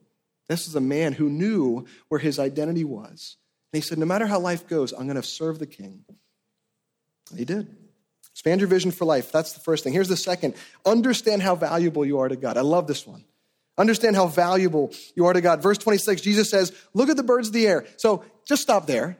This 0.49 0.67
is 0.67 0.75
a 0.75 0.81
man 0.81 1.13
who 1.13 1.29
knew 1.29 1.87
where 2.09 2.21
his 2.21 2.39
identity 2.39 2.85
was. 2.85 3.37
And 3.73 3.83
he 3.83 3.87
said, 3.87 3.99
No 3.99 4.07
matter 4.07 4.27
how 4.27 4.39
life 4.41 4.67
goes, 4.67 4.93
I'm 4.93 5.05
going 5.05 5.17
to 5.17 5.23
serve 5.23 5.59
the 5.59 5.67
king. 5.67 6.05
And 7.31 7.39
he 7.39 7.45
did. 7.45 7.75
Expand 8.33 8.61
your 8.61 8.69
vision 8.69 8.93
for 8.93 9.05
life. 9.05 9.33
That's 9.33 9.53
the 9.53 9.61
first 9.61 9.83
thing. 9.83 9.93
Here's 9.93 10.09
the 10.09 10.17
second 10.17 10.55
understand 10.87 11.43
how 11.43 11.55
valuable 11.55 12.05
you 12.05 12.21
are 12.21 12.29
to 12.29 12.37
God. 12.37 12.57
I 12.57 12.63
love 12.63 12.87
this 12.87 13.07
one. 13.07 13.25
Understand 13.77 14.17
how 14.17 14.27
valuable 14.27 14.93
you 15.15 15.27
are 15.27 15.33
to 15.33 15.41
God. 15.41 15.63
Verse 15.63 15.79
26, 15.79 16.21
Jesus 16.21 16.51
says, 16.51 16.73
Look 16.95 17.09
at 17.09 17.17
the 17.17 17.23
birds 17.23 17.49
of 17.49 17.55
the 17.55 17.67
air. 17.67 17.87
So 17.97 18.25
just 18.47 18.63
stop 18.63 18.87
there. 18.87 19.17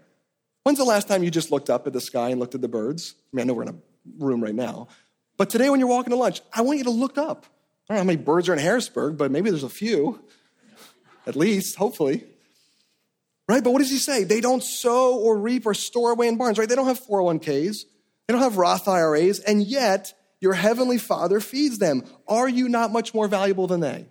When's 0.65 0.79
the 0.79 0.85
last 0.85 1.09
time 1.09 1.23
you 1.23 1.31
just 1.31 1.51
looked 1.51 1.71
up 1.71 1.87
at 1.87 1.93
the 1.93 2.01
sky 2.01 2.31
and 2.31 2.41
looked 2.41 2.55
at 2.55 2.61
the 2.61 2.69
birds? 2.69 3.15
I 3.19 3.37
mean, 3.37 3.45
I 3.45 3.47
know 3.47 3.55
we're 3.55 3.63
in 3.63 3.69
a 3.69 3.75
room 4.19 4.43
right 4.43 4.55
now. 4.55 4.89
But 5.37 5.51
today, 5.51 5.71
when 5.71 5.79
you're 5.79 5.89
walking 5.89 6.11
to 6.11 6.17
lunch, 6.17 6.41
I 6.53 6.63
want 6.63 6.79
you 6.79 6.85
to 6.85 6.91
look 6.91 7.17
up. 7.17 7.47
I 7.89 7.95
don't 7.95 7.97
know 7.97 8.01
how 8.01 8.07
many 8.07 8.23
birds 8.23 8.49
are 8.49 8.53
in 8.53 8.59
Harrisburg, 8.59 9.17
but 9.17 9.31
maybe 9.31 9.51
there's 9.51 9.63
a 9.63 9.69
few, 9.69 10.21
at 11.27 11.37
least, 11.37 11.77
hopefully. 11.77 12.25
Right? 13.49 13.65
But 13.65 13.71
what 13.71 13.79
does 13.79 13.91
he 13.91 13.97
say? 13.97 14.25
They 14.25 14.41
don't 14.41 14.63
sow 14.63 15.17
or 15.17 15.39
reap 15.39 15.67
or 15.67 15.73
store 15.73 16.13
away 16.13 16.29
in 16.29 16.37
barns, 16.37 16.59
right? 16.59 16.69
They 16.69 16.75
don't 16.75 16.87
have 16.87 17.05
401ks, 17.05 17.85
they 18.27 18.33
don't 18.35 18.43
have 18.43 18.59
Roth 18.59 18.87
IRAs, 18.87 19.41
and 19.41 19.63
yet 19.63 20.13
your 20.41 20.53
heavenly 20.53 20.99
Father 20.99 21.41
feeds 21.41 21.79
them. 21.79 22.05
Are 22.29 22.49
you 22.49 22.69
not 22.69 22.93
much 22.93 23.15
more 23.15 23.27
valuable 23.27 23.67
than 23.67 23.81
they? 23.81 24.07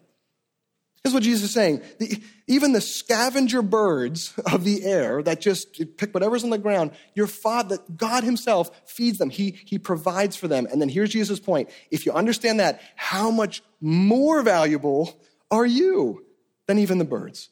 Here's 1.04 1.13
what 1.13 1.23
Jesus 1.23 1.45
is 1.45 1.54
saying. 1.54 1.82
The, 2.00 2.21
even 2.47 2.73
the 2.73 2.82
scavenger 2.82 3.62
birds 3.62 4.34
of 4.52 4.63
the 4.63 4.84
air 4.84 5.21
that 5.23 5.39
just 5.39 5.80
pick 5.97 6.13
whatever's 6.13 6.43
on 6.43 6.50
the 6.50 6.58
ground, 6.58 6.91
your 7.13 7.28
father, 7.28 7.78
God 7.95 8.23
himself 8.23 8.71
feeds 8.86 9.17
them. 9.17 9.30
He, 9.30 9.52
he 9.65 9.78
provides 9.78 10.36
for 10.36 10.47
them. 10.47 10.67
And 10.69 10.82
then 10.82 10.89
here's 10.89 11.12
Jesus' 11.12 11.39
point. 11.39 11.69
If 11.91 12.06
you 12.06 12.12
understand 12.12 12.60
that, 12.60 12.82
how 12.95 13.32
much 13.32 13.63
more 13.80 14.41
valuable 14.41 15.17
are 15.50 15.65
you 15.65 16.26
than 16.67 16.80
even 16.80 16.97
the 16.97 17.06
birds? 17.06 17.50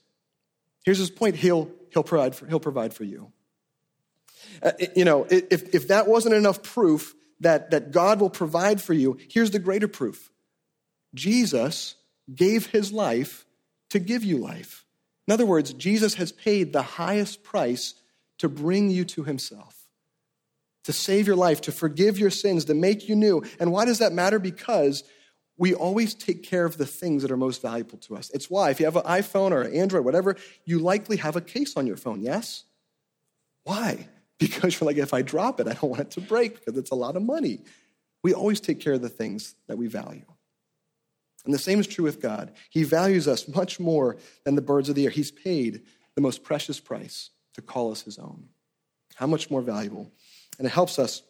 Here's 0.86 1.00
his 1.00 1.10
point. 1.10 1.36
He'll, 1.36 1.70
he'll, 1.92 2.04
provide, 2.04 2.36
for, 2.36 2.46
he'll 2.46 2.60
provide 2.60 2.94
for 2.94 3.04
you. 3.04 3.32
Uh, 4.62 4.72
you 4.96 5.04
know, 5.04 5.26
if, 5.30 5.74
if 5.74 5.88
that 5.90 6.08
wasn't 6.08 6.36
enough 6.36 6.64
proof 6.64 7.16
that, 7.42 7.72
that 7.72 7.92
God 7.92 8.22
will 8.22 8.30
provide 8.30 8.82
for 8.82 8.94
you, 8.94 9.18
here's 9.30 9.52
the 9.52 9.60
greater 9.60 9.88
proof. 9.88 10.32
Jesus 11.14 11.96
gave 12.34 12.68
his 12.68 12.92
life 12.92 13.46
to 13.90 14.00
give 14.00 14.24
you 14.24 14.38
life. 14.38 14.86
In 15.28 15.34
other 15.34 15.46
words, 15.46 15.74
Jesus 15.74 16.16
has 16.16 16.32
paid 16.32 16.72
the 16.72 16.82
highest 16.84 17.44
price 17.44 17.96
to 18.38 18.48
bring 18.48 18.90
you 18.90 19.06
to 19.06 19.24
himself, 19.24 19.88
to 20.84 20.94
save 20.94 21.26
your 21.26 21.36
life, 21.36 21.62
to 21.62 21.72
forgive 21.72 22.20
your 22.20 22.30
sins, 22.30 22.66
to 22.66 22.74
make 22.74 23.10
you 23.10 23.16
new. 23.16 23.44
And 23.60 23.72
why 23.72 23.86
does 23.86 24.00
that 24.00 24.14
matter? 24.14 24.38
Because 24.38 25.04
we 25.58 25.74
always 25.74 26.14
take 26.14 26.44
care 26.44 26.66
of 26.66 26.78
the 26.78 26.86
things 26.86 27.22
that 27.22 27.32
are 27.32 27.38
most 27.38 27.62
valuable 27.62 27.98
to 28.00 28.16
us. 28.18 28.30
It's 28.32 28.50
why, 28.50 28.72
if 28.72 28.80
you 28.80 28.86
have 28.86 28.98
an 28.98 29.04
iPhone 29.04 29.52
or 29.52 29.62
an 29.62 29.74
Android, 29.74 30.04
whatever, 30.04 30.36
you 30.66 30.80
likely 30.80 31.18
have 31.18 31.36
a 31.36 31.42
case 31.42 31.78
on 31.78 31.88
your 31.88 31.98
phone, 31.98 32.22
yes? 32.22 32.64
Why? 33.64 34.08
Because 34.38 34.78
you're 34.78 34.86
like, 34.86 34.98
if 34.98 35.14
I 35.14 35.22
drop 35.22 35.62
it, 35.62 35.68
I 35.68 35.74
don't 35.76 35.90
want 35.90 36.02
it 36.02 36.12
to 36.12 36.22
break 36.22 36.56
because 36.60 36.78
it's 36.78 36.92
a 36.92 36.96
lot 36.96 37.16
of 37.16 37.24
money. 37.24 37.62
We 38.22 38.34
always 38.34 38.60
take 38.60 38.82
care 38.82 38.92
of 38.92 39.02
the 39.02 39.08
things 39.08 39.56
that 39.68 39.78
we 39.78 39.88
value. 39.88 40.26
And 41.46 41.54
the 41.54 41.58
same 41.58 41.80
is 41.80 41.88
true 41.88 42.04
with 42.04 42.22
God. 42.22 42.52
He 42.70 42.84
values 42.84 43.30
us 43.30 43.48
much 43.48 43.80
more 43.80 44.18
than 44.44 44.56
the 44.56 44.62
birds 44.62 44.90
of 44.90 44.96
the 44.96 45.06
air. 45.06 45.10
He's 45.10 45.32
paid 45.32 45.84
the 46.16 46.22
most 46.22 46.44
precious 46.44 46.82
price 46.82 47.30
to 47.54 47.62
call 47.62 47.94
us 47.94 48.02
his 48.02 48.20
own. 48.20 48.50
How 49.16 49.26
much 49.26 49.50
more 49.50 49.62
valuable? 49.62 50.12
And 50.58 50.68
it 50.68 50.72
helps 50.72 51.00
us 51.00 51.24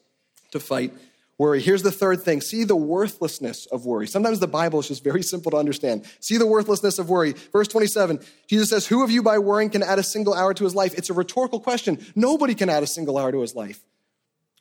to 0.51 0.59
fight 0.59 0.91
worry. 1.37 1.61
Here's 1.61 1.83
the 1.83 1.91
third 1.91 2.21
thing 2.21 2.41
see 2.41 2.63
the 2.63 2.75
worthlessness 2.75 3.65
of 3.67 3.85
worry. 3.85 4.07
Sometimes 4.07 4.39
the 4.39 4.47
Bible 4.47 4.79
is 4.79 4.87
just 4.87 5.03
very 5.03 5.23
simple 5.23 5.51
to 5.51 5.57
understand. 5.57 6.05
See 6.19 6.37
the 6.37 6.45
worthlessness 6.45 6.99
of 6.99 7.09
worry. 7.09 7.33
Verse 7.51 7.67
27, 7.67 8.19
Jesus 8.47 8.69
says, 8.69 8.87
Who 8.87 9.03
of 9.03 9.11
you 9.11 9.23
by 9.23 9.39
worrying 9.39 9.69
can 9.69 9.83
add 9.83 9.99
a 9.99 10.03
single 10.03 10.33
hour 10.33 10.53
to 10.53 10.63
his 10.63 10.75
life? 10.75 10.93
It's 10.95 11.09
a 11.09 11.13
rhetorical 11.13 11.59
question. 11.59 12.05
Nobody 12.15 12.55
can 12.55 12.69
add 12.69 12.83
a 12.83 12.87
single 12.87 13.17
hour 13.17 13.31
to 13.31 13.41
his 13.41 13.55
life 13.55 13.79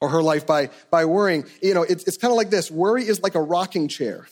or 0.01 0.09
her 0.09 0.23
life 0.23 0.47
by, 0.47 0.71
by 0.91 1.05
worrying. 1.05 1.47
You 1.63 1.75
know, 1.75 1.83
it's, 1.83 2.05
it's 2.05 2.17
kind 2.17 2.31
of 2.31 2.37
like 2.37 2.51
this 2.51 2.71
worry 2.71 3.07
is 3.07 3.23
like 3.23 3.35
a 3.35 3.43
rocking 3.43 3.89
chair. 3.89 4.27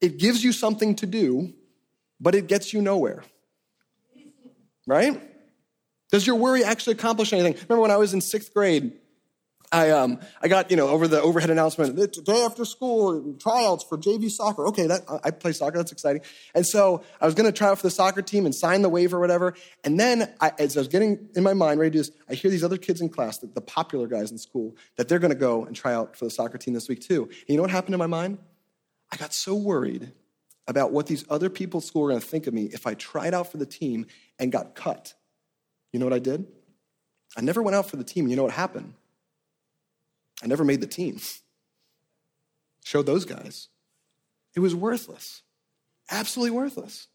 It 0.00 0.18
gives 0.18 0.44
you 0.44 0.52
something 0.52 0.94
to 0.96 1.06
do, 1.06 1.52
but 2.20 2.34
it 2.34 2.46
gets 2.46 2.72
you 2.72 2.82
nowhere. 2.82 3.24
Right? 4.86 5.20
Does 6.10 6.26
your 6.26 6.36
worry 6.36 6.64
actually 6.64 6.94
accomplish 6.94 7.32
anything? 7.32 7.54
Remember 7.54 7.80
when 7.82 7.90
I 7.90 7.96
was 7.96 8.14
in 8.14 8.20
sixth 8.20 8.54
grade, 8.54 8.92
I, 9.70 9.90
um, 9.90 10.20
I 10.40 10.48
got, 10.48 10.70
you 10.70 10.76
know, 10.76 10.88
over 10.88 11.06
the 11.06 11.20
overhead 11.20 11.50
announcement, 11.50 11.96
the 11.96 12.06
day 12.06 12.42
after 12.42 12.64
school, 12.64 13.34
tryouts 13.38 13.84
for 13.84 13.98
JV 13.98 14.30
soccer. 14.30 14.66
Okay, 14.68 14.86
that, 14.86 15.02
I 15.22 15.30
play 15.30 15.52
soccer, 15.52 15.76
that's 15.76 15.92
exciting. 15.92 16.22
And 16.54 16.66
so 16.66 17.04
I 17.20 17.26
was 17.26 17.34
going 17.34 17.46
to 17.46 17.56
try 17.56 17.68
out 17.68 17.78
for 17.78 17.86
the 17.86 17.90
soccer 17.90 18.22
team 18.22 18.46
and 18.46 18.54
sign 18.54 18.80
the 18.80 18.88
waiver 18.88 19.18
or 19.18 19.20
whatever. 19.20 19.54
And 19.84 20.00
then 20.00 20.32
I, 20.40 20.52
as 20.58 20.76
I 20.76 20.80
was 20.80 20.88
getting 20.88 21.28
in 21.34 21.42
my 21.42 21.52
mind 21.52 21.80
ready 21.80 21.90
to 21.90 21.92
do 21.92 21.98
this, 21.98 22.10
I 22.30 22.34
hear 22.34 22.50
these 22.50 22.64
other 22.64 22.78
kids 22.78 23.00
in 23.00 23.10
class, 23.10 23.38
the, 23.38 23.48
the 23.48 23.60
popular 23.60 24.06
guys 24.06 24.30
in 24.30 24.38
school, 24.38 24.74
that 24.96 25.08
they're 25.08 25.18
going 25.18 25.32
to 25.32 25.38
go 25.38 25.64
and 25.64 25.76
try 25.76 25.92
out 25.92 26.16
for 26.16 26.24
the 26.24 26.30
soccer 26.30 26.56
team 26.56 26.72
this 26.72 26.88
week 26.88 27.00
too. 27.00 27.24
And 27.24 27.48
you 27.48 27.56
know 27.56 27.62
what 27.62 27.70
happened 27.70 27.94
in 27.94 27.98
my 27.98 28.06
mind? 28.06 28.38
I 29.12 29.16
got 29.16 29.34
so 29.34 29.54
worried 29.54 30.12
about 30.66 30.92
what 30.92 31.06
these 31.06 31.24
other 31.28 31.50
people 31.50 31.80
at 31.80 31.84
school 31.84 32.02
were 32.02 32.10
going 32.10 32.20
to 32.20 32.26
think 32.26 32.46
of 32.46 32.54
me 32.54 32.64
if 32.72 32.86
I 32.86 32.94
tried 32.94 33.34
out 33.34 33.50
for 33.50 33.58
the 33.58 33.66
team 33.66 34.06
and 34.38 34.50
got 34.52 34.74
cut. 34.74 35.14
You 35.92 35.98
know 35.98 36.06
what 36.06 36.12
I 36.12 36.18
did? 36.18 36.46
I 37.36 37.42
never 37.42 37.62
went 37.62 37.74
out 37.74 37.88
for 37.88 37.96
the 37.96 38.04
team. 38.04 38.28
You 38.28 38.36
know 38.36 38.42
what 38.44 38.52
happened? 38.52 38.94
I 40.42 40.46
never 40.46 40.64
made 40.64 40.80
the 40.80 40.86
team. 40.86 41.20
Showed 42.84 43.06
those 43.06 43.24
guys. 43.24 43.68
It 44.54 44.60
was 44.60 44.74
worthless. 44.74 45.42
Absolutely 46.10 46.56
worthless. 46.56 47.08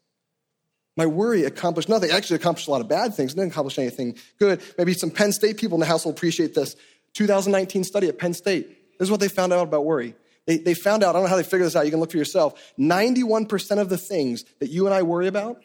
My 0.96 1.06
worry 1.06 1.44
accomplished 1.44 1.88
nothing. 1.88 2.10
It 2.10 2.14
actually 2.14 2.36
accomplished 2.36 2.68
a 2.68 2.70
lot 2.70 2.80
of 2.80 2.88
bad 2.88 3.14
things. 3.14 3.34
Didn't 3.34 3.50
accomplish 3.50 3.78
anything 3.78 4.16
good. 4.38 4.62
Maybe 4.78 4.94
some 4.94 5.10
Penn 5.10 5.32
State 5.32 5.56
people 5.56 5.76
in 5.76 5.80
the 5.80 5.86
house 5.86 6.04
will 6.04 6.12
appreciate 6.12 6.54
this. 6.54 6.76
2019 7.14 7.84
study 7.84 8.08
at 8.08 8.18
Penn 8.18 8.34
State. 8.34 8.68
This 8.98 9.06
is 9.06 9.10
what 9.10 9.20
they 9.20 9.28
found 9.28 9.52
out 9.52 9.66
about 9.66 9.84
worry. 9.84 10.14
They, 10.46 10.58
they 10.58 10.74
found 10.74 11.02
out, 11.02 11.10
I 11.10 11.12
don't 11.14 11.22
know 11.22 11.28
how 11.28 11.36
they 11.36 11.42
figured 11.42 11.66
this 11.66 11.74
out, 11.74 11.84
you 11.84 11.90
can 11.90 12.00
look 12.00 12.10
for 12.10 12.18
yourself. 12.18 12.60
91% 12.78 13.78
of 13.80 13.88
the 13.88 13.98
things 13.98 14.44
that 14.60 14.68
you 14.68 14.86
and 14.86 14.94
I 14.94 15.02
worry 15.02 15.26
about, 15.26 15.62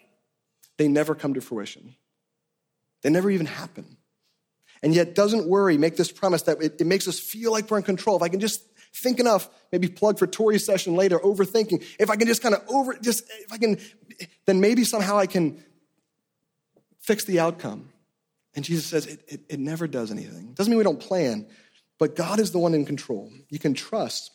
they 0.78 0.88
never 0.88 1.16
come 1.16 1.34
to 1.34 1.42
fruition. 1.42 1.96
They 3.04 3.10
never 3.10 3.30
even 3.30 3.46
happen. 3.46 3.98
And 4.82 4.94
yet, 4.94 5.16
doesn't 5.16 5.48
worry 5.48 5.78
make 5.78 5.98
this 5.98 6.12
promise 6.12 6.44
that 6.44 6.62
it, 6.62 6.80
it 6.80 6.88
makes 6.88 7.08
us 7.08 7.20
feel 7.20 7.52
like 7.52 7.70
we're 7.70 7.78
in 7.78 7.84
control. 7.84 8.16
If 8.16 8.22
I 8.22 8.30
can 8.30 8.40
just 8.40 8.64
think 8.94 9.20
enough, 9.20 9.50
maybe 9.72 9.88
plug 9.88 10.18
for 10.18 10.28
Tori's 10.28 10.66
session 10.66 10.96
later, 10.96 11.20
overthinking. 11.20 11.84
If 12.00 12.10
I 12.10 12.16
can 12.16 12.28
just 12.28 12.42
kind 12.42 12.56
of 12.56 12.64
over, 12.70 12.96
just, 12.96 13.24
if 13.40 13.52
I 13.52 13.58
can, 13.58 13.78
then 14.46 14.62
maybe 14.62 14.84
somehow 14.84 15.18
I 15.18 15.28
can 15.28 15.64
fix 17.00 17.26
the 17.26 17.40
outcome. 17.40 17.90
And 18.56 18.66
Jesus 18.66 18.86
says 18.86 19.06
it, 19.06 19.24
it, 19.28 19.42
it 19.50 19.60
never 19.60 19.88
does 19.88 20.12
anything. 20.12 20.54
Doesn't 20.54 20.72
mean 20.72 20.78
we 20.78 20.84
don't 20.84 21.00
plan, 21.00 21.48
but 21.98 22.16
God 22.16 22.40
is 22.40 22.52
the 22.52 22.60
one 22.60 22.74
in 22.74 22.86
control. 22.86 23.32
You 23.50 23.60
can 23.60 23.74
trust 23.74 24.32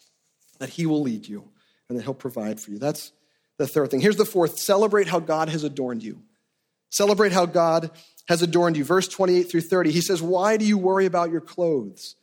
that 0.59 0.69
He 0.69 0.87
will 0.87 1.03
lead 1.03 1.27
you 1.27 1.49
and 1.89 1.99
that 1.99 2.05
He'll 2.05 2.15
provide 2.15 2.61
for 2.61 2.71
you. 2.71 2.79
That's 2.79 3.13
the 3.59 3.67
third 3.67 3.91
thing. 3.91 4.01
Here's 4.01 4.17
the 4.17 4.25
fourth 4.25 4.59
celebrate 4.59 5.09
how 5.09 5.21
God 5.21 5.49
has 5.49 5.65
adorned 5.65 6.03
you. 6.03 6.23
Celebrate 6.95 7.33
how 7.33 7.45
God 7.45 7.91
has 8.29 8.41
adorned 8.41 8.77
you. 8.77 8.85
Verse 8.85 9.09
28 9.09 9.51
through 9.51 9.63
30, 9.63 9.91
he 9.91 10.01
says, 10.01 10.23
Why 10.23 10.57
do 10.57 10.65
you 10.65 10.79
worry 10.79 11.07
about 11.07 11.33
your 11.33 11.41
clothes? 11.41 12.15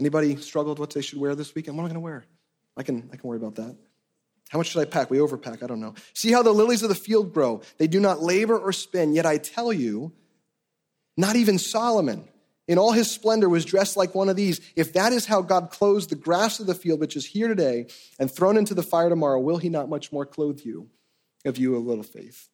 Anybody 0.00 0.34
struggled 0.38 0.80
what 0.80 0.90
they 0.90 1.00
should 1.00 1.20
wear 1.20 1.36
this 1.36 1.54
weekend? 1.54 1.76
What 1.76 1.82
am 1.82 1.86
I 1.86 1.88
going 1.90 1.94
to 1.94 2.00
wear? 2.00 2.24
I 2.76 2.82
can, 2.82 3.08
I 3.12 3.16
can 3.16 3.28
worry 3.28 3.38
about 3.38 3.54
that. 3.54 3.76
How 4.48 4.58
much 4.58 4.70
should 4.70 4.80
I 4.80 4.84
pack? 4.84 5.10
We 5.10 5.18
overpack. 5.18 5.62
I 5.62 5.68
don't 5.68 5.78
know. 5.78 5.94
See 6.12 6.32
how 6.32 6.42
the 6.42 6.50
lilies 6.50 6.82
of 6.82 6.88
the 6.88 6.96
field 6.96 7.32
grow. 7.32 7.62
They 7.78 7.86
do 7.86 8.00
not 8.00 8.20
labor 8.20 8.58
or 8.58 8.72
spin. 8.72 9.14
Yet 9.14 9.26
I 9.26 9.38
tell 9.38 9.72
you, 9.72 10.12
not 11.16 11.36
even 11.36 11.60
Solomon 11.60 12.26
in 12.66 12.78
all 12.78 12.90
his 12.90 13.08
splendor 13.08 13.48
was 13.48 13.64
dressed 13.64 13.96
like 13.96 14.12
one 14.12 14.28
of 14.28 14.34
these. 14.34 14.60
If 14.74 14.94
that 14.94 15.12
is 15.12 15.24
how 15.24 15.40
God 15.42 15.70
clothes 15.70 16.08
the 16.08 16.16
grass 16.16 16.58
of 16.58 16.66
the 16.66 16.74
field, 16.74 16.98
which 16.98 17.14
is 17.14 17.24
here 17.24 17.46
today 17.46 17.86
and 18.18 18.28
thrown 18.28 18.56
into 18.56 18.74
the 18.74 18.82
fire 18.82 19.08
tomorrow, 19.08 19.38
will 19.38 19.58
he 19.58 19.68
not 19.68 19.88
much 19.88 20.10
more 20.10 20.26
clothe 20.26 20.62
you 20.64 20.90
of 21.44 21.58
you 21.58 21.76
a 21.76 21.78
little 21.78 22.02
faith? 22.02 22.48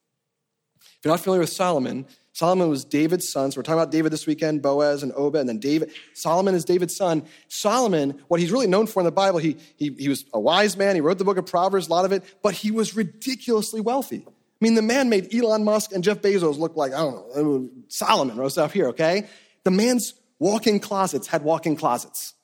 If 1.02 1.06
you're 1.06 1.12
not 1.14 1.20
familiar 1.20 1.40
with 1.40 1.50
Solomon, 1.50 2.06
Solomon 2.32 2.68
was 2.68 2.84
David's 2.84 3.28
son. 3.28 3.50
So 3.50 3.58
we're 3.58 3.64
talking 3.64 3.80
about 3.80 3.90
David 3.90 4.12
this 4.12 4.24
weekend, 4.24 4.62
Boaz 4.62 5.02
and 5.02 5.12
Obed, 5.16 5.34
and 5.34 5.48
then 5.48 5.58
David. 5.58 5.90
Solomon 6.14 6.54
is 6.54 6.64
David's 6.64 6.94
son. 6.94 7.24
Solomon, 7.48 8.22
what 8.28 8.38
he's 8.38 8.52
really 8.52 8.68
known 8.68 8.86
for 8.86 9.00
in 9.00 9.04
the 9.04 9.10
Bible, 9.10 9.40
he, 9.40 9.56
he, 9.76 9.92
he 9.98 10.08
was 10.08 10.24
a 10.32 10.38
wise 10.38 10.76
man. 10.76 10.94
He 10.94 11.00
wrote 11.00 11.18
the 11.18 11.24
book 11.24 11.38
of 11.38 11.46
Proverbs, 11.46 11.88
a 11.88 11.90
lot 11.90 12.04
of 12.04 12.12
it, 12.12 12.22
but 12.40 12.54
he 12.54 12.70
was 12.70 12.94
ridiculously 12.94 13.80
wealthy. 13.80 14.24
I 14.28 14.30
mean, 14.60 14.76
the 14.76 14.82
man 14.82 15.08
made 15.08 15.34
Elon 15.34 15.64
Musk 15.64 15.90
and 15.90 16.04
Jeff 16.04 16.18
Bezos 16.18 16.56
look 16.56 16.76
like, 16.76 16.92
I 16.92 16.98
don't 16.98 17.36
know, 17.36 17.68
Solomon 17.88 18.38
or 18.38 18.48
up 18.56 18.70
here, 18.70 18.90
okay? 18.90 19.26
The 19.64 19.72
man's 19.72 20.14
walk-in 20.38 20.78
closets 20.78 21.26
had 21.26 21.42
walk-in 21.42 21.74
closets. 21.74 22.34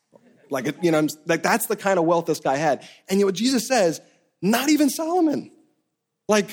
Like, 0.51 0.83
you 0.83 0.91
know, 0.91 1.07
like 1.27 1.45
that's 1.45 1.67
the 1.67 1.77
kind 1.77 1.97
of 1.97 2.07
wealth 2.07 2.27
this 2.27 2.41
guy 2.41 2.57
had. 2.57 2.85
And 3.09 3.21
know 3.21 3.27
what 3.27 3.37
Jesus 3.37 3.69
says? 3.69 4.01
Not 4.43 4.69
even 4.69 4.91
Solomon. 4.91 5.53
Like, 6.27 6.51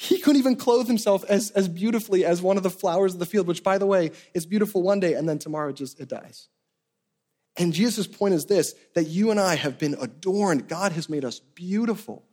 he 0.00 0.20
couldn't 0.20 0.38
even 0.38 0.54
clothe 0.54 0.86
himself 0.86 1.24
as, 1.24 1.50
as 1.50 1.66
beautifully 1.66 2.24
as 2.24 2.40
one 2.40 2.56
of 2.56 2.62
the 2.62 2.70
flowers 2.70 3.14
of 3.14 3.18
the 3.18 3.26
field, 3.26 3.48
which, 3.48 3.64
by 3.64 3.78
the 3.78 3.86
way, 3.86 4.12
is 4.32 4.46
beautiful 4.46 4.80
one 4.80 5.00
day 5.00 5.14
and 5.14 5.28
then 5.28 5.40
tomorrow 5.40 5.72
just 5.72 5.98
it 5.98 6.08
dies. 6.08 6.46
And 7.56 7.72
Jesus' 7.72 8.06
point 8.06 8.32
is 8.32 8.46
this 8.46 8.76
that 8.94 9.08
you 9.08 9.32
and 9.32 9.40
I 9.40 9.56
have 9.56 9.76
been 9.76 9.96
adorned. 10.00 10.68
God 10.68 10.92
has 10.92 11.08
made 11.08 11.24
us 11.24 11.40
beautiful. 11.40 12.24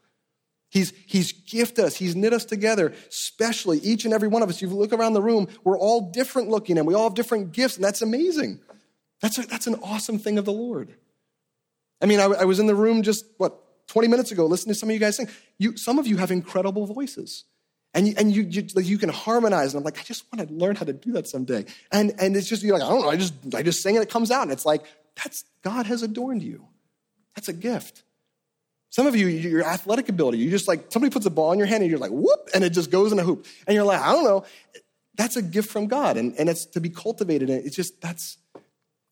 He's, 0.69 0.93
he's 1.08 1.32
gifted 1.32 1.86
us, 1.86 1.95
He's 1.95 2.15
knit 2.15 2.34
us 2.34 2.45
together, 2.45 2.93
especially 3.10 3.80
each 3.80 4.06
and 4.06 4.13
every 4.13 4.28
one 4.28 4.43
of 4.43 4.49
us. 4.49 4.62
You 4.62 4.69
look 4.69 4.93
around 4.93 5.13
the 5.13 5.23
room, 5.23 5.47
we're 5.63 5.80
all 5.80 6.12
different 6.12 6.49
looking 6.49 6.78
and 6.78 6.86
we 6.86 6.93
all 6.93 7.06
have 7.06 7.15
different 7.15 7.51
gifts, 7.51 7.78
and 7.78 7.84
that's 7.84 8.04
amazing. 8.04 8.60
That's, 9.21 9.39
a, 9.39 9.41
that's 9.47 9.65
an 9.65 9.80
awesome 9.82 10.19
thing 10.19 10.38
of 10.38 10.45
the 10.45 10.54
Lord. 10.54 10.93
I 11.99 12.06
mean, 12.06 12.19
I, 12.19 12.25
I 12.25 12.45
was 12.45 12.60
in 12.60 12.67
the 12.67 12.75
room 12.75 13.01
just, 13.01 13.25
what, 13.38 13.88
20 13.88 14.08
minutes 14.08 14.32
ago, 14.32 14.45
listening 14.45 14.75
to 14.75 14.80
some 14.80 14.89
of 14.89 14.93
you 14.93 14.99
guys 14.99 15.15
sing. 15.15 15.30
You, 15.58 15.78
some 15.78 15.97
of 15.97 16.06
you 16.06 16.17
have 16.17 16.30
incredible 16.30 16.86
voices. 16.86 17.45
And, 17.95 18.10
you, 18.10 18.13
and 18.17 18.36
you, 18.36 18.43
you, 18.43 18.67
like, 18.75 18.86
you 18.86 18.97
can 18.97 19.10
harmonize. 19.10 19.73
And 19.73 19.79
I'm 19.79 19.86
like, 19.86 19.97
I 19.97 20.03
just 20.03 20.25
want 20.31 20.47
to 20.47 20.53
learn 20.53 20.75
how 20.75 20.86
to 20.86 20.93
do 20.93 21.13
that 21.13 21.27
someday. 21.27 21.65
And, 21.91 22.13
and 22.19 22.36
it's 22.36 22.47
just, 22.47 22.62
you're 22.62 22.77
like, 22.77 22.86
I 22.86 22.89
don't 22.89 23.01
know, 23.01 23.10
I 23.10 23.15
just, 23.15 23.34
I 23.55 23.63
just 23.63 23.81
sing 23.81 23.95
and 23.95 24.03
it 24.03 24.10
comes 24.10 24.31
out. 24.31 24.43
And 24.43 24.51
it's 24.51 24.65
like, 24.65 24.84
that's, 25.15 25.45
God 25.63 25.86
has 25.86 26.03
adorned 26.03 26.43
you. 26.43 26.67
That's 27.36 27.47
a 27.47 27.53
gift. 27.53 28.03
Some 28.89 29.08
of 29.08 29.15
you, 29.15 29.27
your 29.27 29.63
athletic 29.63 30.10
ability, 30.10 30.39
you 30.39 30.49
just 30.51 30.67
like, 30.67 30.91
somebody 30.91 31.12
puts 31.12 31.25
a 31.25 31.29
ball 31.29 31.53
in 31.53 31.58
your 31.58 31.67
hand 31.67 31.84
and 31.84 31.89
you're 31.89 31.99
like, 31.99 32.12
whoop, 32.12 32.49
and 32.53 32.63
it 32.63 32.71
just 32.71 32.91
goes 32.91 33.12
in 33.12 33.19
a 33.19 33.23
hoop. 33.23 33.45
And 33.65 33.75
you're 33.75 33.86
like, 33.86 34.01
I 34.01 34.12
don't 34.12 34.25
know. 34.25 34.45
That's 35.15 35.38
a 35.38 35.41
gift 35.41 35.71
from 35.71 35.88
God. 35.88 36.17
And, 36.17 36.36
and 36.38 36.49
it's 36.49 36.65
to 36.67 36.81
be 36.81 36.89
cultivated. 36.89 37.49
And 37.49 37.65
it's 37.65 37.77
just, 37.77 38.01
that's, 38.01 38.38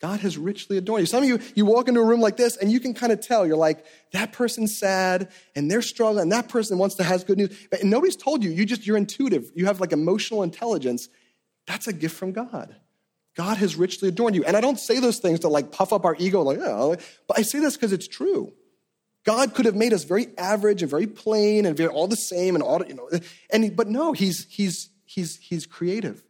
God 0.04 0.20
has 0.20 0.38
richly 0.38 0.78
adorned 0.78 1.04
you. 1.04 1.06
Some 1.06 1.24
of 1.24 1.30
you, 1.30 1.39
you 1.56 1.66
walk 1.66 1.88
into 1.88 2.02
a 2.02 2.06
room 2.06 2.20
like 2.20 2.36
this 2.36 2.58
and 2.58 2.70
you 2.70 2.82
can 2.82 2.94
kind 2.94 3.13
of 3.13 3.22
tell, 3.22 3.48
you're 3.48 3.56
like, 3.56 3.86
that 4.12 4.34
person's 4.34 4.78
sad 4.78 5.30
and 5.56 5.72
they're 5.72 5.82
struggling 5.82 6.24
and 6.24 6.32
that 6.34 6.50
person 6.50 6.78
wants 6.78 6.96
to 6.96 7.04
have 7.04 7.26
good 7.26 7.38
news. 7.38 7.58
And 7.72 7.89
nobody's 7.89 8.18
told 8.18 8.44
you, 8.44 8.52
you 8.52 8.66
just, 8.66 8.86
you're 8.86 8.98
intuitive. 8.98 9.50
You 9.56 9.68
have 9.68 9.80
like 9.80 9.94
emotional 9.94 10.44
intelligence. 10.44 11.08
That's 11.68 11.88
a 11.88 11.94
gift 11.94 12.18
from 12.18 12.34
God. 12.34 12.76
God 13.38 13.56
has 13.60 13.78
richly 13.78 14.10
adorned 14.10 14.36
you. 14.36 14.44
And 14.44 14.58
I 14.58 14.60
don't 14.60 14.78
say 14.78 15.00
those 15.00 15.20
things 15.20 15.39
to 15.39 15.48
like 15.48 15.72
puff 15.72 15.94
up 15.94 16.04
our 16.04 16.18
ego, 16.20 16.42
like, 16.42 16.60
oh, 16.60 16.98
but 17.26 17.39
I 17.39 17.42
say 17.44 17.60
this 17.60 17.78
because 17.78 17.94
it's 17.94 18.10
true. 18.10 18.52
God 19.24 19.56
could 19.56 19.63
have 19.63 19.76
made 19.76 19.94
us 19.94 20.04
very 20.04 20.38
average 20.38 20.82
and 20.82 20.92
very 20.92 21.08
plain 21.08 21.66
and 21.66 21.78
very 21.78 21.88
all 21.88 22.10
the 22.10 22.18
same 22.18 22.56
and 22.56 22.62
all, 22.62 22.86
you 22.86 22.96
know, 22.96 23.10
and, 23.54 23.74
but 23.74 23.88
no, 23.88 24.12
he's, 24.12 24.48
he's, 24.50 24.89
he's, 25.06 25.38
he's 25.38 25.66
creative. 25.66 26.22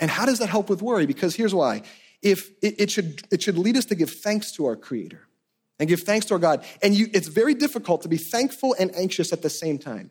And 0.00 0.10
how 0.10 0.26
does 0.26 0.40
that 0.40 0.48
help 0.48 0.68
with 0.68 0.82
worry? 0.82 1.06
Because 1.06 1.36
here's 1.36 1.54
why 1.54 1.82
if 2.22 2.50
it, 2.62 2.80
it, 2.80 2.90
should, 2.90 3.22
it 3.30 3.42
should 3.42 3.58
lead 3.58 3.76
us 3.76 3.84
to 3.86 3.94
give 3.94 4.10
thanks 4.10 4.52
to 4.52 4.66
our 4.66 4.76
Creator 4.76 5.26
and 5.78 5.88
give 5.88 6.00
thanks 6.00 6.26
to 6.26 6.34
our 6.34 6.40
God. 6.40 6.64
And 6.82 6.94
you, 6.94 7.08
it's 7.12 7.28
very 7.28 7.54
difficult 7.54 8.02
to 8.02 8.08
be 8.08 8.16
thankful 8.16 8.74
and 8.78 8.94
anxious 8.96 9.32
at 9.32 9.42
the 9.42 9.50
same 9.50 9.78
time. 9.78 10.10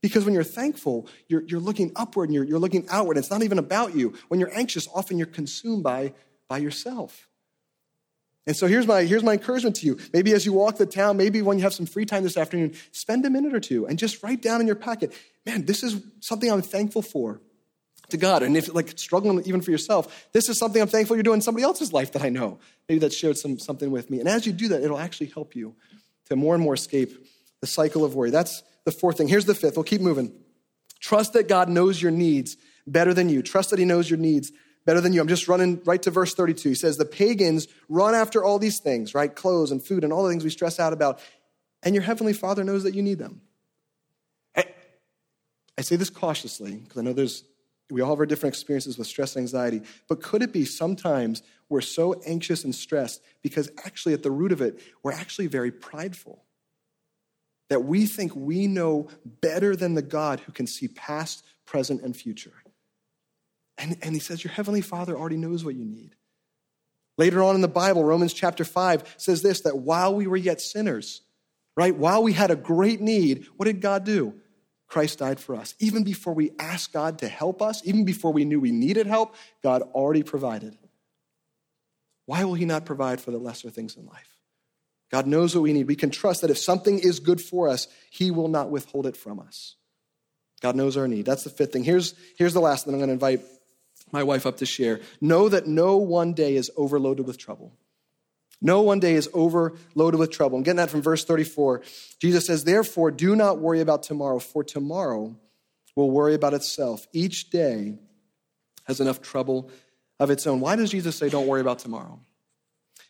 Because 0.00 0.24
when 0.24 0.34
you're 0.34 0.44
thankful, 0.44 1.08
you're, 1.26 1.42
you're 1.42 1.60
looking 1.60 1.90
upward 1.96 2.28
and 2.28 2.34
you're, 2.34 2.44
you're 2.44 2.58
looking 2.58 2.86
outward. 2.88 3.18
It's 3.18 3.30
not 3.30 3.42
even 3.42 3.58
about 3.58 3.96
you. 3.96 4.14
When 4.28 4.38
you're 4.38 4.56
anxious, 4.56 4.88
often 4.94 5.18
you're 5.18 5.26
consumed 5.26 5.82
by, 5.82 6.12
by 6.48 6.58
yourself. 6.58 7.28
And 8.46 8.56
so 8.56 8.66
here's 8.66 8.86
my, 8.86 9.02
here's 9.02 9.24
my 9.24 9.32
encouragement 9.34 9.76
to 9.76 9.86
you. 9.86 9.98
Maybe 10.12 10.32
as 10.32 10.46
you 10.46 10.52
walk 10.52 10.78
the 10.78 10.86
town, 10.86 11.16
maybe 11.16 11.42
when 11.42 11.58
you 11.58 11.64
have 11.64 11.74
some 11.74 11.84
free 11.84 12.06
time 12.06 12.22
this 12.22 12.36
afternoon, 12.36 12.74
spend 12.92 13.26
a 13.26 13.30
minute 13.30 13.54
or 13.54 13.60
two 13.60 13.86
and 13.86 13.98
just 13.98 14.22
write 14.22 14.40
down 14.40 14.60
in 14.60 14.66
your 14.66 14.76
packet, 14.76 15.12
man, 15.44 15.66
this 15.66 15.82
is 15.82 16.02
something 16.20 16.50
I'm 16.50 16.62
thankful 16.62 17.02
for 17.02 17.40
to 18.10 18.16
God. 18.16 18.42
And 18.42 18.56
if 18.56 18.72
like 18.74 18.98
struggling 18.98 19.42
even 19.44 19.60
for 19.60 19.70
yourself, 19.70 20.28
this 20.32 20.48
is 20.48 20.58
something 20.58 20.80
I'm 20.80 20.88
thankful 20.88 21.16
you're 21.16 21.22
doing 21.22 21.36
in 21.36 21.42
somebody 21.42 21.64
else's 21.64 21.92
life 21.92 22.12
that 22.12 22.22
I 22.22 22.28
know. 22.28 22.58
Maybe 22.88 23.00
that 23.00 23.12
shared 23.12 23.36
some, 23.36 23.58
something 23.58 23.90
with 23.90 24.10
me. 24.10 24.20
And 24.20 24.28
as 24.28 24.46
you 24.46 24.52
do 24.52 24.68
that, 24.68 24.82
it'll 24.82 24.98
actually 24.98 25.26
help 25.28 25.54
you 25.54 25.74
to 26.26 26.36
more 26.36 26.54
and 26.54 26.62
more 26.62 26.74
escape 26.74 27.26
the 27.60 27.66
cycle 27.66 28.04
of 28.04 28.14
worry. 28.14 28.30
That's 28.30 28.62
the 28.84 28.92
fourth 28.92 29.18
thing. 29.18 29.28
Here's 29.28 29.44
the 29.44 29.54
fifth. 29.54 29.76
We'll 29.76 29.84
keep 29.84 30.00
moving. 30.00 30.32
Trust 31.00 31.34
that 31.34 31.48
God 31.48 31.68
knows 31.68 32.00
your 32.00 32.10
needs 32.10 32.56
better 32.86 33.12
than 33.12 33.28
you. 33.28 33.42
Trust 33.42 33.70
that 33.70 33.78
He 33.78 33.84
knows 33.84 34.08
your 34.08 34.18
needs 34.18 34.52
better 34.86 35.00
than 35.00 35.12
you. 35.12 35.20
I'm 35.20 35.28
just 35.28 35.48
running 35.48 35.82
right 35.84 36.00
to 36.02 36.10
verse 36.10 36.34
32. 36.34 36.70
He 36.70 36.74
says, 36.74 36.96
The 36.96 37.04
pagans 37.04 37.68
run 37.88 38.14
after 38.14 38.42
all 38.42 38.58
these 38.58 38.78
things, 38.78 39.14
right? 39.14 39.34
Clothes 39.34 39.70
and 39.70 39.82
food 39.82 40.04
and 40.04 40.12
all 40.12 40.24
the 40.24 40.30
things 40.30 40.44
we 40.44 40.50
stress 40.50 40.80
out 40.80 40.92
about. 40.92 41.20
And 41.82 41.94
your 41.94 42.02
heavenly 42.02 42.32
Father 42.32 42.64
knows 42.64 42.84
that 42.84 42.94
you 42.94 43.02
need 43.02 43.18
them. 43.18 43.42
I 45.78 45.82
say 45.82 45.94
this 45.94 46.10
cautiously 46.10 46.74
because 46.74 46.98
I 46.98 47.02
know 47.02 47.12
there's 47.12 47.44
we 47.90 48.00
all 48.00 48.10
have 48.10 48.18
our 48.18 48.26
different 48.26 48.54
experiences 48.54 48.98
with 48.98 49.06
stress 49.06 49.36
and 49.36 49.42
anxiety, 49.42 49.82
but 50.08 50.22
could 50.22 50.42
it 50.42 50.52
be 50.52 50.64
sometimes 50.64 51.42
we're 51.68 51.80
so 51.80 52.20
anxious 52.26 52.64
and 52.64 52.74
stressed 52.74 53.22
because 53.42 53.70
actually 53.84 54.14
at 54.14 54.22
the 54.22 54.30
root 54.30 54.52
of 54.52 54.60
it, 54.60 54.80
we're 55.02 55.12
actually 55.12 55.46
very 55.46 55.70
prideful? 55.70 56.44
That 57.70 57.84
we 57.84 58.06
think 58.06 58.34
we 58.34 58.66
know 58.66 59.08
better 59.24 59.76
than 59.76 59.94
the 59.94 60.02
God 60.02 60.40
who 60.40 60.52
can 60.52 60.66
see 60.66 60.88
past, 60.88 61.44
present, 61.66 62.02
and 62.02 62.16
future. 62.16 62.52
And, 63.76 63.96
and 64.02 64.14
he 64.14 64.20
says, 64.20 64.42
Your 64.42 64.52
heavenly 64.52 64.80
Father 64.80 65.16
already 65.16 65.36
knows 65.36 65.64
what 65.64 65.74
you 65.74 65.84
need. 65.84 66.16
Later 67.18 67.42
on 67.42 67.56
in 67.56 67.60
the 67.60 67.68
Bible, 67.68 68.04
Romans 68.04 68.32
chapter 68.32 68.64
5 68.64 69.16
says 69.18 69.42
this 69.42 69.62
that 69.62 69.78
while 69.78 70.14
we 70.14 70.26
were 70.26 70.36
yet 70.36 70.60
sinners, 70.60 71.22
right, 71.76 71.94
while 71.94 72.22
we 72.22 72.32
had 72.32 72.50
a 72.50 72.56
great 72.56 73.00
need, 73.00 73.46
what 73.56 73.66
did 73.66 73.80
God 73.80 74.04
do? 74.04 74.34
Christ 74.88 75.18
died 75.18 75.38
for 75.38 75.54
us. 75.54 75.74
Even 75.78 76.02
before 76.02 76.32
we 76.32 76.52
asked 76.58 76.92
God 76.92 77.18
to 77.18 77.28
help 77.28 77.60
us, 77.60 77.82
even 77.84 78.04
before 78.04 78.32
we 78.32 78.44
knew 78.44 78.58
we 78.58 78.72
needed 78.72 79.06
help, 79.06 79.34
God 79.62 79.82
already 79.82 80.22
provided. 80.22 80.76
Why 82.24 82.44
will 82.44 82.54
He 82.54 82.64
not 82.64 82.86
provide 82.86 83.20
for 83.20 83.30
the 83.30 83.38
lesser 83.38 83.70
things 83.70 83.96
in 83.96 84.06
life? 84.06 84.36
God 85.10 85.26
knows 85.26 85.54
what 85.54 85.62
we 85.62 85.72
need. 85.72 85.86
We 85.86 85.96
can 85.96 86.10
trust 86.10 86.40
that 86.40 86.50
if 86.50 86.58
something 86.58 86.98
is 86.98 87.20
good 87.20 87.40
for 87.40 87.68
us, 87.68 87.86
He 88.10 88.30
will 88.30 88.48
not 88.48 88.70
withhold 88.70 89.06
it 89.06 89.16
from 89.16 89.40
us. 89.40 89.76
God 90.60 90.74
knows 90.74 90.96
our 90.96 91.06
need. 91.06 91.24
That's 91.24 91.44
the 91.44 91.50
fifth 91.50 91.72
thing. 91.72 91.84
Here's, 91.84 92.14
here's 92.36 92.54
the 92.54 92.60
last 92.60 92.84
thing 92.84 92.94
I'm 92.94 93.00
going 93.00 93.08
to 93.08 93.14
invite 93.14 93.42
my 94.10 94.22
wife 94.22 94.46
up 94.46 94.58
to 94.58 94.66
share. 94.66 95.00
Know 95.20 95.48
that 95.48 95.66
no 95.66 95.98
one 95.98 96.32
day 96.32 96.56
is 96.56 96.70
overloaded 96.76 97.26
with 97.26 97.38
trouble. 97.38 97.72
No 98.60 98.82
one 98.82 98.98
day 98.98 99.14
is 99.14 99.28
overloaded 99.32 100.18
with 100.18 100.30
trouble. 100.30 100.58
I'm 100.58 100.64
getting 100.64 100.78
that 100.78 100.90
from 100.90 101.02
verse 101.02 101.24
34. 101.24 101.82
Jesus 102.20 102.46
says, 102.46 102.64
Therefore, 102.64 103.10
do 103.10 103.36
not 103.36 103.58
worry 103.58 103.80
about 103.80 104.02
tomorrow, 104.02 104.38
for 104.38 104.64
tomorrow 104.64 105.36
will 105.94 106.10
worry 106.10 106.34
about 106.34 106.54
itself. 106.54 107.06
Each 107.12 107.50
day 107.50 107.98
has 108.84 109.00
enough 109.00 109.20
trouble 109.20 109.70
of 110.18 110.30
its 110.30 110.46
own. 110.46 110.60
Why 110.60 110.76
does 110.76 110.90
Jesus 110.90 111.16
say, 111.16 111.28
Don't 111.28 111.46
worry 111.46 111.60
about 111.60 111.78
tomorrow? 111.78 112.20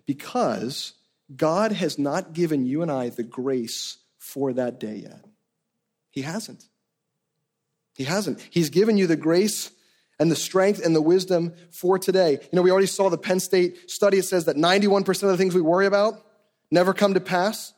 Because 0.06 0.94
God 1.34 1.72
has 1.72 1.98
not 1.98 2.32
given 2.32 2.66
you 2.66 2.82
and 2.82 2.90
I 2.90 3.10
the 3.10 3.22
grace 3.22 3.98
for 4.18 4.52
that 4.54 4.80
day 4.80 4.96
yet. 4.96 5.24
He 6.10 6.22
hasn't. 6.22 6.64
He 7.94 8.04
hasn't. 8.04 8.40
He's 8.50 8.70
given 8.70 8.96
you 8.96 9.06
the 9.06 9.16
grace 9.16 9.70
and 10.18 10.30
the 10.30 10.36
strength 10.36 10.84
and 10.84 10.94
the 10.94 11.02
wisdom 11.02 11.54
for 11.70 11.98
today. 11.98 12.32
You 12.32 12.48
know, 12.52 12.62
we 12.62 12.70
already 12.70 12.86
saw 12.86 13.08
the 13.08 13.18
Penn 13.18 13.40
State 13.40 13.90
study. 13.90 14.18
It 14.18 14.24
says 14.24 14.46
that 14.46 14.56
91% 14.56 15.08
of 15.22 15.28
the 15.28 15.36
things 15.36 15.54
we 15.54 15.60
worry 15.60 15.86
about 15.86 16.24
never 16.70 16.92
come 16.92 17.14
to 17.14 17.20
pass. 17.20 17.72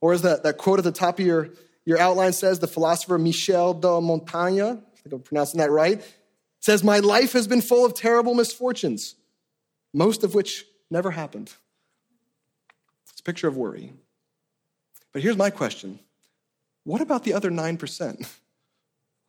Or 0.00 0.12
as 0.12 0.22
that, 0.22 0.42
that 0.42 0.58
quote 0.58 0.78
at 0.78 0.84
the 0.84 0.92
top 0.92 1.18
of 1.18 1.26
your, 1.26 1.50
your 1.84 1.98
outline 1.98 2.32
says, 2.32 2.58
the 2.58 2.66
philosopher 2.66 3.18
Michel 3.18 3.74
de 3.74 4.00
Montaigne, 4.00 4.62
I 4.62 4.76
think 5.02 5.12
I'm 5.12 5.20
pronouncing 5.20 5.58
that 5.58 5.70
right, 5.70 6.02
says, 6.60 6.84
My 6.84 6.98
life 6.98 7.32
has 7.32 7.46
been 7.48 7.62
full 7.62 7.86
of 7.86 7.94
terrible 7.94 8.34
misfortunes, 8.34 9.14
most 9.94 10.22
of 10.22 10.34
which 10.34 10.66
never 10.90 11.10
happened. 11.10 11.52
It's 13.10 13.20
a 13.20 13.24
picture 13.24 13.48
of 13.48 13.56
worry. 13.56 13.92
But 15.12 15.22
here's 15.22 15.36
my 15.36 15.48
question 15.48 15.98
What 16.84 17.00
about 17.00 17.24
the 17.24 17.32
other 17.32 17.50
9%? 17.50 18.28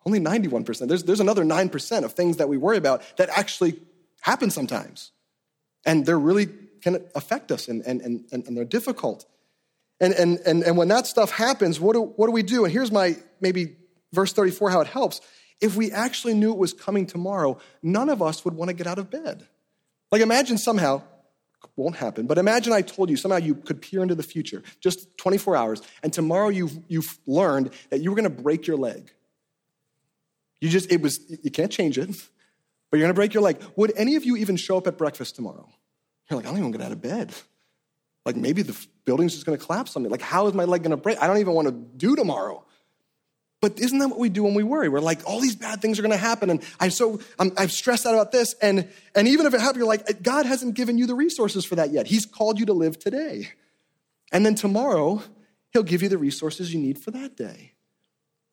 Only 0.05 0.19
91%. 0.19 0.87
There's, 0.87 1.03
there's 1.03 1.19
another 1.19 1.43
9% 1.43 2.03
of 2.03 2.13
things 2.13 2.37
that 2.37 2.47
we 2.47 2.57
worry 2.57 2.77
about 2.77 3.03
that 3.17 3.29
actually 3.29 3.79
happen 4.21 4.49
sometimes. 4.49 5.11
And 5.85 6.05
they're 6.05 6.19
really 6.19 6.47
can 6.81 7.03
affect 7.15 7.51
us 7.51 7.67
and, 7.67 7.81
and, 7.85 8.01
and, 8.01 8.25
and 8.31 8.55
they're 8.55 8.65
difficult. 8.65 9.25
And, 9.99 10.13
and, 10.13 10.39
and, 10.45 10.63
and 10.63 10.77
when 10.77 10.87
that 10.89 11.07
stuff 11.07 11.31
happens, 11.31 11.79
what 11.79 11.93
do, 11.93 12.01
what 12.01 12.27
do 12.27 12.31
we 12.31 12.43
do? 12.43 12.63
And 12.65 12.71
here's 12.71 12.91
my 12.91 13.15
maybe 13.41 13.75
verse 14.13 14.31
34 14.33 14.69
how 14.69 14.81
it 14.81 14.87
helps. 14.87 15.21
If 15.59 15.75
we 15.75 15.91
actually 15.91 16.35
knew 16.35 16.51
it 16.51 16.57
was 16.57 16.71
coming 16.71 17.07
tomorrow, 17.07 17.57
none 17.81 18.09
of 18.09 18.21
us 18.21 18.45
would 18.45 18.53
want 18.53 18.69
to 18.69 18.75
get 18.75 18.85
out 18.85 18.99
of 18.99 19.09
bed. 19.09 19.47
Like 20.11 20.21
imagine 20.21 20.57
somehow, 20.57 21.01
won't 21.75 21.95
happen, 21.95 22.27
but 22.27 22.37
imagine 22.37 22.73
I 22.73 22.81
told 22.81 23.09
you 23.09 23.17
somehow 23.17 23.37
you 23.37 23.55
could 23.55 23.81
peer 23.81 24.01
into 24.01 24.15
the 24.15 24.23
future, 24.23 24.63
just 24.79 25.17
24 25.17 25.55
hours, 25.55 25.81
and 26.01 26.11
tomorrow 26.13 26.49
you've, 26.49 26.77
you've 26.87 27.17
learned 27.27 27.71
that 27.89 28.01
you 28.01 28.09
were 28.09 28.15
going 28.15 28.35
to 28.35 28.41
break 28.41 28.67
your 28.67 28.77
leg. 28.77 29.11
You 30.61 30.69
just, 30.69 30.91
it 30.91 31.01
was, 31.01 31.19
you 31.43 31.51
can't 31.51 31.71
change 31.71 31.97
it, 31.97 32.09
but 32.91 32.97
you're 32.97 33.01
gonna 33.01 33.13
break 33.13 33.33
your 33.33 33.43
leg. 33.43 33.61
Would 33.75 33.93
any 33.95 34.15
of 34.15 34.25
you 34.25 34.37
even 34.37 34.57
show 34.57 34.77
up 34.77 34.87
at 34.87 34.97
breakfast 34.97 35.35
tomorrow? 35.35 35.67
You're 36.29 36.37
like, 36.37 36.45
I 36.45 36.49
don't 36.49 36.59
even 36.59 36.71
get 36.71 36.81
out 36.81 36.91
of 36.91 37.01
bed. 37.01 37.33
Like 38.25 38.35
maybe 38.35 38.61
the 38.61 38.77
building's 39.05 39.35
just 39.35 39.45
gonna 39.45 39.57
collapse 39.57 39.95
on 39.95 40.03
me. 40.03 40.09
Like, 40.09 40.21
how 40.21 40.47
is 40.47 40.53
my 40.53 40.65
leg 40.65 40.83
gonna 40.83 40.97
break? 40.97 41.17
I 41.21 41.27
don't 41.27 41.37
even 41.37 41.53
wanna 41.53 41.71
do 41.71 42.13
tomorrow. 42.13 42.65
But 43.61 43.79
isn't 43.79 43.97
that 43.99 44.09
what 44.09 44.19
we 44.19 44.27
do 44.27 44.43
when 44.43 44.53
we 44.53 44.63
worry? 44.63 44.89
We're 44.89 44.99
like, 44.99 45.25
all 45.25 45.39
these 45.39 45.55
bad 45.55 45.81
things 45.81 45.97
are 45.97 46.01
going 46.01 46.11
to 46.11 46.17
happen, 46.17 46.49
and 46.49 46.61
I'm 46.79 46.91
so 46.91 47.21
I'm, 47.39 47.51
I'm 47.57 47.69
stressed 47.69 48.05
out 48.05 48.13
about 48.13 48.31
this. 48.31 48.53
And 48.61 48.89
and 49.15 49.29
even 49.29 49.45
if 49.45 49.53
it 49.53 49.61
happens, 49.61 49.77
you're 49.77 49.87
like, 49.87 50.09
uh, 50.09 50.13
God 50.21 50.45
hasn't 50.45 50.75
given 50.75 50.97
you 50.97 51.07
the 51.07 51.15
resources 51.15 51.63
for 51.65 51.75
that 51.75 51.91
yet. 51.91 52.05
He's 52.05 52.25
called 52.25 52.59
you 52.59 52.65
to 52.67 52.73
live 52.73 52.99
today, 52.99 53.53
and 54.31 54.45
then 54.45 54.55
tomorrow 54.55 55.23
He'll 55.71 55.83
give 55.83 56.01
you 56.01 56.09
the 56.09 56.17
resources 56.17 56.73
you 56.73 56.79
need 56.79 56.97
for 56.97 57.11
that 57.11 57.35
day. 57.35 57.73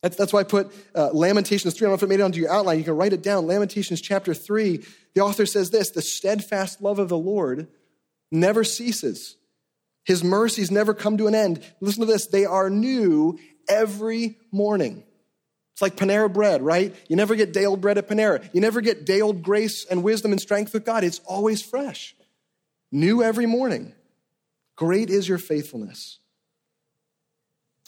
That's, 0.05 0.17
that's 0.17 0.35
why 0.35 0.41
I 0.41 0.45
put 0.45 0.71
uh, 0.95 1.13
Lamentations 1.15 1.73
3. 1.73 1.87
I 1.87 1.89
don't 1.89 1.93
know 1.93 1.95
if 1.95 2.03
it 2.03 2.09
made 2.11 2.21
it 2.21 2.25
onto 2.25 2.39
your 2.39 2.53
outline. 2.53 2.77
You 2.77 2.85
can 2.85 2.95
write 2.95 3.15
it 3.15 3.23
down. 3.23 3.47
Lamentations 3.47 4.03
chapter 4.03 4.35
3. 4.35 4.85
The 5.15 5.23
author 5.23 5.47
says 5.47 5.71
this 5.71 5.93
The 5.93 6.03
steadfast 6.03 6.83
love 6.83 6.99
of 6.99 7.09
the 7.09 7.17
Lord 7.17 7.69
never 8.31 8.65
ceases, 8.65 9.37
His 10.05 10.23
mercies 10.23 10.71
never 10.71 10.93
come 10.93 11.17
to 11.17 11.27
an 11.27 11.35
end. 11.35 11.65
Listen 11.81 12.01
to 12.01 12.07
this 12.07 12.27
they 12.27 12.45
are 12.45 12.69
new 12.69 13.39
every 13.67 14.37
morning. 14.53 15.05
It's 15.73 15.81
like 15.81 15.97
Panera 15.97 16.31
bread, 16.31 16.61
right? 16.61 16.95
You 17.09 17.17
never 17.17 17.35
get 17.35 17.55
day 17.55 17.65
old 17.65 17.81
bread 17.81 17.97
at 17.97 18.07
Panera. 18.07 18.47
You 18.53 18.61
never 18.61 18.83
get 18.83 19.07
day 19.07 19.23
old 19.23 19.43
grace 19.43 19.87
and 19.87 20.03
wisdom 20.03 20.33
and 20.33 20.41
strength 20.41 20.75
with 20.75 20.85
God. 20.85 21.03
It's 21.03 21.21
always 21.21 21.63
fresh, 21.63 22.15
new 22.93 23.23
every 23.23 23.47
morning. 23.47 23.95
Great 24.77 25.09
is 25.09 25.27
your 25.27 25.39
faithfulness. 25.39 26.19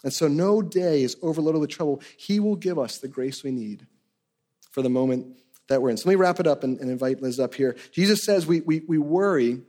And 0.04 0.12
so 0.12 0.28
no 0.28 0.62
day 0.62 1.02
is 1.02 1.16
overloaded 1.22 1.60
with 1.60 1.70
trouble. 1.70 2.02
He 2.16 2.38
will 2.38 2.56
give 2.56 2.78
us 2.78 2.98
the 2.98 3.08
grace 3.08 3.42
we 3.42 3.50
need 3.50 3.86
for 4.70 4.82
the 4.82 4.90
moment 4.90 5.38
that 5.68 5.82
we're 5.82 5.90
in. 5.90 5.96
So 5.96 6.08
let 6.08 6.14
me 6.14 6.20
wrap 6.20 6.38
it 6.38 6.46
up 6.46 6.62
and, 6.62 6.78
and 6.80 6.90
invite 6.90 7.22
Liz 7.22 7.40
up 7.40 7.54
here. 7.54 7.76
Jesus 7.90 8.22
says 8.22 8.46
we, 8.46 8.60
we, 8.60 8.82
we 8.86 8.98
worry, 8.98 9.62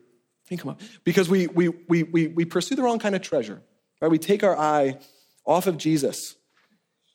come 0.57 0.71
up, 0.71 0.81
because 1.03 1.29
we, 1.29 1.47
we, 1.47 1.69
we, 1.69 2.03
we, 2.03 2.27
we 2.27 2.45
pursue 2.45 2.75
the 2.75 2.83
wrong 2.83 2.99
kind 2.99 3.15
of 3.15 3.21
treasure. 3.21 3.61
Right? 4.01 4.11
We 4.11 4.19
take 4.19 4.43
our 4.43 4.57
eye 4.57 4.99
off 5.45 5.65
of 5.65 5.77
Jesus. 5.77 6.35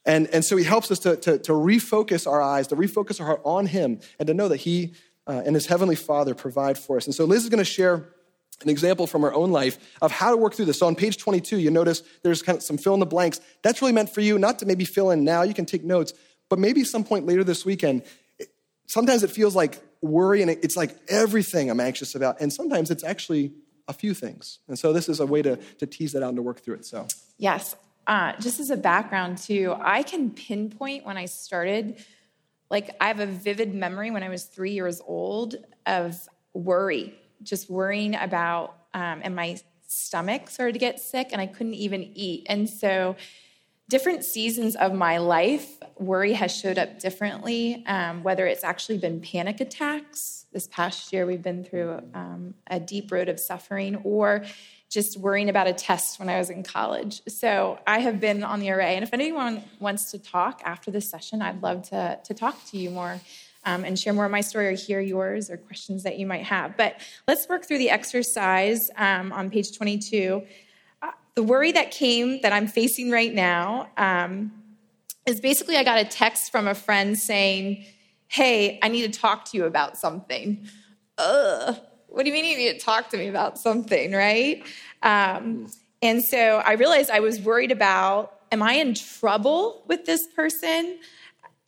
And, 0.05 0.27
and 0.29 0.45
so 0.45 0.57
he 0.57 0.65
helps 0.65 0.91
us 0.91 0.99
to, 1.01 1.17
to, 1.17 1.39
to 1.39 1.53
refocus 1.53 2.27
our 2.27 2.43
eyes, 2.43 2.67
to 2.69 2.77
refocus 2.77 3.21
our 3.21 3.27
heart 3.27 3.43
on 3.45 3.67
him, 3.67 4.01
and 4.19 4.27
to 4.27 4.35
know 4.35 4.49
that 4.49 4.57
he 4.57 4.95
uh, 5.27 5.43
and 5.47 5.55
his 5.55 5.67
heavenly 5.67 5.95
Father 5.95 6.35
provide 6.35 6.77
for 6.77 6.97
us. 6.97 7.07
And 7.07 7.15
so 7.15 7.25
Liz 7.25 7.45
is 7.45 7.51
going 7.51 7.59
to 7.59 7.65
share 7.65 8.09
an 8.63 8.71
example 8.71 9.07
from 9.07 9.25
our 9.25 9.33
own 9.33 9.51
life 9.51 9.79
of 10.01 10.11
how 10.13 10.31
to 10.31 10.37
work 10.37 10.55
through 10.55 10.67
this. 10.67 10.79
So 10.79 10.87
on 10.87 10.95
page 10.95 11.19
22, 11.19 11.59
you 11.59 11.71
notice 11.71 12.03
there's 12.23 12.43
kind 12.43 12.57
of 12.57 12.63
some 12.63 12.79
fill 12.79 12.95
in 12.95 13.01
the 13.01 13.07
blanks. 13.07 13.41
That's 13.63 13.81
really 13.81 13.93
meant 13.93 14.11
for 14.11 14.21
you, 14.21 14.39
not 14.39 14.59
to 14.61 14.67
maybe 14.67 14.85
fill 14.85 15.11
in 15.11 15.25
now, 15.25 15.43
you 15.43 15.55
can 15.55 15.67
take 15.67 15.85
notes, 15.85 16.13
but 16.49 16.59
maybe 16.59 16.85
some 16.85 17.05
point 17.05 17.27
later 17.27 17.45
this 17.45 17.65
weekend. 17.65 18.03
Sometimes 18.87 19.23
it 19.23 19.31
feels 19.31 19.55
like 19.55 19.83
worry 20.03 20.43
and 20.43 20.51
it's 20.51 20.77
like 20.77 20.97
everything 21.09 21.71
I'm 21.71 21.81
anxious 21.81 22.15
about. 22.15 22.41
And 22.41 22.53
sometimes 22.53 22.91
it's 22.91 23.05
actually 23.05 23.53
a 23.89 23.93
few 23.93 24.15
things. 24.15 24.59
And 24.69 24.79
so 24.79 24.93
this 24.93 25.09
is 25.09 25.21
a 25.21 25.27
way 25.27 25.43
to, 25.43 25.57
to 25.57 25.87
tease 25.87 26.13
that 26.13 26.23
out 26.23 26.29
and 26.29 26.37
to 26.37 26.43
work 26.43 26.61
through 26.61 26.77
it. 26.77 26.85
So, 26.85 27.07
yes. 27.39 27.77
Uh, 28.07 28.33
just 28.41 28.59
as 28.59 28.71
a 28.71 28.77
background, 28.77 29.39
too, 29.39 29.77
I 29.81 30.03
can 30.03 30.31
pinpoint 30.31 31.07
when 31.07 31.17
I 31.17 31.27
started. 31.27 32.05
Like, 32.69 32.97
I 33.01 33.07
have 33.07 33.21
a 33.21 33.27
vivid 33.27 33.75
memory 33.75 34.11
when 34.11 34.25
I 34.25 34.29
was 34.29 34.45
three 34.45 34.73
years 34.73 35.01
old 35.07 35.55
of 35.87 36.17
worry 36.53 37.15
just 37.43 37.71
worrying 37.71 38.15
about, 38.15 38.77
um, 38.95 39.21
and 39.23 39.35
my 39.35 39.59
stomach 39.87 40.49
started 40.49 40.73
to 40.73 40.79
get 40.79 41.01
sick 41.01 41.29
and 41.33 41.41
I 41.41 41.47
couldn't 41.47 41.75
even 41.75 42.03
eat. 42.15 42.47
And 42.49 42.69
so, 42.69 43.17
different 43.89 44.25
seasons 44.25 44.75
of 44.75 44.95
my 44.95 45.19
life, 45.19 45.69
worry 45.99 46.33
has 46.33 46.57
showed 46.57 46.79
up 46.79 46.99
differently, 46.99 47.85
um, 47.87 48.23
whether 48.23 48.47
it's 48.47 48.65
actually 48.65 48.97
been 48.97 49.21
panic 49.21 49.61
attacks. 49.61 50.47
This 50.51 50.67
past 50.67 51.13
year, 51.13 51.27
we've 51.27 51.43
been 51.43 51.63
through 51.63 52.01
um, 52.15 52.55
a 52.69 52.81
deep 52.81 53.13
road 53.13 53.29
of 53.29 53.39
suffering, 53.39 53.97
or 53.97 54.45
just 54.89 55.19
worrying 55.19 55.49
about 55.49 55.67
a 55.67 55.73
test 55.73 56.19
when 56.19 56.29
I 56.29 56.39
was 56.39 56.51
in 56.51 56.63
college. 56.63 57.23
So 57.29 57.79
I 57.87 58.01
have 58.01 58.21
been 58.21 58.45
on 58.45 58.61
the 58.61 58.71
array. 58.71 58.95
And 58.95 59.03
if 59.03 59.13
anyone 59.13 59.63
wants 59.81 60.11
to 60.11 60.19
talk 60.19 60.61
after 60.65 60.91
this 60.91 61.09
session, 61.09 61.41
I'd 61.41 61.63
love 61.63 61.89
to, 61.91 62.19
to 62.23 62.35
talk 62.35 62.63
to 62.71 62.79
you 62.79 62.91
more 62.91 63.21
um, 63.65 63.85
and 63.85 63.99
share 63.99 64.13
more 64.13 64.25
of 64.25 64.31
my 64.31 64.41
story 64.41 64.69
or 64.69 64.73
hear 64.73 65.01
yours 65.01 65.51
or 65.51 65.57
questions 65.57 66.03
that 66.03 66.19
you 66.19 66.27
might 66.27 66.45
have. 66.45 66.77
But 66.77 67.01
let's 67.29 67.49
work 67.49 67.65
through 67.65 67.79
the 67.79 67.91
exercise 67.91 68.91
um, 68.97 69.33
on 69.33 69.51
page 69.51 69.77
22. 69.77 70.43
Uh, 71.01 71.11
the 71.35 71.43
worry 71.43 71.73
that 71.73 71.91
came 71.91 72.41
that 72.43 72.53
I'm 72.53 72.67
facing 72.67 73.11
right 73.11 73.33
now 73.33 73.89
um, 73.97 74.53
is 75.27 75.41
basically 75.41 75.77
I 75.77 75.85
got 75.85 75.99
a 75.99 76.05
text 76.05 76.51
from 76.51 76.67
a 76.67 76.75
friend 76.75 77.19
saying, 77.19 77.85
Hey, 78.29 78.79
I 78.83 78.89
need 78.89 79.13
to 79.13 79.21
talk 79.21 79.45
to 79.51 79.57
you 79.57 79.65
about 79.67 79.99
something. 79.99 80.67
Ugh. 81.19 81.77
What 82.09 82.25
do 82.25 82.31
you 82.31 82.35
mean 82.35 82.45
you 82.45 82.57
need 82.57 82.79
to 82.79 82.85
talk 82.85 83.11
to 83.11 83.17
me 83.17 83.29
about 83.29 83.59
something, 83.59 84.13
right? 84.13 84.63
Um, 85.03 85.69
and 86.03 86.23
so 86.23 86.63
I 86.65 86.73
realized 86.73 87.11
I 87.11 87.21
was 87.21 87.41
worried 87.41 87.71
about 87.71 88.39
am 88.51 88.63
I 88.63 88.75
in 88.75 88.95
trouble 88.95 89.83
with 89.87 90.05
this 90.05 90.27
person? 90.37 90.99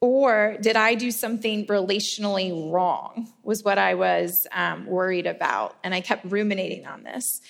Or 0.04 0.58
did 0.60 0.76
I 0.76 0.96
do 0.96 1.10
something 1.10 1.64
relationally 1.64 2.70
wrong? 2.70 3.32
Was 3.42 3.64
what 3.64 3.78
I 3.78 3.94
was 3.94 4.46
um, 4.52 4.84
worried 4.84 5.26
about. 5.26 5.76
And 5.82 5.94
I 5.94 6.02
kept 6.02 6.30
ruminating 6.30 6.86
on 6.86 7.04
this. 7.04 7.40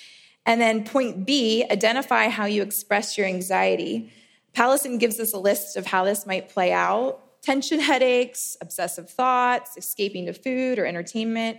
And 0.47 0.61
then 0.61 0.85
point 0.85 1.27
B 1.27 1.65
identify 1.69 2.29
how 2.29 2.45
you 2.45 2.63
express 2.63 3.19
your 3.19 3.27
anxiety. 3.27 4.13
Powlison 4.53 5.01
gives 5.01 5.19
us 5.19 5.33
a 5.33 5.39
list 5.39 5.77
of 5.77 5.85
how 5.85 6.05
this 6.05 6.27
might 6.27 6.49
play 6.49 6.73
out 6.73 7.21
tension 7.43 7.81
headaches, 7.81 8.57
obsessive 8.61 9.11
thoughts, 9.11 9.77
escaping 9.77 10.27
to 10.27 10.33
food 10.33 10.79
or 10.79 10.87
entertainment, 10.87 11.59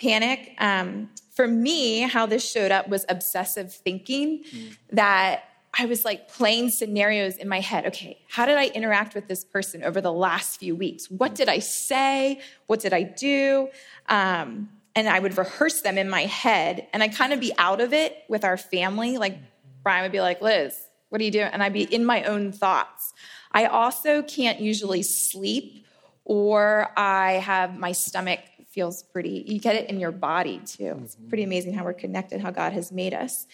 panic. 0.00 0.54
Um, 0.56 1.10
for 1.34 1.46
me, 1.46 2.00
how 2.00 2.24
this 2.24 2.50
showed 2.50 2.72
up 2.72 2.88
was 2.88 3.04
obsessive 3.10 3.74
thinking 3.74 4.42
mm. 4.44 4.76
that 4.92 5.44
I 5.78 5.86
was 5.86 6.04
like 6.04 6.28
playing 6.28 6.70
scenarios 6.70 7.36
in 7.36 7.48
my 7.48 7.60
head. 7.60 7.86
Okay, 7.86 8.18
how 8.28 8.44
did 8.46 8.58
I 8.58 8.66
interact 8.66 9.14
with 9.14 9.28
this 9.28 9.44
person 9.44 9.84
over 9.84 10.00
the 10.00 10.12
last 10.12 10.58
few 10.58 10.74
weeks? 10.74 11.10
What 11.10 11.34
did 11.34 11.48
I 11.48 11.60
say? 11.60 12.40
What 12.66 12.80
did 12.80 12.92
I 12.92 13.02
do? 13.02 13.68
Um, 14.08 14.70
and 14.96 15.08
I 15.08 15.20
would 15.20 15.38
rehearse 15.38 15.82
them 15.82 15.96
in 15.96 16.10
my 16.10 16.22
head, 16.22 16.88
and 16.92 17.02
I'd 17.02 17.14
kind 17.14 17.32
of 17.32 17.40
be 17.40 17.52
out 17.56 17.80
of 17.80 17.92
it 17.92 18.24
with 18.28 18.44
our 18.44 18.56
family. 18.56 19.18
Like 19.18 19.38
Brian 19.82 20.02
would 20.02 20.12
be 20.12 20.20
like, 20.20 20.42
Liz, 20.42 20.76
what 21.08 21.20
are 21.20 21.24
you 21.24 21.30
doing? 21.30 21.48
And 21.52 21.62
I'd 21.62 21.72
be 21.72 21.84
in 21.84 22.04
my 22.04 22.24
own 22.24 22.52
thoughts. 22.52 23.14
I 23.52 23.66
also 23.66 24.22
can't 24.22 24.60
usually 24.60 25.02
sleep, 25.02 25.86
or 26.24 26.90
I 26.96 27.32
have 27.34 27.78
my 27.78 27.92
stomach 27.92 28.40
feels 28.70 29.02
pretty, 29.02 29.44
you 29.48 29.58
get 29.58 29.74
it 29.74 29.90
in 29.90 29.98
your 29.98 30.12
body 30.12 30.60
too. 30.64 31.00
It's 31.02 31.16
pretty 31.28 31.42
amazing 31.42 31.74
how 31.74 31.84
we're 31.84 31.92
connected, 31.92 32.40
how 32.40 32.50
God 32.50 32.72
has 32.72 32.92
made 32.92 33.12
us. 33.12 33.46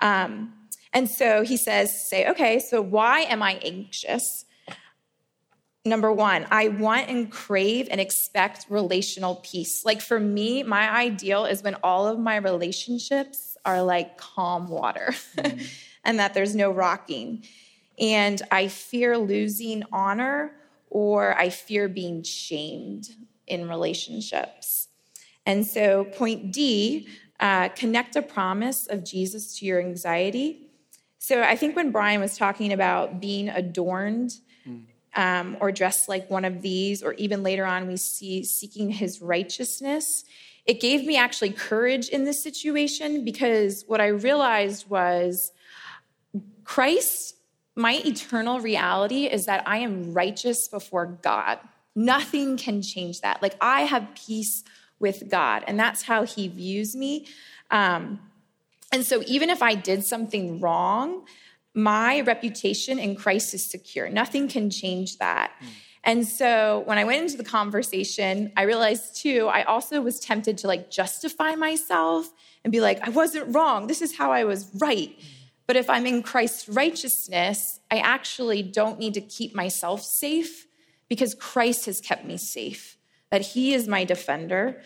Um, 0.00 0.52
and 0.94 1.10
so 1.10 1.42
he 1.42 1.56
says, 1.56 2.08
say, 2.08 2.28
okay, 2.30 2.60
so 2.60 2.80
why 2.80 3.20
am 3.22 3.42
I 3.42 3.54
anxious? 3.64 4.44
Number 5.84 6.10
one, 6.10 6.46
I 6.50 6.68
want 6.68 7.10
and 7.10 7.30
crave 7.30 7.88
and 7.90 8.00
expect 8.00 8.66
relational 8.70 9.42
peace. 9.44 9.84
Like 9.84 10.00
for 10.00 10.18
me, 10.18 10.62
my 10.62 10.88
ideal 10.88 11.44
is 11.44 11.62
when 11.62 11.74
all 11.82 12.06
of 12.06 12.18
my 12.18 12.36
relationships 12.36 13.56
are 13.66 13.82
like 13.82 14.16
calm 14.16 14.68
water 14.68 15.14
mm-hmm. 15.36 15.62
and 16.04 16.18
that 16.20 16.32
there's 16.32 16.54
no 16.54 16.70
rocking. 16.70 17.44
And 17.98 18.40
I 18.50 18.68
fear 18.68 19.18
losing 19.18 19.82
honor 19.92 20.52
or 20.88 21.36
I 21.36 21.50
fear 21.50 21.88
being 21.88 22.22
shamed 22.22 23.08
in 23.46 23.68
relationships. 23.68 24.88
And 25.44 25.66
so, 25.66 26.04
point 26.04 26.52
D 26.52 27.08
uh, 27.40 27.68
connect 27.70 28.16
a 28.16 28.22
promise 28.22 28.86
of 28.86 29.04
Jesus 29.04 29.58
to 29.58 29.66
your 29.66 29.80
anxiety. 29.80 30.63
So, 31.26 31.42
I 31.42 31.56
think 31.56 31.74
when 31.74 31.90
Brian 31.90 32.20
was 32.20 32.36
talking 32.36 32.70
about 32.70 33.18
being 33.18 33.48
adorned 33.48 34.34
um, 35.14 35.56
or 35.58 35.72
dressed 35.72 36.06
like 36.06 36.28
one 36.28 36.44
of 36.44 36.60
these, 36.60 37.02
or 37.02 37.14
even 37.14 37.42
later 37.42 37.64
on, 37.64 37.86
we 37.86 37.96
see 37.96 38.44
seeking 38.44 38.90
his 38.90 39.22
righteousness, 39.22 40.26
it 40.66 40.80
gave 40.80 41.06
me 41.06 41.16
actually 41.16 41.48
courage 41.48 42.10
in 42.10 42.24
this 42.24 42.42
situation 42.42 43.24
because 43.24 43.84
what 43.86 44.02
I 44.02 44.08
realized 44.08 44.90
was 44.90 45.52
Christ, 46.64 47.36
my 47.74 48.02
eternal 48.04 48.60
reality 48.60 49.24
is 49.24 49.46
that 49.46 49.66
I 49.66 49.78
am 49.78 50.12
righteous 50.12 50.68
before 50.68 51.06
God. 51.06 51.58
Nothing 51.96 52.58
can 52.58 52.82
change 52.82 53.22
that. 53.22 53.40
Like 53.40 53.54
I 53.62 53.84
have 53.84 54.08
peace 54.14 54.62
with 54.98 55.30
God, 55.30 55.64
and 55.66 55.80
that's 55.80 56.02
how 56.02 56.24
He 56.24 56.48
views 56.48 56.94
me. 56.94 57.28
Um, 57.70 58.20
and 58.94 59.04
so, 59.04 59.24
even 59.26 59.50
if 59.50 59.60
I 59.60 59.74
did 59.74 60.04
something 60.04 60.60
wrong, 60.60 61.26
my 61.74 62.20
reputation 62.20 63.00
in 63.00 63.16
Christ 63.16 63.52
is 63.52 63.68
secure. 63.68 64.08
Nothing 64.08 64.46
can 64.46 64.70
change 64.70 65.18
that. 65.18 65.52
Mm. 65.60 65.66
And 66.04 66.28
so 66.28 66.84
when 66.84 66.96
I 66.96 67.02
went 67.02 67.22
into 67.22 67.36
the 67.36 67.42
conversation, 67.42 68.52
I 68.56 68.62
realized 68.62 69.16
too, 69.16 69.48
I 69.48 69.64
also 69.64 70.00
was 70.00 70.20
tempted 70.20 70.58
to 70.58 70.68
like 70.68 70.92
justify 70.92 71.56
myself 71.56 72.30
and 72.62 72.70
be 72.70 72.80
like, 72.80 73.00
I 73.04 73.10
wasn't 73.10 73.52
wrong. 73.52 73.88
This 73.88 74.00
is 74.00 74.16
how 74.16 74.30
I 74.30 74.44
was 74.44 74.70
right. 74.74 75.18
But 75.66 75.74
if 75.74 75.90
I'm 75.90 76.06
in 76.06 76.22
Christ's 76.22 76.68
righteousness, 76.68 77.80
I 77.90 77.98
actually 77.98 78.62
don't 78.62 79.00
need 79.00 79.14
to 79.14 79.20
keep 79.20 79.56
myself 79.56 80.02
safe 80.02 80.68
because 81.08 81.34
Christ 81.34 81.86
has 81.86 82.00
kept 82.00 82.24
me 82.24 82.36
safe, 82.36 82.96
that 83.30 83.40
He 83.40 83.74
is 83.74 83.88
my 83.88 84.04
defender. 84.04 84.82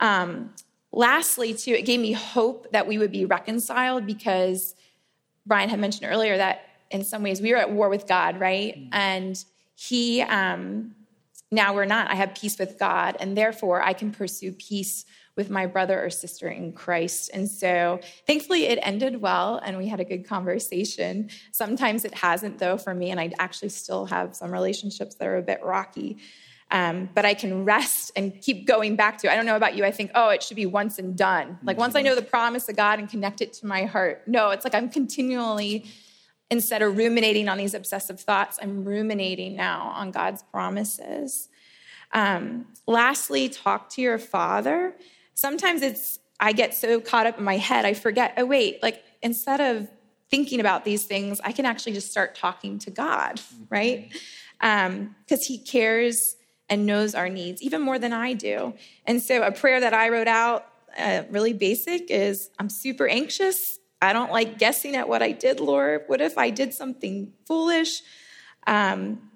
Um, 0.00 0.54
lastly, 0.96 1.54
too, 1.54 1.72
it 1.72 1.82
gave 1.82 2.00
me 2.00 2.12
hope 2.12 2.70
that 2.72 2.86
we 2.86 2.98
would 2.98 3.12
be 3.12 3.24
reconciled 3.24 4.06
because 4.06 4.74
Brian 5.46 5.68
had 5.68 5.78
mentioned 5.78 6.10
earlier 6.10 6.36
that 6.36 6.62
in 6.90 7.04
some 7.04 7.22
ways 7.22 7.40
we 7.40 7.52
were 7.52 7.58
at 7.58 7.70
war 7.70 7.88
with 7.88 8.06
God, 8.06 8.40
right? 8.40 8.76
Mm. 8.76 8.88
And 8.92 9.44
he 9.74 10.22
um, 10.22 10.94
now 11.54 11.72
we're 11.72 11.84
not 11.84 12.10
i 12.10 12.14
have 12.14 12.34
peace 12.34 12.58
with 12.58 12.78
god 12.78 13.16
and 13.20 13.36
therefore 13.36 13.80
i 13.82 13.92
can 13.92 14.10
pursue 14.10 14.52
peace 14.52 15.04
with 15.36 15.50
my 15.50 15.66
brother 15.66 16.04
or 16.04 16.10
sister 16.10 16.48
in 16.48 16.72
christ 16.72 17.30
and 17.32 17.48
so 17.48 18.00
thankfully 18.26 18.64
it 18.66 18.78
ended 18.82 19.20
well 19.20 19.60
and 19.64 19.78
we 19.78 19.86
had 19.86 20.00
a 20.00 20.04
good 20.04 20.26
conversation 20.26 21.28
sometimes 21.52 22.04
it 22.04 22.14
hasn't 22.14 22.58
though 22.58 22.76
for 22.76 22.94
me 22.94 23.10
and 23.10 23.20
i 23.20 23.30
actually 23.38 23.68
still 23.68 24.04
have 24.04 24.34
some 24.34 24.50
relationships 24.50 25.14
that 25.14 25.28
are 25.28 25.36
a 25.36 25.42
bit 25.42 25.62
rocky 25.62 26.18
um, 26.74 27.08
but 27.14 27.24
i 27.24 27.32
can 27.32 27.64
rest 27.64 28.12
and 28.16 28.38
keep 28.42 28.66
going 28.66 28.94
back 28.96 29.16
to 29.16 29.26
it 29.26 29.30
i 29.30 29.36
don't 29.36 29.46
know 29.46 29.56
about 29.56 29.74
you 29.74 29.84
i 29.84 29.90
think 29.90 30.10
oh 30.14 30.28
it 30.28 30.42
should 30.42 30.56
be 30.56 30.66
once 30.66 30.98
and 30.98 31.16
done 31.16 31.58
like 31.62 31.78
once 31.78 31.94
i 31.96 32.02
know 32.02 32.14
the 32.14 32.22
promise 32.22 32.68
of 32.68 32.76
god 32.76 32.98
and 32.98 33.08
connect 33.08 33.40
it 33.40 33.54
to 33.54 33.64
my 33.64 33.84
heart 33.84 34.22
no 34.26 34.50
it's 34.50 34.64
like 34.64 34.74
i'm 34.74 34.90
continually 34.90 35.86
Instead 36.50 36.82
of 36.82 36.96
ruminating 36.96 37.48
on 37.48 37.56
these 37.56 37.74
obsessive 37.74 38.20
thoughts, 38.20 38.58
I'm 38.60 38.84
ruminating 38.84 39.56
now 39.56 39.92
on 39.94 40.10
God's 40.10 40.42
promises. 40.42 41.48
Um, 42.12 42.66
lastly, 42.86 43.48
talk 43.48 43.88
to 43.90 44.02
your 44.02 44.18
father. 44.18 44.94
Sometimes 45.32 45.82
it's, 45.82 46.20
I 46.38 46.52
get 46.52 46.74
so 46.74 47.00
caught 47.00 47.26
up 47.26 47.38
in 47.38 47.44
my 47.44 47.56
head, 47.56 47.84
I 47.84 47.94
forget, 47.94 48.34
oh, 48.36 48.44
wait, 48.44 48.82
like 48.82 49.02
instead 49.22 49.60
of 49.60 49.88
thinking 50.30 50.60
about 50.60 50.84
these 50.84 51.06
things, 51.06 51.40
I 51.42 51.52
can 51.52 51.64
actually 51.64 51.94
just 51.94 52.10
start 52.10 52.34
talking 52.34 52.78
to 52.80 52.90
God, 52.90 53.40
right? 53.70 54.12
Because 54.60 54.90
um, 54.90 55.44
He 55.46 55.58
cares 55.58 56.36
and 56.68 56.86
knows 56.86 57.14
our 57.14 57.28
needs 57.28 57.62
even 57.62 57.80
more 57.80 57.98
than 57.98 58.12
I 58.12 58.32
do. 58.32 58.74
And 59.06 59.22
so, 59.22 59.42
a 59.42 59.52
prayer 59.52 59.80
that 59.80 59.94
I 59.94 60.08
wrote 60.08 60.28
out, 60.28 60.66
uh, 60.98 61.22
really 61.30 61.52
basic, 61.52 62.10
is 62.10 62.50
I'm 62.58 62.68
super 62.68 63.06
anxious 63.06 63.78
I 64.04 64.12
don't 64.12 64.30
like 64.30 64.58
guessing 64.58 64.96
at 64.96 65.08
what 65.08 65.22
I 65.22 65.32
did, 65.32 65.60
Lord. 65.60 66.02
What 66.08 66.20
if 66.20 66.36
I 66.36 66.50
did 66.50 66.74
something 66.74 67.32
foolish? 67.46 68.02
Um, 68.66 69.30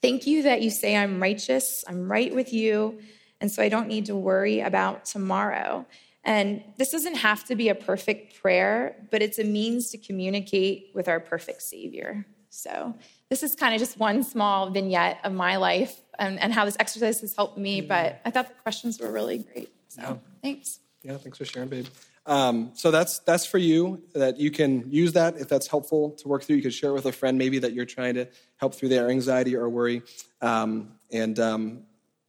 thank 0.00 0.26
you 0.26 0.44
that 0.44 0.62
you 0.62 0.70
say 0.70 0.96
I'm 0.96 1.20
righteous, 1.20 1.84
I'm 1.86 2.10
right 2.10 2.32
with 2.32 2.52
you, 2.52 3.00
and 3.40 3.50
so 3.50 3.60
I 3.60 3.68
don't 3.68 3.88
need 3.88 4.06
to 4.06 4.16
worry 4.16 4.60
about 4.60 5.04
tomorrow. 5.04 5.84
And 6.22 6.62
this 6.76 6.90
doesn't 6.90 7.16
have 7.16 7.44
to 7.46 7.56
be 7.56 7.70
a 7.70 7.74
perfect 7.74 8.40
prayer, 8.40 8.96
but 9.10 9.20
it's 9.20 9.38
a 9.38 9.44
means 9.44 9.90
to 9.90 9.98
communicate 9.98 10.90
with 10.94 11.08
our 11.08 11.18
perfect 11.18 11.62
Savior. 11.62 12.24
So, 12.50 12.94
this 13.30 13.42
is 13.42 13.54
kind 13.54 13.74
of 13.74 13.80
just 13.80 13.98
one 13.98 14.22
small 14.22 14.70
vignette 14.70 15.18
of 15.24 15.32
my 15.32 15.56
life 15.56 16.00
and, 16.18 16.38
and 16.40 16.52
how 16.52 16.64
this 16.64 16.76
exercise 16.80 17.20
has 17.20 17.34
helped 17.34 17.58
me, 17.58 17.80
but 17.80 18.20
I 18.24 18.30
thought 18.30 18.48
the 18.48 18.54
questions 18.62 19.00
were 19.00 19.10
really 19.10 19.38
great. 19.38 19.70
So, 19.88 20.02
yeah. 20.02 20.16
thanks. 20.42 20.80
Yeah, 21.02 21.16
thanks 21.16 21.38
for 21.38 21.44
sharing, 21.44 21.68
babe. 21.68 21.86
Um, 22.26 22.72
so 22.74 22.90
that's 22.90 23.20
that's 23.20 23.46
for 23.46 23.56
you 23.56 24.02
that 24.14 24.38
you 24.38 24.50
can 24.50 24.90
use 24.90 25.14
that 25.14 25.38
if 25.38 25.48
that's 25.48 25.66
helpful 25.66 26.10
to 26.10 26.28
work 26.28 26.42
through. 26.42 26.56
You 26.56 26.62
could 26.62 26.74
share 26.74 26.90
it 26.90 26.92
with 26.92 27.06
a 27.06 27.12
friend 27.12 27.38
maybe 27.38 27.58
that 27.60 27.72
you're 27.72 27.86
trying 27.86 28.14
to 28.14 28.28
help 28.56 28.74
through 28.74 28.90
their 28.90 29.08
anxiety 29.08 29.56
or 29.56 29.66
worry. 29.68 30.02
Um, 30.42 30.92
and 31.10 31.40
um, 31.40 31.84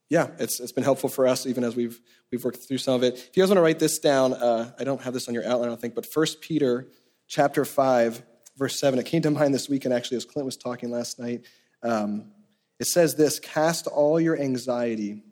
yeah, 0.07 0.27
it's 0.39 0.61
it's 0.61 0.71
been 0.71 0.85
helpful 0.85 1.09
for 1.09 1.27
us 1.27 1.45
even 1.45 1.65
as 1.65 1.75
we've 1.75 1.99
we've 2.31 2.43
worked 2.45 2.59
through 2.59 2.77
some 2.77 2.93
of 2.93 3.03
it. 3.03 3.15
If 3.15 3.35
you 3.35 3.43
guys 3.43 3.49
want 3.49 3.57
to 3.57 3.61
write 3.61 3.79
this 3.79 3.99
down, 3.99 4.33
uh, 4.33 4.71
I 4.79 4.85
don't 4.85 5.01
have 5.01 5.13
this 5.13 5.27
on 5.27 5.33
your 5.33 5.45
outline, 5.45 5.65
I 5.65 5.71
don't 5.71 5.81
think, 5.81 5.95
but 5.95 6.05
First 6.05 6.39
Peter 6.39 6.87
chapter 7.27 7.65
five 7.65 8.23
verse 8.57 8.79
seven. 8.79 8.99
It 8.99 9.05
came 9.05 9.21
to 9.23 9.31
mind 9.31 9.53
this 9.53 9.67
weekend 9.67 9.93
actually 9.93 10.15
as 10.17 10.23
Clint 10.23 10.45
was 10.45 10.55
talking 10.55 10.91
last 10.91 11.19
night. 11.19 11.45
Um, 11.83 12.31
it 12.79 12.87
says 12.87 13.15
this: 13.15 13.39
Cast 13.39 13.87
all 13.87 14.19
your 14.19 14.39
anxiety 14.39 15.23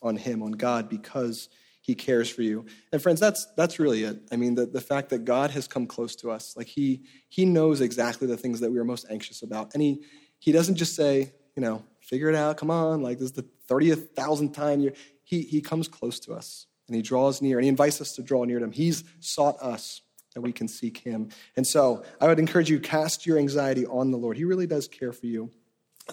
on 0.00 0.16
Him, 0.16 0.42
on 0.42 0.52
God, 0.52 0.88
because 0.88 1.48
he 1.82 1.96
cares 1.96 2.30
for 2.30 2.42
you. 2.42 2.64
And 2.92 3.02
friends, 3.02 3.18
that's 3.18 3.46
that's 3.56 3.80
really 3.80 4.04
it. 4.04 4.22
I 4.30 4.36
mean, 4.36 4.54
the, 4.54 4.66
the 4.66 4.80
fact 4.80 5.10
that 5.10 5.24
God 5.24 5.50
has 5.50 5.66
come 5.66 5.86
close 5.86 6.14
to 6.16 6.30
us, 6.30 6.56
like 6.56 6.68
he 6.68 7.02
he 7.28 7.44
knows 7.44 7.80
exactly 7.80 8.28
the 8.28 8.36
things 8.36 8.60
that 8.60 8.70
we 8.70 8.78
are 8.78 8.84
most 8.84 9.04
anxious 9.10 9.42
about. 9.42 9.74
And 9.74 9.82
he 9.82 10.02
he 10.38 10.52
doesn't 10.52 10.76
just 10.76 10.94
say, 10.94 11.32
you 11.56 11.60
know, 11.60 11.84
figure 12.00 12.28
it 12.28 12.36
out, 12.36 12.56
come 12.56 12.70
on, 12.70 13.02
like 13.02 13.18
this 13.18 13.26
is 13.26 13.32
the 13.32 13.46
30th 13.68 14.10
thousandth 14.10 14.54
time 14.54 14.80
you 14.80 14.92
he 15.24 15.42
he 15.42 15.60
comes 15.60 15.88
close 15.88 16.20
to 16.20 16.32
us 16.34 16.66
and 16.86 16.94
he 16.94 17.02
draws 17.02 17.42
near 17.42 17.58
and 17.58 17.64
he 17.64 17.68
invites 17.68 18.00
us 18.00 18.12
to 18.12 18.22
draw 18.22 18.44
near 18.44 18.60
to 18.60 18.64
him. 18.64 18.72
He's 18.72 19.02
sought 19.18 19.60
us 19.60 20.02
that 20.34 20.40
we 20.40 20.52
can 20.52 20.68
seek 20.68 20.98
him. 20.98 21.30
And 21.56 21.66
so 21.66 22.04
I 22.20 22.28
would 22.28 22.38
encourage 22.38 22.70
you, 22.70 22.78
cast 22.80 23.26
your 23.26 23.38
anxiety 23.38 23.86
on 23.86 24.12
the 24.12 24.18
Lord. 24.18 24.36
He 24.36 24.44
really 24.44 24.66
does 24.66 24.88
care 24.88 25.12
for 25.12 25.26
you. 25.26 25.50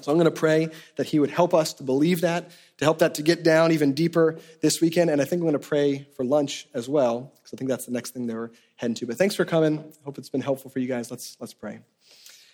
So 0.01 0.11
I'm 0.11 0.17
going 0.17 0.25
to 0.25 0.31
pray 0.31 0.69
that 0.97 1.07
He 1.07 1.19
would 1.19 1.31
help 1.31 1.53
us 1.53 1.73
to 1.73 1.83
believe 1.83 2.21
that, 2.21 2.51
to 2.77 2.85
help 2.85 2.99
that 2.99 3.15
to 3.15 3.23
get 3.23 3.43
down 3.43 3.71
even 3.71 3.93
deeper 3.93 4.39
this 4.61 4.79
weekend. 4.79 5.09
And 5.09 5.21
I 5.21 5.25
think 5.25 5.41
I'm 5.41 5.49
going 5.49 5.53
to 5.53 5.67
pray 5.67 6.07
for 6.15 6.23
lunch 6.23 6.67
as 6.73 6.87
well, 6.87 7.33
because 7.35 7.53
I 7.53 7.57
think 7.57 7.69
that's 7.69 7.85
the 7.85 7.91
next 7.91 8.11
thing 8.11 8.27
they 8.27 8.33
are 8.33 8.51
heading 8.75 8.95
to. 8.95 9.07
But 9.07 9.17
thanks 9.17 9.35
for 9.35 9.45
coming. 9.45 9.79
I 9.79 10.05
hope 10.05 10.17
it's 10.17 10.29
been 10.29 10.41
helpful 10.41 10.69
for 10.69 10.79
you 10.79 10.87
guys. 10.87 11.09
Let's, 11.09 11.35
let's 11.39 11.53
pray. 11.53 11.79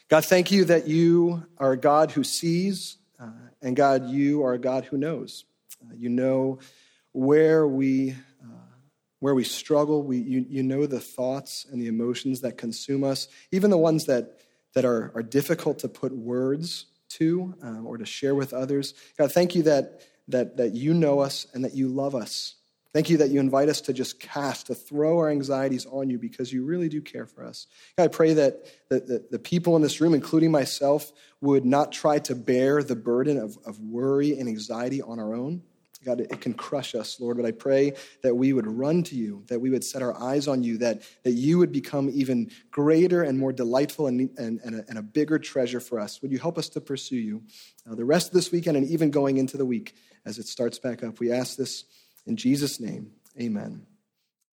God, 0.08 0.24
thank 0.24 0.52
you 0.52 0.66
that 0.66 0.88
you 0.88 1.46
are 1.58 1.74
a 1.74 1.78
God 1.78 2.12
who 2.12 2.24
sees, 2.24 2.98
uh, 3.20 3.30
and 3.62 3.76
God, 3.76 4.10
you 4.10 4.44
are 4.46 4.54
a 4.54 4.60
God 4.60 4.86
who 4.86 4.98
knows. 4.98 5.46
Uh, 5.84 5.94
you 5.96 6.10
know 6.10 6.60
where 7.12 7.68
we, 7.68 8.12
uh, 8.12 8.68
where 9.20 9.36
we 9.36 9.44
struggle. 9.44 10.04
We, 10.04 10.20
you, 10.20 10.46
you 10.48 10.64
know 10.64 10.86
the 10.86 11.00
thoughts 11.00 11.66
and 11.70 11.82
the 11.82 11.88
emotions 11.88 12.42
that 12.42 12.58
consume 12.58 13.04
us, 13.04 13.28
even 13.52 13.72
the 13.72 13.78
ones 13.78 14.06
that, 14.06 14.40
that 14.74 14.86
are, 14.86 15.12
are 15.16 15.24
difficult 15.24 15.80
to 15.80 15.90
put 15.90 16.12
words 16.12 16.86
to 17.18 17.54
um, 17.62 17.86
or 17.86 17.98
to 17.98 18.06
share 18.06 18.36
with 18.36 18.54
others. 18.54 18.94
God, 19.18 19.32
thank 19.32 19.56
you 19.56 19.64
that, 19.64 20.02
that, 20.28 20.58
that 20.58 20.74
you 20.74 20.94
know 20.94 21.20
us 21.20 21.48
and 21.54 21.64
that 21.66 21.74
you 21.74 21.88
love 21.88 22.16
us. 22.16 22.56
Thank 22.96 23.10
you 23.10 23.18
that 23.18 23.30
you 23.30 23.42
invite 23.42 23.68
us 23.68 23.82
to 23.82 23.94
just 23.94 24.22
cast, 24.22 24.68
to 24.68 24.74
throw 24.74 25.18
our 25.18 25.30
anxieties 25.30 25.86
on 25.86 26.10
you 26.10 26.18
because 26.18 26.54
you 26.54 26.64
really 26.64 26.88
do 26.88 27.02
care 27.02 27.26
for 27.26 27.44
us. 27.44 27.68
God, 27.98 28.06
I 28.06 28.08
pray 28.08 28.34
that 28.36 28.66
the, 28.88 29.02
the, 29.02 29.26
the, 29.32 29.40
people 29.40 29.76
in 29.76 29.82
this 29.82 30.00
room, 30.00 30.14
including 30.14 30.50
myself, 30.50 31.12
would 31.42 31.66
not 31.66 31.92
try 31.92 32.20
to 32.20 32.36
bear 32.36 32.82
the 32.82 32.96
burden 32.96 33.38
of, 33.38 33.58
of 33.66 33.82
worry 33.82 34.40
and 34.40 34.48
anxiety 34.48 35.02
on 35.02 35.20
our 35.20 35.36
own. 35.36 35.62
God, 36.06 36.22
it 36.22 36.40
can 36.40 36.54
crush 36.54 36.94
us, 36.94 37.20
Lord, 37.20 37.38
but 37.38 37.46
I 37.46 37.52
pray 37.52 37.94
that 38.22 38.36
we 38.36 38.54
would 38.54 38.68
run 38.68 39.02
to 39.04 39.16
you, 39.16 39.44
that 39.48 39.60
we 39.60 39.72
would 39.72 39.84
set 39.84 40.02
our 40.02 40.16
eyes 40.22 40.48
on 40.48 40.62
you, 40.62 40.78
that, 40.78 41.02
that 41.24 41.32
you 41.32 41.58
would 41.58 41.72
become 41.72 42.10
even 42.14 42.52
greater 42.70 43.24
and 43.24 43.38
more 43.40 43.52
delightful 43.52 44.08
and, 44.08 44.30
and, 44.38 44.60
and, 44.64 44.76
a, 44.76 44.86
and 44.88 44.98
a 45.00 45.02
bigger 45.02 45.40
treasure 45.40 45.80
for 45.80 46.00
us. 46.00 46.22
Would 46.22 46.32
you 46.32 46.40
help 46.40 46.58
us 46.58 46.70
to 46.70 46.82
pursue 46.82 47.18
you 47.18 47.44
uh, 47.90 47.96
the 47.96 48.06
rest 48.06 48.28
of 48.28 48.34
this 48.34 48.52
weekend 48.52 48.78
and 48.78 48.88
even 48.88 49.10
going 49.10 49.38
into 49.38 49.58
the 49.58 49.66
week 49.66 49.96
as 50.26 50.38
it 50.38 50.48
starts 50.48 50.78
back 50.78 51.04
up? 51.04 51.20
We 51.20 51.32
ask 51.32 51.58
this 51.58 51.86
in 52.28 52.38
Jesus' 52.38 52.80
name. 52.80 53.12
Amen. 53.42 53.86